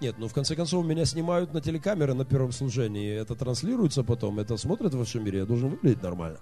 Нет, 0.00 0.16
ну 0.18 0.26
в 0.26 0.34
конце 0.34 0.56
концов 0.56 0.84
меня 0.84 1.04
снимают 1.04 1.54
на 1.54 1.60
телекамеры 1.60 2.14
на 2.14 2.24
первом 2.24 2.50
служении. 2.50 3.12
Это 3.12 3.36
транслируется 3.36 4.02
потом, 4.02 4.40
это 4.40 4.56
смотрят 4.56 4.92
во 4.92 5.04
всем 5.04 5.24
мире. 5.24 5.38
Я 5.40 5.46
должен 5.46 5.70
выглядеть 5.70 6.02
нормально. 6.02 6.40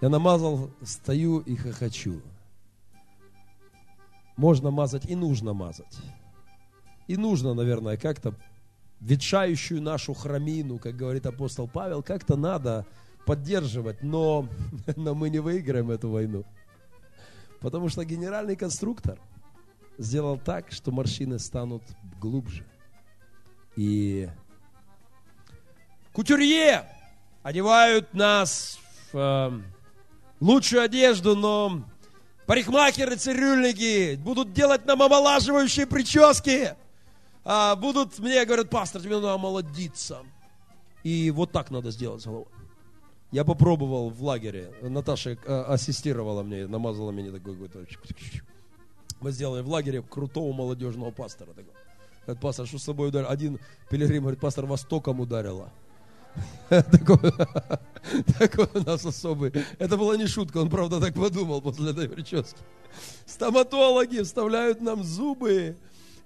Я 0.00 0.08
намазал, 0.08 0.70
стою 0.82 1.40
и 1.40 1.56
хохочу. 1.56 2.22
Можно 4.36 4.70
мазать 4.70 5.06
и 5.06 5.16
нужно 5.16 5.54
мазать. 5.54 5.98
И 7.08 7.16
нужно, 7.16 7.52
наверное, 7.52 7.96
как-то 7.96 8.36
ветшающую 9.02 9.82
нашу 9.82 10.14
храмину, 10.14 10.78
как 10.78 10.96
говорит 10.96 11.26
апостол 11.26 11.68
Павел, 11.68 12.02
как-то 12.02 12.36
надо 12.36 12.86
поддерживать, 13.26 14.02
но, 14.02 14.48
но 14.96 15.14
мы 15.14 15.28
не 15.28 15.40
выиграем 15.40 15.90
эту 15.90 16.08
войну. 16.08 16.44
Потому 17.60 17.88
что 17.88 18.04
генеральный 18.04 18.56
конструктор– 18.56 19.18
сделал 19.98 20.38
так, 20.38 20.72
что 20.72 20.90
морщины 20.90 21.38
станут 21.38 21.82
глубже. 22.20 22.64
И 23.76 24.28
кутюрье 26.12 26.84
одевают 27.42 28.12
нас 28.12 28.78
в 29.12 29.18
э, 29.18 29.60
лучшую 30.40 30.82
одежду, 30.82 31.34
но 31.36 31.84
парикмахеры, 32.46 33.16
цирюльники 33.16 34.16
будут 34.16 34.52
делать 34.52 34.84
нам 34.84 35.02
омолаживающие 35.02 35.86
прически. 35.86 36.74
А 37.44 37.76
будут, 37.76 38.18
мне 38.18 38.44
говорят, 38.44 38.70
пастор, 38.70 39.02
тебе 39.02 39.16
надо 39.16 39.34
омолодиться. 39.34 40.20
И 41.02 41.30
вот 41.30 41.50
так 41.50 41.70
надо 41.70 41.90
сделать 41.90 42.24
головой. 42.24 42.46
Я 43.32 43.44
попробовал 43.44 44.10
в 44.10 44.22
лагере. 44.22 44.72
Наташа 44.82 45.30
э, 45.30 45.62
ассистировала 45.62 46.42
мне, 46.42 46.66
намазала 46.66 47.12
мне 47.12 47.30
такой 47.30 47.54
какой-то 47.54 47.86
мы 49.22 49.30
сделали 49.30 49.62
в 49.62 49.68
лагере 49.68 50.02
крутого 50.02 50.52
молодежного 50.52 51.10
пастора. 51.10 51.52
Такого. 51.52 51.74
Говорит, 52.26 52.42
пастор, 52.42 52.66
что 52.66 52.78
с 52.78 52.82
собой 52.82 53.08
ударил? 53.08 53.28
Один 53.28 53.58
пилигрим 53.88 54.22
говорит, 54.22 54.40
пастор, 54.40 54.66
вас 54.66 54.82
током 54.82 55.20
ударило. 55.20 55.72
Такой 56.68 58.66
у 58.74 58.84
нас 58.84 59.04
особый. 59.04 59.52
Это 59.78 59.96
была 59.96 60.16
не 60.16 60.26
шутка, 60.26 60.58
он 60.58 60.70
правда 60.70 61.00
так 61.00 61.14
подумал 61.14 61.60
после 61.60 61.90
этой 61.90 62.08
прически. 62.08 62.58
Стоматологи 63.26 64.22
вставляют 64.22 64.80
нам 64.80 65.04
зубы, 65.04 65.76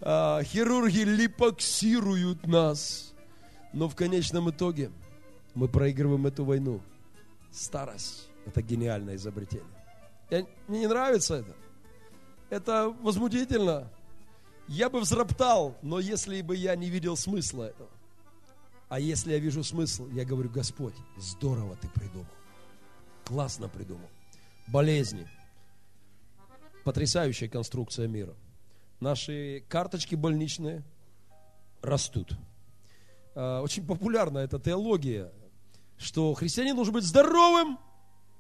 а, 0.01 0.43
хирурги 0.43 1.01
липоксируют 1.01 2.47
нас. 2.47 3.15
Но 3.73 3.89
в 3.89 3.95
конечном 3.95 4.51
итоге 4.51 4.91
мы 5.55 5.69
проигрываем 5.69 6.27
эту 6.27 6.45
войну. 6.45 6.81
Старость– 7.51 8.29
это 8.47 8.63
гениальное 8.63 9.17
изобретение. 9.17 9.67
мне 10.69 10.81
не 10.81 10.87
нравится 10.87 11.37
это. 11.37 11.55
Это 12.51 12.95
возмутительно. 13.03 13.91
Я 14.69 14.91
бы 14.91 15.01
взроптал, 15.01 15.77
но 15.83 16.01
если 16.01 16.41
бы 16.43 16.57
я 16.57 16.75
не 16.77 16.91
видел 16.91 17.17
смысла 17.17 17.65
этого. 17.65 17.89
А 18.89 19.01
если 19.01 19.33
я 19.33 19.39
вижу 19.39 19.65
смысл, 19.65 20.09
я 20.11 20.25
говорю, 20.25 20.49
Господь, 20.49 20.95
здорово 21.17 21.77
ты 21.77 21.89
придумал. 21.89 22.27
Классно 23.25 23.69
придумал. 23.69 24.09
Болезни. 24.69 25.29
Потрясающая 26.85 27.49
конструкция 27.49 28.07
мира. 28.07 28.35
Наши 29.01 29.65
карточки 29.69 30.15
больничные 30.15 30.83
растут. 31.83 32.33
А, 33.35 33.61
очень 33.63 33.87
популярна 33.87 34.39
эта 34.39 34.59
теология, 34.59 35.33
что 35.99 36.35
христианин 36.35 36.75
должен 36.75 36.95
быть 36.95 37.05
здоровым 37.05 37.79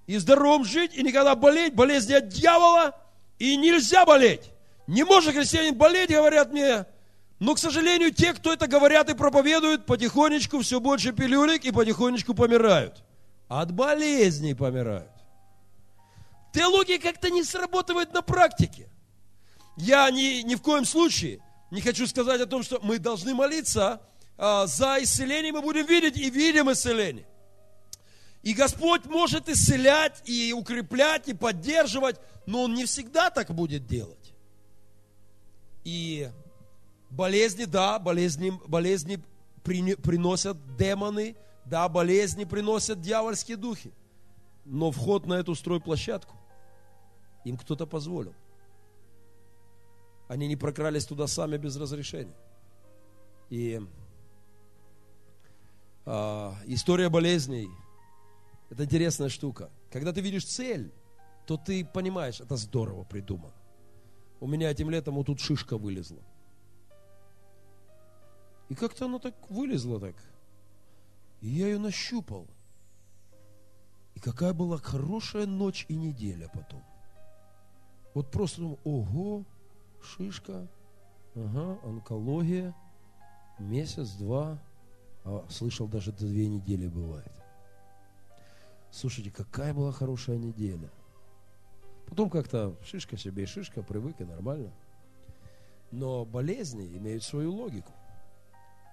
и 0.07 0.17
здоровым 0.19 0.65
жить, 0.65 0.95
и 0.95 1.03
никогда 1.03 1.35
болеть, 1.35 1.75
болезни 1.75 2.13
от 2.13 2.29
дьявола– 2.29 2.95
и 3.39 3.57
нельзя 3.57 4.05
болеть. 4.05 4.53
Не 4.87 5.05
может 5.05 5.35
христианин 5.35 5.75
болеть, 5.75 6.11
говорят 6.11 6.53
мне. 6.53 6.87
Но, 7.39 7.55
к 7.55 7.59
сожалению, 7.59 8.13
те, 8.13 8.33
кто 8.33 8.53
это 8.53 8.67
говорят 8.67 9.11
и 9.11 9.15
проповедуют, 9.15 9.85
потихонечку 9.85 10.61
все 10.61 10.81
больше 10.81 11.13
пилюлек 11.13 11.65
и 11.65 11.71
потихонечку 11.71 12.35
помирают. 12.35 13.05
От 13.49 13.73
болезней 13.73 14.55
помирают. 14.55 15.11
Теология 16.53 16.99
как-то 16.99 17.29
не 17.29 17.45
срабатывает 17.45 18.15
на 18.15 18.23
практике. 18.23 18.89
Я 19.77 20.11
ни, 20.11 20.43
ни 20.43 20.55
в 20.55 20.63
коем 20.63 20.85
случае 20.85 21.41
не 21.71 21.81
хочу 21.81 22.07
сказать 22.07 22.41
о 22.41 22.47
том, 22.47 22.63
что 22.63 22.81
мы 22.83 22.99
должны 22.99 23.35
молиться 23.35 24.01
а, 24.39 24.67
за 24.67 25.03
исцеление, 25.03 25.53
мы 25.53 25.63
будем 25.63 25.87
видеть 25.87 26.17
и 26.17 26.31
видим 26.31 26.71
исцеление. 26.71 27.27
И 28.43 28.55
Господь 28.55 29.07
может 29.07 29.49
исцелять, 29.49 30.23
и 30.25 30.53
укреплять, 30.53 31.29
и 31.29 31.35
поддерживать, 31.35 32.17
но 32.47 32.63
Он 32.63 32.75
не 32.75 32.85
всегда 32.85 33.31
так 33.31 33.53
будет 33.53 33.87
делать. 33.87 34.33
И 35.85 36.31
болезни, 37.11 37.65
да, 37.65 37.99
болезни, 37.99 38.53
болезни 38.69 39.21
приносят 39.65 40.77
демоны, 40.77 41.35
да, 41.65 41.89
болезни 41.89 42.45
приносят 42.45 43.01
дьявольские 43.01 43.57
духи. 43.57 43.93
Но 44.65 44.93
вход 44.93 45.27
на 45.27 45.35
эту 45.35 45.55
стройплощадку 45.55 46.37
им 47.45 47.57
кто-то 47.57 47.87
позволил. 47.87 48.35
Они 50.29 50.49
не 50.49 50.57
прокрались 50.57 51.07
туда 51.07 51.27
сами 51.27 51.57
без 51.57 51.77
разрешения. 51.77 52.35
И 53.49 53.81
а, 56.05 56.57
история 56.67 57.09
болезней– 57.09 57.69
это 58.71 58.85
интересная 58.85 59.29
штука. 59.29 59.71
Когда 59.91 60.13
ты 60.13 60.21
видишь 60.21 60.45
цель, 60.45 60.93
то 61.47 61.57
ты 61.57 61.85
понимаешь, 61.85 62.41
это 62.41 62.57
здорово 62.57 63.05
придумано. 63.05 63.55
У 64.41 64.47
меня 64.47 64.71
этим 64.71 64.91
летом 64.91 65.15
вот 65.15 65.27
тут 65.27 65.41
шишка 65.41 65.79
вылезла. 65.79 66.23
И 68.69 68.75
как-то 68.75 69.07
она 69.07 69.19
так 69.19 69.35
вылезла 69.49 70.01
так. 70.01 70.17
И 71.41 71.49
я 71.49 71.67
ее 71.67 71.79
нащупал. 71.79 72.49
И 74.15 74.21
какая 74.21 74.53
была 74.53 74.79
хорошая 74.79 75.47
ночь 75.47 75.87
и 75.89 75.95
неделя 75.95 76.51
потом. 76.53 76.83
Вот 78.15 78.31
просто 78.31 78.63
думаю, 78.63 78.79
ого, 78.83 79.45
шишка, 80.07 80.69
ага, 81.35 81.79
онкология, 81.83 82.75
месяц-два, 83.59 84.59
а 85.25 85.45
слышал, 85.51 85.89
даже 85.89 86.13
до 86.13 86.27
две 86.27 86.47
недели 86.47 86.87
бывает. 86.87 87.33
Слушайте, 88.91 89.31
какая 89.31 89.75
была 89.75 89.93
хорошая 89.93 90.39
неделя. 90.39 90.91
Потом 92.09 92.31
как-то 92.31 92.77
шишка 92.85 93.17
себе 93.17 93.43
и 93.43 93.47
шишка, 93.47 93.83
привык 93.83 94.21
и 94.21 94.25
нормально. 94.25 94.73
Но 95.91 96.25
болезни 96.25 96.97
имеют 96.97 97.25
свою 97.25 97.53
логику. 97.53 97.93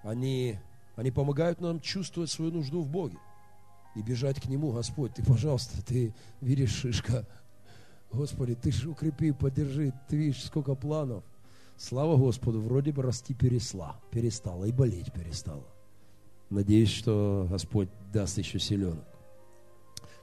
Они, 0.02 0.58
они 0.96 1.10
помогают 1.10 1.60
нам 1.60 1.80
чувствовать 1.80 2.30
свою 2.30 2.50
нужду 2.50 2.82
в 2.82 2.88
Боге 2.88 3.18
и 3.94 4.02
бежать 4.02 4.40
к 4.40 4.46
Нему. 4.46 4.72
Господь, 4.72 5.14
ты, 5.14 5.24
пожалуйста, 5.24 5.82
ты 5.84 6.14
видишь 6.40 6.72
шишка. 6.72 7.26
Господи, 8.14 8.54
ты 8.54 8.70
же 8.70 8.90
укрепи, 8.90 9.32
поддержи. 9.32 9.92
Ты 10.08 10.16
видишь, 10.16 10.44
сколько 10.44 10.74
планов. 10.74 11.24
Слава 11.76 12.16
Господу, 12.16 12.60
вроде 12.60 12.92
бы 12.92 13.02
расти 13.02 13.34
пересла, 13.34 14.00
перестала 14.12 14.64
и 14.66 14.72
болеть 14.72 15.12
перестала. 15.12 15.66
Надеюсь, 16.48 16.90
что 16.90 17.48
Господь 17.50 17.88
даст 18.12 18.38
еще 18.38 18.60
силенок. 18.60 19.04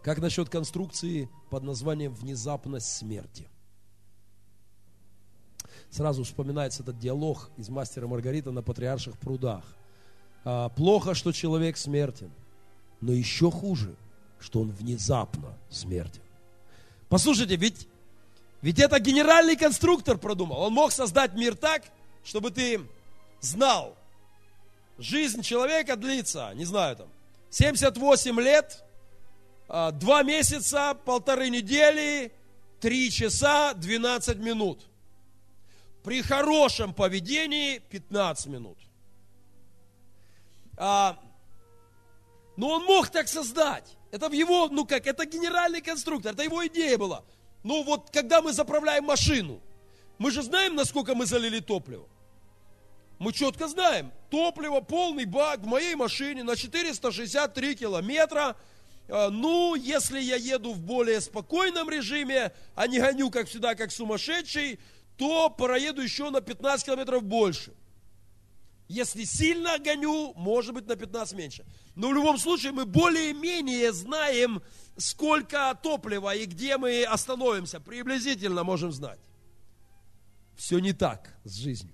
Как 0.02 0.20
насчет 0.20 0.50
конструкции 0.50 1.30
под 1.50 1.64
названием 1.64 2.14
«Внезапность 2.14 2.88
смерти»? 2.88 3.50
Сразу 5.90 6.24
вспоминается 6.24 6.84
этот 6.84 6.98
диалог 6.98 7.52
из 7.58 7.68
«Мастера 7.68 8.08
Маргарита» 8.08 8.52
на 8.52 8.64
Патриарших 8.64 9.18
прудах. 9.18 9.66
А, 10.46 10.70
плохо, 10.70 11.14
что 11.14 11.34
человек 11.34 11.76
смертен, 11.76 12.32
но 13.02 13.12
еще 13.12 13.52
хуже, 13.52 13.96
что 14.40 14.62
он 14.62 14.72
внезапно 14.72 15.58
смертен. 15.70 16.22
Послушайте, 17.12 17.58
ведь, 17.58 17.90
ведь 18.62 18.80
это 18.80 18.98
генеральный 18.98 19.58
конструктор 19.58 20.18
продумал. 20.18 20.62
Он 20.62 20.72
мог 20.72 20.94
создать 20.94 21.34
мир 21.34 21.56
так, 21.58 21.84
чтобы 22.24 22.52
ты 22.52 22.80
знал, 23.42 23.98
жизнь 24.98 25.42
человека 25.42 25.98
длится, 25.98 26.54
не 26.56 26.64
знаю, 26.64 26.96
там, 26.96 27.10
78 27.50 28.40
лет, 28.40 28.86
2 29.68 29.94
а, 29.98 30.24
месяца, 30.24 30.94
полторы 31.04 31.50
недели, 31.50 32.32
3 32.80 33.12
часа, 33.12 33.74
12 33.74 34.38
минут. 34.38 34.86
При 36.06 36.22
хорошем 36.22 36.94
поведении 36.94 37.80
15 37.80 38.46
минут. 38.48 38.78
Но 42.58 42.70
он 42.70 42.84
мог 42.84 43.10
так 43.10 43.28
создать. 43.28 43.98
Это 44.12 44.30
в 44.30 44.34
его, 44.34 44.68
ну 44.68 44.86
как, 44.86 45.08
это 45.08 45.26
генеральный 45.26 45.82
конструктор, 45.82 46.34
это 46.34 46.44
его 46.44 46.66
идея 46.68 46.98
была. 46.98 47.24
Ну 47.64 47.84
вот, 47.84 48.10
когда 48.12 48.42
мы 48.42 48.54
заправляем 48.54 49.06
машину, 49.06 49.62
мы 50.18 50.32
же 50.32 50.42
знаем, 50.42 50.76
насколько 50.76 51.16
мы 51.16 51.26
залили 51.26 51.60
топливо. 51.60 52.08
Мы 53.20 53.34
четко 53.34 53.68
знаем, 53.68 54.12
топливо, 54.30 54.82
полный 54.82 55.26
бак 55.26 55.60
в 55.60 55.66
моей 55.68 55.96
машине 55.96 56.44
на 56.44 56.56
463 56.56 57.76
километра. 57.76 58.56
А, 59.08 59.30
ну, 59.30 59.76
если 59.76 60.20
я 60.20 60.38
еду 60.38 60.74
в 60.74 60.82
более 60.82 61.22
спокойном 61.22 61.90
режиме, 61.90 62.52
а 62.76 62.88
не 62.88 63.00
гоню, 63.00 63.30
как 63.30 63.48
всегда, 63.48 63.76
как 63.76 63.92
сумасшедший, 63.92 64.80
то 65.18 65.52
проеду 65.52 66.02
еще 66.02 66.32
на 66.32 66.42
15 66.42 66.86
километров 66.86 67.24
больше. 67.24 67.74
Если 68.92 69.24
сильно 69.24 69.80
гоню, 69.80 70.34
может 70.36 70.74
быть 70.74 70.86
на 70.86 70.98
15 70.98 71.38
меньше. 71.38 71.66
Но 71.96 72.10
в 72.10 72.14
любом 72.14 72.38
случае 72.38 72.74
мы 72.74 72.86
более-менее 72.86 73.94
знаем, 73.94 74.62
сколько 74.98 75.80
топлива 75.82 76.36
и 76.36 76.46
где 76.46 76.78
мы 76.78 77.06
остановимся. 77.06 77.80
Приблизительно 77.80 78.66
можем 78.66 78.92
знать. 78.92 79.20
Все 80.58 80.80
не 80.80 80.92
так 80.92 81.34
с 81.46 81.56
жизнью. 81.56 81.94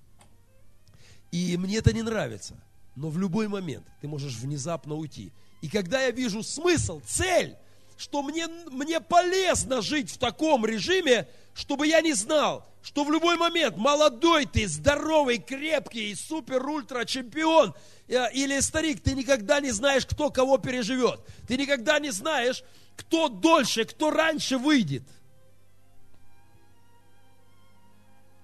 И 1.31 1.55
мне 1.57 1.77
это 1.77 1.93
не 1.93 2.01
нравится. 2.01 2.59
Но 2.95 3.09
в 3.09 3.19
любой 3.19 3.47
момент 3.47 3.85
ты 4.01 4.07
можешь 4.07 4.35
внезапно 4.35 4.95
уйти. 4.95 5.31
И 5.61 5.69
когда 5.69 6.01
я 6.01 6.09
вижу 6.09 6.41
смысл, 6.41 6.99
цель, 7.05 7.57
что 7.97 8.21
мне, 8.21 8.47
мне 8.71 8.99
полезно 8.99 9.81
жить 9.81 10.11
в 10.11 10.17
таком 10.17 10.65
режиме, 10.65 11.27
чтобы 11.53 11.87
я 11.87 12.01
не 12.01 12.13
знал, 12.13 12.65
что 12.83 13.03
в 13.03 13.11
любой 13.11 13.37
момент 13.37 13.75
молодой 13.75 14.45
ты, 14.45 14.67
здоровый, 14.67 15.39
крепкий, 15.39 16.13
супер-ультра-чемпион 16.15 17.73
э, 18.07 18.31
или 18.33 18.59
старик, 18.59 19.01
ты 19.01 19.13
никогда 19.13 19.59
не 19.59 19.71
знаешь, 19.71 20.05
кто 20.05 20.29
кого 20.29 20.57
переживет. 20.57 21.19
Ты 21.47 21.57
никогда 21.57 21.99
не 21.99 22.11
знаешь, 22.11 22.63
кто 22.95 23.27
дольше, 23.27 23.85
кто 23.85 24.11
раньше 24.11 24.57
выйдет. 24.57 25.03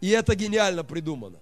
И 0.01 0.09
это 0.09 0.35
гениально 0.35 0.83
придумано. 0.83 1.39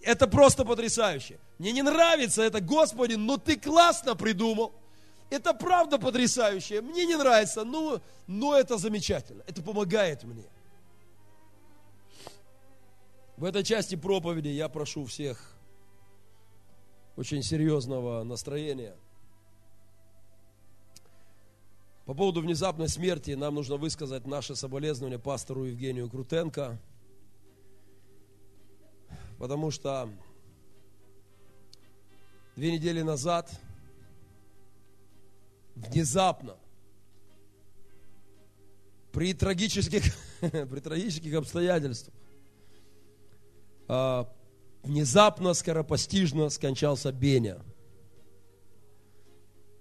Это 0.00 0.26
просто 0.26 0.64
потрясающе. 0.64 1.38
Мне 1.58 1.70
не 1.70 1.82
нравится 1.82 2.42
это, 2.42 2.60
Господи, 2.60 3.14
но 3.14 3.36
ты 3.36 3.56
классно 3.56 4.16
придумал. 4.16 4.74
Это 5.32 5.54
правда 5.54 5.98
потрясающе. 5.98 6.82
Мне 6.82 7.06
не 7.06 7.16
нравится, 7.16 7.64
но, 7.64 8.02
но 8.26 8.54
это 8.54 8.76
замечательно. 8.76 9.42
Это 9.46 9.62
помогает 9.62 10.24
мне. 10.24 10.44
В 13.38 13.44
этой 13.44 13.64
части 13.64 13.94
проповеди 13.94 14.48
я 14.48 14.68
прошу 14.68 15.06
всех 15.06 15.56
очень 17.16 17.42
серьезного 17.42 18.24
настроения. 18.24 18.94
По 22.04 22.12
поводу 22.12 22.42
внезапной 22.42 22.90
смерти 22.90 23.30
нам 23.30 23.54
нужно 23.54 23.78
высказать 23.78 24.26
наше 24.26 24.54
соболезнование 24.54 25.18
пастору 25.18 25.64
Евгению 25.64 26.10
Крутенко, 26.10 26.78
потому 29.38 29.70
что 29.70 30.10
две 32.54 32.70
недели 32.70 33.00
назад 33.00 33.50
внезапно 35.74 36.56
при 39.12 39.34
трагических, 39.34 40.02
при 40.40 40.80
трагических 40.80 41.34
обстоятельствах 41.34 42.14
а, 43.88 44.32
внезапно, 44.82 45.54
скоропостижно 45.54 46.48
скончался 46.48 47.12
Беня. 47.12 47.60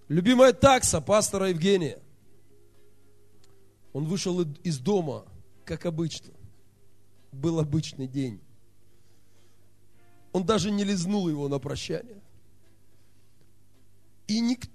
Любимая 0.08 0.52
такса 0.52 1.00
пастора 1.00 1.50
Евгения. 1.50 2.00
Он 3.94 4.06
вышел 4.06 4.42
из 4.42 4.80
дома, 4.80 5.26
как 5.66 5.86
обычно. 5.86 6.34
Был 7.32 7.60
обычный 7.60 8.08
день. 8.08 8.42
Он 10.34 10.46
даже 10.46 10.72
не 10.72 10.84
лизнул 10.84 11.30
его 11.30 11.48
на 11.48 11.60
прощание. 11.60 12.22
И 14.28 14.40
ник, 14.40 14.66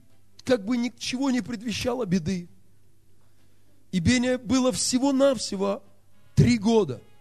как 0.46 0.64
бы 0.64 0.78
ничего 0.78 1.30
не 1.30 1.42
предвещало 1.42 2.06
беды. 2.06 2.48
И 3.92 4.00
Беня 4.00 4.38
было 4.38 4.72
всего-навсего 4.72 5.82
три 6.34 6.56
года– 6.56 7.02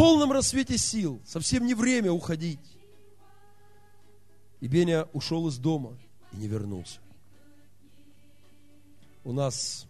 полном 0.00 0.32
рассвете 0.32 0.78
сил, 0.78 1.20
совсем 1.26 1.66
не 1.66 1.74
время 1.74 2.10
уходить. 2.10 2.58
И 4.60 4.66
Беня 4.66 5.06
ушел 5.12 5.46
из 5.48 5.58
дома 5.58 5.94
и 6.32 6.36
не 6.36 6.46
вернулся. 6.46 7.00
У 9.24 9.34
нас 9.34 9.86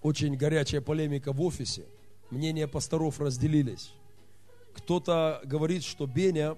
очень 0.00 0.36
горячая 0.36 0.80
полемика 0.80 1.32
в 1.32 1.42
офисе. 1.42 1.86
Мнения 2.30 2.68
пасторов 2.68 3.18
разделились. 3.18 3.90
Кто-то 4.74 5.40
говорит, 5.44 5.82
что 5.82 6.06
Беня, 6.06 6.56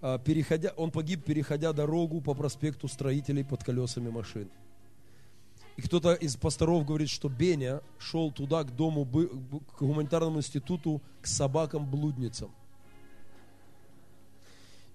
переходя, 0.00 0.72
он 0.76 0.90
погиб, 0.90 1.24
переходя 1.24 1.72
дорогу 1.72 2.20
по 2.20 2.34
проспекту 2.34 2.88
строителей 2.88 3.44
под 3.44 3.62
колесами 3.62 4.10
машин. 4.10 4.48
И 5.76 5.82
кто-то 5.82 6.12
из 6.12 6.36
пасторов 6.36 6.84
говорит, 6.84 7.08
что 7.08 7.28
Беня 7.28 7.80
шел 7.98 8.30
туда, 8.30 8.64
к 8.64 8.74
дому, 8.74 9.06
к 9.06 9.80
гуманитарному 9.80 10.38
институту, 10.38 11.00
к 11.22 11.26
собакам-блудницам. 11.26 12.50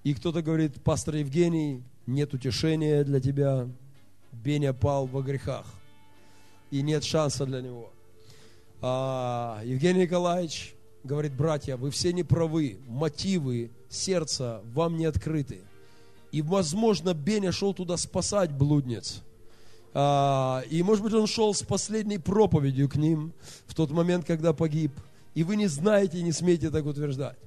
И 0.04 0.14
кто-то 0.14 0.44
говорит, 0.44 0.84
пастор 0.84 1.16
Евгений, 1.16 1.84
нет 2.06 2.34
утешения 2.36 3.04
для 3.04 3.20
тебя, 3.20 3.68
Беня 4.32 4.74
пал 4.74 5.08
во 5.08 5.24
грехах, 5.24 5.66
и 6.70 6.84
нет 6.84 7.04
шанса 7.04 7.48
для 7.48 7.62
него. 7.62 7.92
А 8.82 9.62
Евгений 9.64 10.02
Николаевич 10.04 10.75
говорит, 11.06 11.34
братья, 11.34 11.78
вы 11.78 11.92
все 11.92 12.12
не 12.12 12.24
правы, 12.24 12.78
мотивы 12.88 13.72
сердца 13.90 14.62
вам 14.74 14.98
не 14.98 15.06
открыты. 15.06 15.62
И, 16.32 16.42
возможно, 16.42 17.14
Беня 17.14 17.52
шел 17.52 17.74
туда 17.74 17.96
спасать 17.98 18.52
блудниц. 18.52 19.22
А, 19.94 20.64
и, 20.70 20.84
может 20.84 21.04
быть, 21.04 21.14
он 21.14 21.28
шел 21.28 21.54
с 21.54 21.64
последней 21.64 22.18
проповедью 22.18 22.90
к 22.90 22.98
ним 22.98 23.32
в 23.66 23.74
тот 23.74 23.92
момент, 23.92 24.26
когда 24.26 24.52
погиб. 24.52 24.92
И 25.34 25.44
вы 25.44 25.56
не 25.56 25.68
знаете 25.68 26.20
и 26.20 26.24
не 26.24 26.34
смеете 26.34 26.70
так 26.70 26.86
утверждать. 26.86 27.38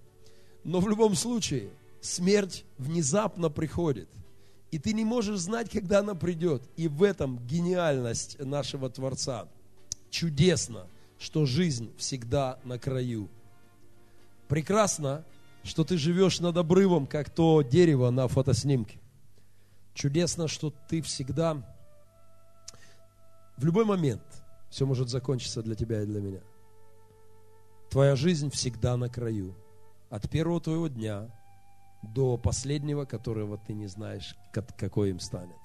Но 0.64 0.80
в 0.80 0.88
любом 0.88 1.14
случае, 1.14 1.68
смерть 2.00 2.64
внезапно 2.78 3.50
приходит. 3.50 4.09
И 4.70 4.78
ты 4.78 4.92
не 4.92 5.04
можешь 5.04 5.40
знать, 5.40 5.70
когда 5.70 6.00
она 6.00 6.14
придет. 6.14 6.62
И 6.76 6.88
в 6.88 7.02
этом 7.02 7.38
гениальность 7.46 8.38
нашего 8.38 8.88
Творца. 8.88 9.46
Чудесно, 10.11 10.86
что 11.18 11.46
жизнь 11.46 11.90
всегда 11.98 12.59
на 12.64 12.78
краю. 12.78 13.28
Прекрасно, 14.49 15.24
что 15.62 15.84
ты 15.84 15.99
живешь 15.99 16.40
над 16.40 16.57
обрывом, 16.57 17.07
как 17.07 17.30
то 17.30 17.62
дерево 17.62 18.11
на 18.11 18.26
фотоснимке. 18.28 18.99
Чудесно, 19.94 20.49
что 20.49 20.72
ты 20.88 21.03
всегда, 21.03 21.57
в 23.57 23.64
любой 23.64 23.84
момент, 23.84 24.22
все 24.70 24.86
может 24.86 25.09
закончиться 25.09 25.62
для 25.62 25.74
тебя 25.74 26.03
и 26.03 26.07
для 26.07 26.20
меня. 26.20 26.40
Твоя 27.90 28.16
жизнь 28.16 28.51
всегда 28.51 28.96
на 28.96 29.09
краю. 29.09 29.55
От 30.11 30.28
первого 30.30 30.61
твоего 30.61 30.88
дня 30.88 31.30
до 32.03 32.38
последнего, 32.38 33.05
которого 33.05 33.59
ты 33.59 33.74
не 33.74 33.86
знаешь, 33.86 34.36
какой 34.53 35.11
им 35.11 35.20
станет. 35.20 35.57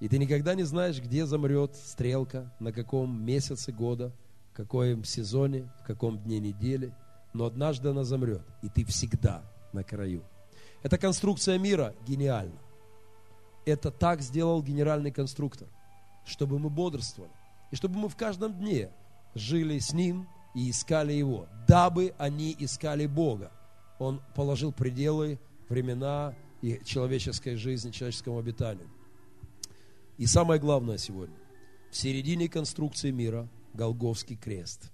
И 0.00 0.08
ты 0.08 0.18
никогда 0.18 0.54
не 0.54 0.64
знаешь, 0.64 1.00
где 1.00 1.26
замрет 1.26 1.74
стрелка, 1.76 2.52
на 2.58 2.72
каком 2.72 3.24
месяце 3.24 3.72
года, 3.72 4.12
в 4.52 4.56
каком 4.56 5.04
сезоне, 5.04 5.72
в 5.80 5.86
каком 5.86 6.18
дне 6.18 6.38
недели. 6.40 6.92
Но 7.32 7.46
однажды 7.46 7.88
она 7.90 8.04
замрет, 8.04 8.42
и 8.62 8.68
ты 8.68 8.84
всегда 8.84 9.42
на 9.72 9.84
краю. 9.84 10.22
Эта 10.82 10.98
конструкция 10.98 11.58
мира 11.58 11.94
гениальна. 12.06 12.58
Это 13.64 13.90
так 13.90 14.20
сделал 14.20 14.62
генеральный 14.62 15.12
конструктор, 15.12 15.68
чтобы 16.26 16.58
мы 16.58 16.68
бодрствовали. 16.68 17.32
И 17.70 17.76
чтобы 17.76 17.98
мы 17.98 18.08
в 18.08 18.16
каждом 18.16 18.52
дне 18.52 18.90
жили 19.34 19.78
с 19.78 19.92
Ним 19.92 20.28
и 20.54 20.70
искали 20.70 21.12
Его, 21.12 21.46
дабы 21.66 22.14
они 22.18 22.54
искали 22.58 23.06
Бога 23.06 23.50
он 24.02 24.20
положил 24.34 24.72
пределы, 24.72 25.38
времена 25.68 26.34
и 26.60 26.80
человеческой 26.84 27.54
жизни, 27.56 27.90
человеческому 27.90 28.38
обитанию. 28.38 28.88
И 30.18 30.26
самое 30.26 30.60
главное 30.60 30.98
сегодня, 30.98 31.36
в 31.90 31.96
середине 31.96 32.48
конструкции 32.48 33.10
мира 33.10 33.48
Голговский 33.74 34.36
крест. 34.36 34.90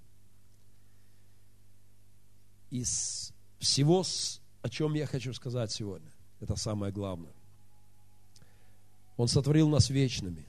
Из 2.71 3.33
всего, 3.59 4.05
о 4.63 4.69
чем 4.69 4.95
я 4.95 5.07
хочу 5.07 5.33
сказать 5.33 5.71
сегодня, 5.71 6.11
это 6.41 6.57
самое 6.57 6.93
главное. 6.93 7.33
Он 9.17 9.29
сотворил 9.29 9.69
нас 9.69 9.91
вечными. 9.91 10.47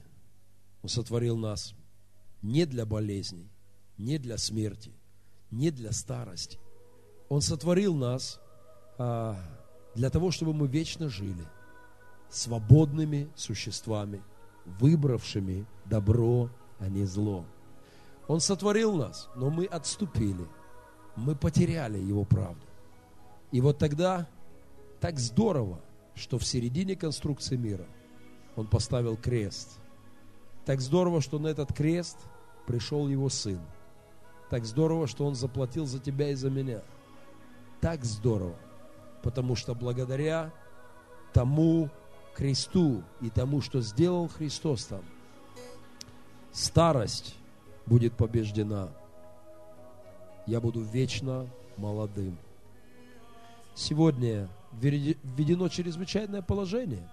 Он 0.82 0.88
сотворил 0.88 1.36
нас 1.36 1.74
не 2.42 2.64
для 2.66 2.86
болезней, 2.86 3.50
не 3.98 4.18
для 4.18 4.38
смерти, 4.38 4.92
не 5.50 5.70
для 5.70 5.92
старости. 5.92 6.58
Он 7.28 7.42
сотворил 7.42 7.94
нас 7.94 8.40
а, 8.98 9.36
для 9.94 10.10
того, 10.10 10.30
чтобы 10.30 10.54
мы 10.54 10.68
вечно 10.68 11.08
жили 11.08 11.46
свободными 12.30 13.28
существами, 13.34 14.22
выбравшими 14.64 15.66
добро, 15.84 16.50
а 16.78 16.88
не 16.88 17.04
зло. 17.04 17.44
Он 18.28 18.40
сотворил 18.40 18.94
нас, 18.94 19.28
но 19.34 19.50
мы 19.50 19.64
отступили, 19.66 20.46
мы 21.16 21.34
потеряли 21.34 21.98
Его 21.98 22.24
правду. 22.24 22.66
И 23.52 23.60
вот 23.60 23.78
тогда 23.78 24.26
так 25.00 25.18
здорово, 25.18 25.80
что 26.14 26.38
в 26.38 26.44
середине 26.44 26.96
конструкции 26.96 27.56
мира 27.56 27.86
Он 28.56 28.66
поставил 28.66 29.16
крест. 29.16 29.78
Так 30.64 30.80
здорово, 30.80 31.20
что 31.20 31.38
на 31.38 31.48
этот 31.48 31.72
крест 31.72 32.18
пришел 32.66 33.08
Его 33.08 33.28
Сын. 33.28 33.60
Так 34.50 34.64
здорово, 34.64 35.06
что 35.06 35.26
Он 35.26 35.34
заплатил 35.34 35.86
за 35.86 35.98
тебя 35.98 36.30
и 36.30 36.34
за 36.34 36.50
меня. 36.50 36.82
Так 37.80 38.04
здорово, 38.04 38.56
потому 39.22 39.56
что 39.56 39.74
благодаря 39.74 40.52
тому 41.32 41.88
кресту 42.34 43.02
и 43.20 43.30
тому, 43.30 43.60
что 43.60 43.80
сделал 43.80 44.28
Христос 44.28 44.84
там, 44.84 45.02
старость 46.52 47.36
будет 47.86 48.14
побеждена. 48.14 48.90
Я 50.50 50.60
буду 50.60 50.82
вечно 50.82 51.48
молодым. 51.76 52.36
Сегодня 53.74 54.48
введено 54.72 55.68
чрезвычайное 55.68 56.42
положение. 56.42 57.08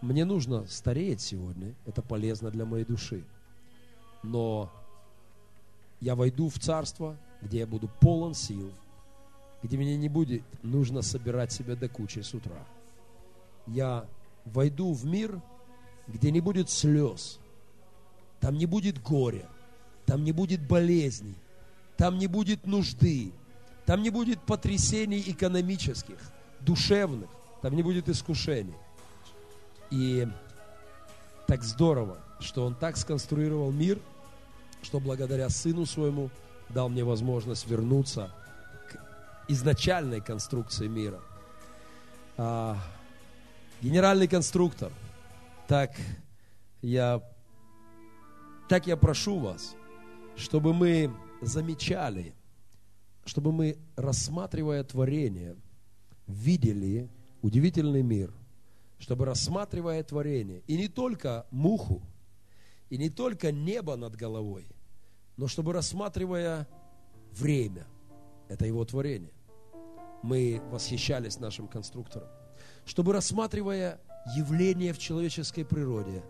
Мне 0.00 0.24
нужно 0.24 0.66
стареть 0.66 1.20
сегодня. 1.20 1.74
Это 1.86 2.02
полезно 2.02 2.50
для 2.50 2.64
моей 2.64 2.84
души. 2.84 3.22
Но 4.22 4.72
я 6.00 6.16
войду 6.16 6.48
в 6.48 6.58
царство, 6.58 7.16
где 7.42 7.58
я 7.58 7.66
буду 7.66 7.88
полон 8.00 8.34
сил– 8.34 8.72
где 9.62 9.76
мне 9.76 9.96
не 9.96 10.08
будет 10.08 10.42
нужно 10.62 11.02
собирать 11.02 11.52
себя 11.52 11.74
до 11.74 11.88
кучи 11.88 12.20
с 12.20 12.34
утра. 12.34 12.66
Я 13.66 14.06
войду 14.44 14.92
в 14.92 15.04
мир, 15.04 15.40
где 16.06 16.30
не 16.30 16.40
будет 16.40 16.70
слез, 16.70 17.38
там 18.40 18.56
не 18.56 18.66
будет 18.66 19.02
горя, 19.02 19.48
там 20.06 20.24
не 20.24 20.32
будет 20.32 20.66
болезней, 20.66 21.34
там 21.98 22.16
не 22.16 22.28
будет 22.28 22.66
нужды, 22.66 23.32
там 23.84 24.02
не 24.02 24.10
будет 24.10 24.40
потрясений 24.40 25.22
экономических, 25.26 26.16
душевных, 26.60 27.28
там 27.60 27.74
не 27.74 27.82
будет 27.82 28.08
искушений. 28.08 28.76
И 29.90 30.28
так 31.48 31.64
здорово, 31.64 32.18
что 32.38 32.64
Он 32.64 32.74
так 32.76 32.96
сконструировал 32.96 33.72
мир, 33.72 33.98
что 34.80 35.00
благодаря 35.00 35.48
Сыну 35.48 35.86
Своему 35.86 36.30
дал 36.68 36.88
мне 36.88 37.02
возможность 37.02 37.66
вернуться 37.66 38.32
изначальной 39.48 40.20
конструкции 40.20 40.86
мира. 40.86 41.20
А, 42.36 42.76
генеральный 43.80 44.28
конструктор. 44.28 44.92
Так 45.66 45.96
я, 46.80 47.22
так 48.68 48.86
я 48.86 48.96
прошу 48.96 49.40
вас, 49.40 49.74
чтобы 50.36 50.72
мы 50.72 51.12
замечали, 51.40 52.34
чтобы 53.24 53.52
мы, 53.52 53.78
рассматривая 53.96 54.82
творение, 54.84 55.56
видели 56.26 57.08
удивительный 57.42 58.02
мир, 58.02 58.32
чтобы, 58.98 59.24
рассматривая 59.24 60.02
творение, 60.02 60.62
и 60.66 60.76
не 60.76 60.88
только 60.88 61.46
муху, 61.50 62.02
и 62.90 62.98
не 62.98 63.10
только 63.10 63.52
небо 63.52 63.96
над 63.96 64.16
головой, 64.16 64.66
но 65.36 65.46
чтобы, 65.46 65.72
рассматривая 65.72 66.66
время, 67.32 67.86
это 68.48 68.66
его 68.66 68.84
творение, 68.84 69.32
мы 70.22 70.60
восхищались 70.70 71.38
нашим 71.38 71.68
конструктором, 71.68 72.28
чтобы 72.84 73.12
рассматривая 73.12 74.00
явления 74.36 74.92
в 74.92 74.98
человеческой 74.98 75.64
природе, 75.64 76.24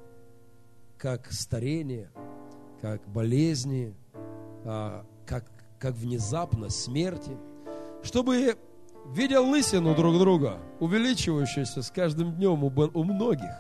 как 0.99 1.33
старение, 1.33 2.11
как 2.83 3.09
болезни, 3.09 3.95
как, 4.65 5.45
как 5.79 5.95
внезапность 5.95 6.83
смерти, 6.83 7.37
чтобы 8.03 8.57
видя 9.07 9.41
лысину 9.41 9.95
друг 9.95 10.19
друга, 10.19 10.59
увеличивающуюся 10.81 11.83
с 11.83 11.91
каждым 11.91 12.33
днем 12.33 12.65
у, 12.65 12.69
у 12.69 13.05
многих, 13.05 13.53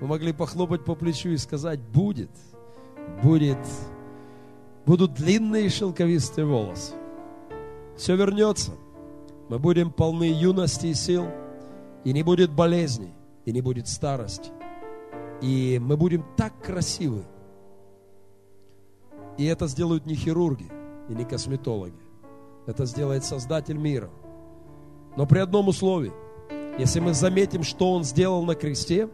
мы 0.00 0.08
могли 0.08 0.32
похлопать 0.32 0.84
по 0.84 0.94
плечу 0.94 1.30
и 1.30 1.36
сказать, 1.36 1.80
будет, 1.80 2.30
будет, 3.22 3.58
будут 4.84 5.14
длинные 5.14 5.68
шелковистые 5.68 6.46
волосы. 6.46 6.94
Все 7.96 8.14
вернется– 8.16 8.72
мы 9.48 9.60
будем 9.60 9.92
полны 9.92 10.24
юности 10.24 10.88
и 10.88 10.94
сил, 10.94 11.28
и 12.04 12.12
не 12.12 12.24
будет 12.24 12.50
болезней, 12.50 13.14
и 13.44 13.52
не 13.52 13.60
будет 13.60 13.86
старости. 13.86 14.50
И 15.40 15.78
мы 15.80 15.96
будем 15.96 16.24
так 16.36 16.52
красивы. 16.60 17.24
И 19.38 19.44
это 19.44 19.66
сделают 19.66 20.06
не 20.06 20.14
хирурги 20.14 20.70
и 21.08 21.14
не 21.14 21.24
косметологи. 21.24 22.00
Это 22.66 22.84
сделает 22.86 23.24
Создатель 23.24 23.76
мира. 23.76 24.10
Но 25.16 25.26
при 25.26 25.38
одном 25.38 25.68
условии. 25.68 26.12
Если 26.78 27.00
мы 27.00 27.14
заметим, 27.14 27.62
что 27.62 27.92
Он 27.92 28.04
сделал 28.04 28.44
на 28.44 28.54
кресте, 28.54 29.08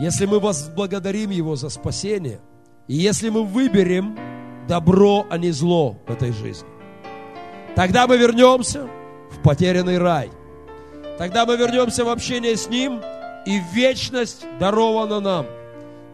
если 0.00 0.26
мы 0.26 0.40
возблагодарим 0.40 1.30
Его 1.30 1.56
за 1.56 1.68
спасение, 1.68 2.40
и 2.88 2.94
если 2.94 3.30
мы 3.30 3.44
выберем 3.44 4.18
добро, 4.68 5.26
а 5.30 5.38
не 5.38 5.50
зло 5.50 5.96
в 6.06 6.10
этой 6.10 6.32
жизни, 6.32 6.68
тогда 7.74 8.06
мы 8.06 8.18
вернемся 8.18 8.86
в 9.30 9.42
потерянный 9.42 9.98
рай. 9.98 10.30
Тогда 11.16 11.46
мы 11.46 11.56
вернемся 11.56 12.04
в 12.04 12.08
общение 12.08 12.56
с 12.56 12.68
Ним, 12.68 13.00
и 13.46 13.60
вечность 13.72 14.44
дарована 14.58 15.20
нам. 15.20 15.46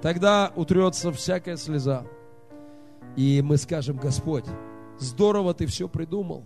Тогда 0.03 0.53
утрется 0.57 1.13
всякая 1.13 1.57
слеза. 1.57 2.05
И 3.17 3.43
мы 3.43 3.57
скажем, 3.57 3.97
Господь, 3.97 4.45
здорово 4.99 5.55
Ты 5.55 5.67
все 5.67 5.89
придумал. 5.89 6.45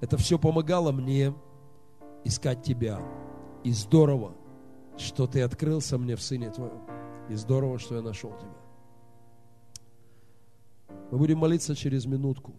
Это 0.00 0.16
все 0.16 0.38
помогало 0.38 0.92
мне 0.92 1.34
искать 2.24 2.62
Тебя. 2.62 3.00
И 3.64 3.72
здорово, 3.72 4.34
что 4.96 5.26
Ты 5.26 5.42
открылся 5.42 5.98
мне 5.98 6.16
в 6.16 6.22
Сыне 6.22 6.50
Твоем. 6.50 6.82
И 7.28 7.34
здорово, 7.34 7.78
что 7.78 7.96
я 7.96 8.02
нашел 8.02 8.32
Тебя. 8.38 8.60
Мы 11.10 11.18
будем 11.18 11.38
молиться 11.38 11.74
через 11.74 12.06
минутку. 12.06 12.54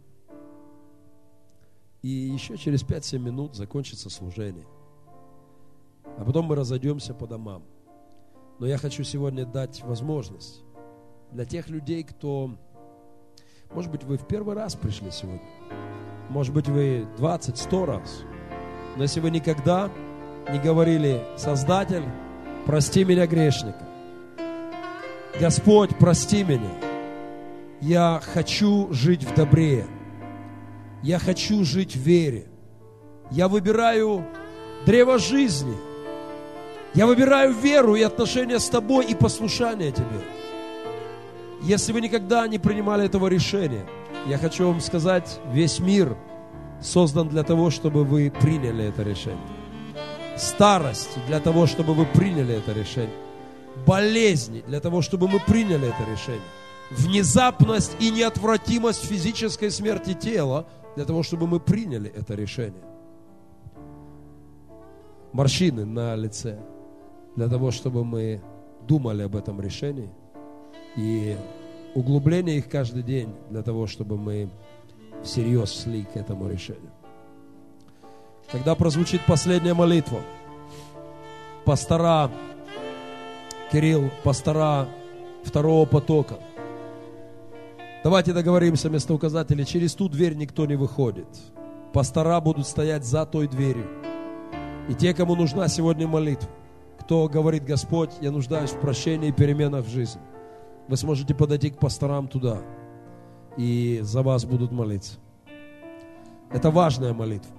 И 2.02 2.10
еще 2.10 2.58
через 2.58 2.84
5-7 2.84 3.20
минут 3.20 3.56
закончится 3.56 4.10
служение. 4.10 4.66
А 6.18 6.26
потом 6.26 6.46
мы 6.46 6.56
разойдемся 6.56 7.14
по 7.14 7.28
домам. 7.28 7.64
Но 8.60 8.68
я 8.68 8.78
хочу 8.78 9.04
сегодня 9.04 9.46
дать 9.46 9.82
возможность 9.84 10.64
для 11.32 11.46
тех 11.46 11.70
людей, 11.70 12.04
кто, 12.04 12.58
может 13.74 13.92
быть, 13.92 14.04
вы 14.04 14.18
в 14.18 14.26
первый 14.26 14.56
раз 14.56 14.76
пришли 14.76 15.12
сегодня, 15.12 15.42
может 16.30 16.54
быть, 16.54 16.68
вы 16.68 17.08
20, 17.18 17.58
100 17.58 17.86
раз, 17.86 18.22
но 18.96 19.04
если 19.04 19.20
вы 19.20 19.32
никогда 19.32 19.90
не 20.52 20.60
говорили, 20.60 21.24
Создатель, 21.38 22.04
прости 22.66 23.04
меня, 23.04 23.28
грешника, 23.28 23.86
Господь, 25.40 25.92
прости 25.98 26.44
меня, 26.44 26.72
я 27.80 28.22
хочу 28.34 28.92
жить 28.92 29.24
в 29.24 29.34
добре, 29.34 29.88
я 31.04 31.20
хочу 31.20 31.64
жить 31.64 31.96
в 31.96 32.00
вере, 32.00 32.46
я 33.32 33.48
выбираю 33.48 34.26
древо 34.86 35.18
жизни– 35.18 35.76
я 36.94 37.08
выбираю 37.08 37.54
веру 37.54 37.96
и 37.96 38.02
отношения 38.02 38.60
с 38.60 38.68
тобой 38.68 39.06
и 39.06 39.16
послушание 39.16 39.92
тебе. 39.92 40.22
Если 41.62 41.92
вы 41.94 42.02
никогда 42.02 42.48
не 42.48 42.58
принимали 42.58 43.06
этого 43.06 43.28
решения, 43.28 43.86
я 44.28 44.38
хочу 44.38 44.68
вам 44.68 44.82
сказать, 44.82 45.40
весь 45.52 45.80
мир 45.80 46.18
создан 46.82 47.30
для 47.30 47.44
того, 47.44 47.70
чтобы 47.70 48.04
вы 48.04 48.32
приняли 48.42 48.86
это 48.86 49.04
решение. 49.04 49.40
Старость 50.38 51.18
для 51.28 51.40
того, 51.40 51.68
чтобы 51.68 51.94
вы 51.94 52.06
приняли 52.06 52.56
это 52.56 52.74
решение. 52.74 53.16
Болезни 53.86 54.64
для 54.68 54.80
того, 54.80 55.02
чтобы 55.02 55.28
мы 55.28 55.40
приняли 55.40 55.90
это 55.90 56.10
решение. 56.10 56.42
Внезапность 56.92 57.96
и 58.00 58.10
неотвратимость 58.10 59.06
физической 59.06 59.72
смерти 59.72 60.14
тела 60.14 60.68
для 60.96 61.06
того, 61.06 61.24
чтобы 61.24 61.48
мы 61.48 61.60
приняли 61.60 62.10
это 62.10 62.36
решение. 62.36 62.84
Морщины 65.32 65.86
на 65.86 66.16
лице– 66.16 66.60
для 67.36 67.48
того, 67.48 67.72
чтобы 67.72 68.04
мы 68.04 68.42
думали 68.88 69.24
об 69.24 69.36
этом 69.36 69.62
решении 69.62 70.10
и 70.96 71.38
углубление 71.96 72.58
их 72.58 72.70
каждый 72.70 73.04
день 73.04 73.30
для 73.50 73.64
того, 73.64 73.88
чтобы 73.88 74.18
мы 74.18 74.50
всерьез 75.24 75.84
шли 75.84 76.04
к 76.04 76.16
этому 76.16 76.50
решению. 76.50 76.92
Когда 78.52 78.76
прозвучит 78.76 79.22
последняя 79.26 79.74
молитва, 79.74 80.20
пастора, 81.66 82.30
Кирилл, 83.72 84.10
пастора 84.24 84.88
второго 85.44 85.86
потока, 85.86 86.36
давайте 88.04 88.34
договоримся, 88.34 88.90
местоуказатели, 88.90 89.64
через 89.64 89.96
ту 89.96 90.10
дверь 90.10 90.36
никто 90.36 90.66
не 90.66 90.76
выходит. 90.76 91.28
Пастора 91.94 92.40
будут 92.42 92.68
стоять 92.68 93.06
за 93.06 93.26
той 93.26 93.48
дверью. 93.48 93.88
И 94.90 94.94
те, 94.96 95.14
кому 95.14 95.36
нужна 95.36 95.68
сегодня 95.68 96.08
молитва, 96.08 96.50
кто 97.00 97.28
говорит, 97.28 97.64
Господь, 97.64 98.12
я 98.22 98.32
нуждаюсь 98.32 98.72
в 98.72 98.80
прощении 98.80 99.30
и 99.30 99.34
переменах 99.34 99.86
в 99.86 99.90
жизни, 99.90 100.22
вы 100.92 100.98
сможете 100.98 101.34
подойти 101.34 101.70
к 101.70 101.78
пасторам 101.78 102.28
туда, 102.28 102.64
и 103.56 104.02
за 104.04 104.24
вас 104.24 104.44
будут 104.44 104.74
молиться. 104.74 105.20
Это 106.52 106.70
важная 106.70 107.14
молитва. 107.14 107.56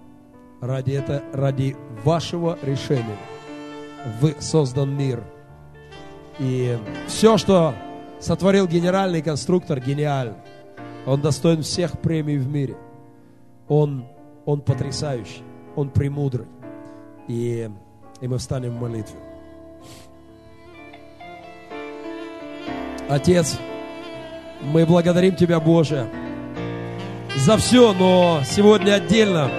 Ради, 0.60 0.92
это, 0.92 1.24
ради 1.32 1.74
вашего 2.04 2.58
решения 2.62 3.16
вы 4.20 4.36
создан 4.38 4.94
мир. 4.94 5.24
И 6.40 6.78
все, 7.06 7.38
что 7.38 7.74
сотворил 8.20 8.68
генеральный 8.68 9.22
конструктор, 9.22 9.80
гениально. 9.80 10.36
Он 11.06 11.22
достоин 11.22 11.62
всех 11.62 11.98
премий 12.00 12.36
в 12.36 12.46
мире. 12.46 12.76
Он, 13.66 14.04
он 14.44 14.60
потрясающий, 14.60 15.42
он 15.74 15.88
премудрый. 15.88 16.48
И, 17.28 17.70
и 18.20 18.28
мы 18.28 18.36
встанем 18.36 18.76
в 18.76 18.80
молитву. 18.82 19.16
Отец, 23.09 23.59
мы 24.61 24.86
благодарим 24.86 25.34
Тебя, 25.36 25.61
Боже, 25.61 26.09
за 27.36 27.57
все, 27.57 27.92
но 27.92 28.40
сегодня 28.48 28.94
отдельно. 28.94 29.50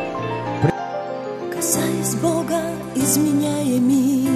Касаясь 1.53 2.15
Бога, 2.15 2.61
изменяя 2.95 3.79
мир, 3.79 4.31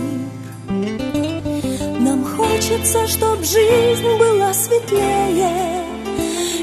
нам 1.99 2.23
хочется, 2.23 3.07
чтоб 3.07 3.39
жизнь 3.39 4.17
была 4.17 4.53
светлее 4.53 5.83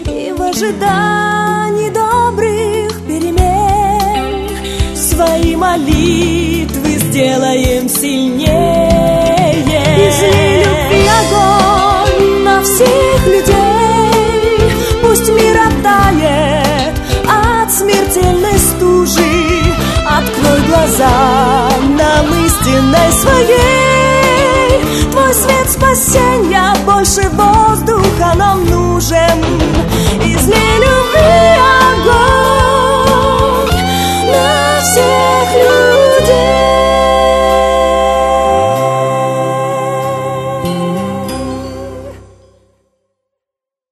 и 0.07 0.33
в 0.33 0.43
ожидании 0.43 1.91
добрых 1.91 3.07
перемен 3.07 4.49
свои 4.97 5.57
молитвы 5.57 6.99
сделаем 6.99 7.89
сильнее. 7.89 9.24
Всех 12.75 13.27
людей. 13.27 14.73
Пусть 15.01 15.29
мир 15.29 15.57
оттает 15.57 16.95
от 17.29 17.73
смертельной 17.73 18.59
стужи. 18.59 19.63
Открой 20.07 20.61
глаза 20.69 21.69
нам 21.97 22.27
истинной 22.45 23.13
своей. 23.13 24.81
Твой 25.13 25.33
свет 25.33 25.71
спасения 25.71 26.75
больше 26.85 27.29
воздуха 27.31 28.35
нам 28.35 28.65
нужен. 28.67 29.45
Излей 30.25 30.79
любовь 30.79 31.05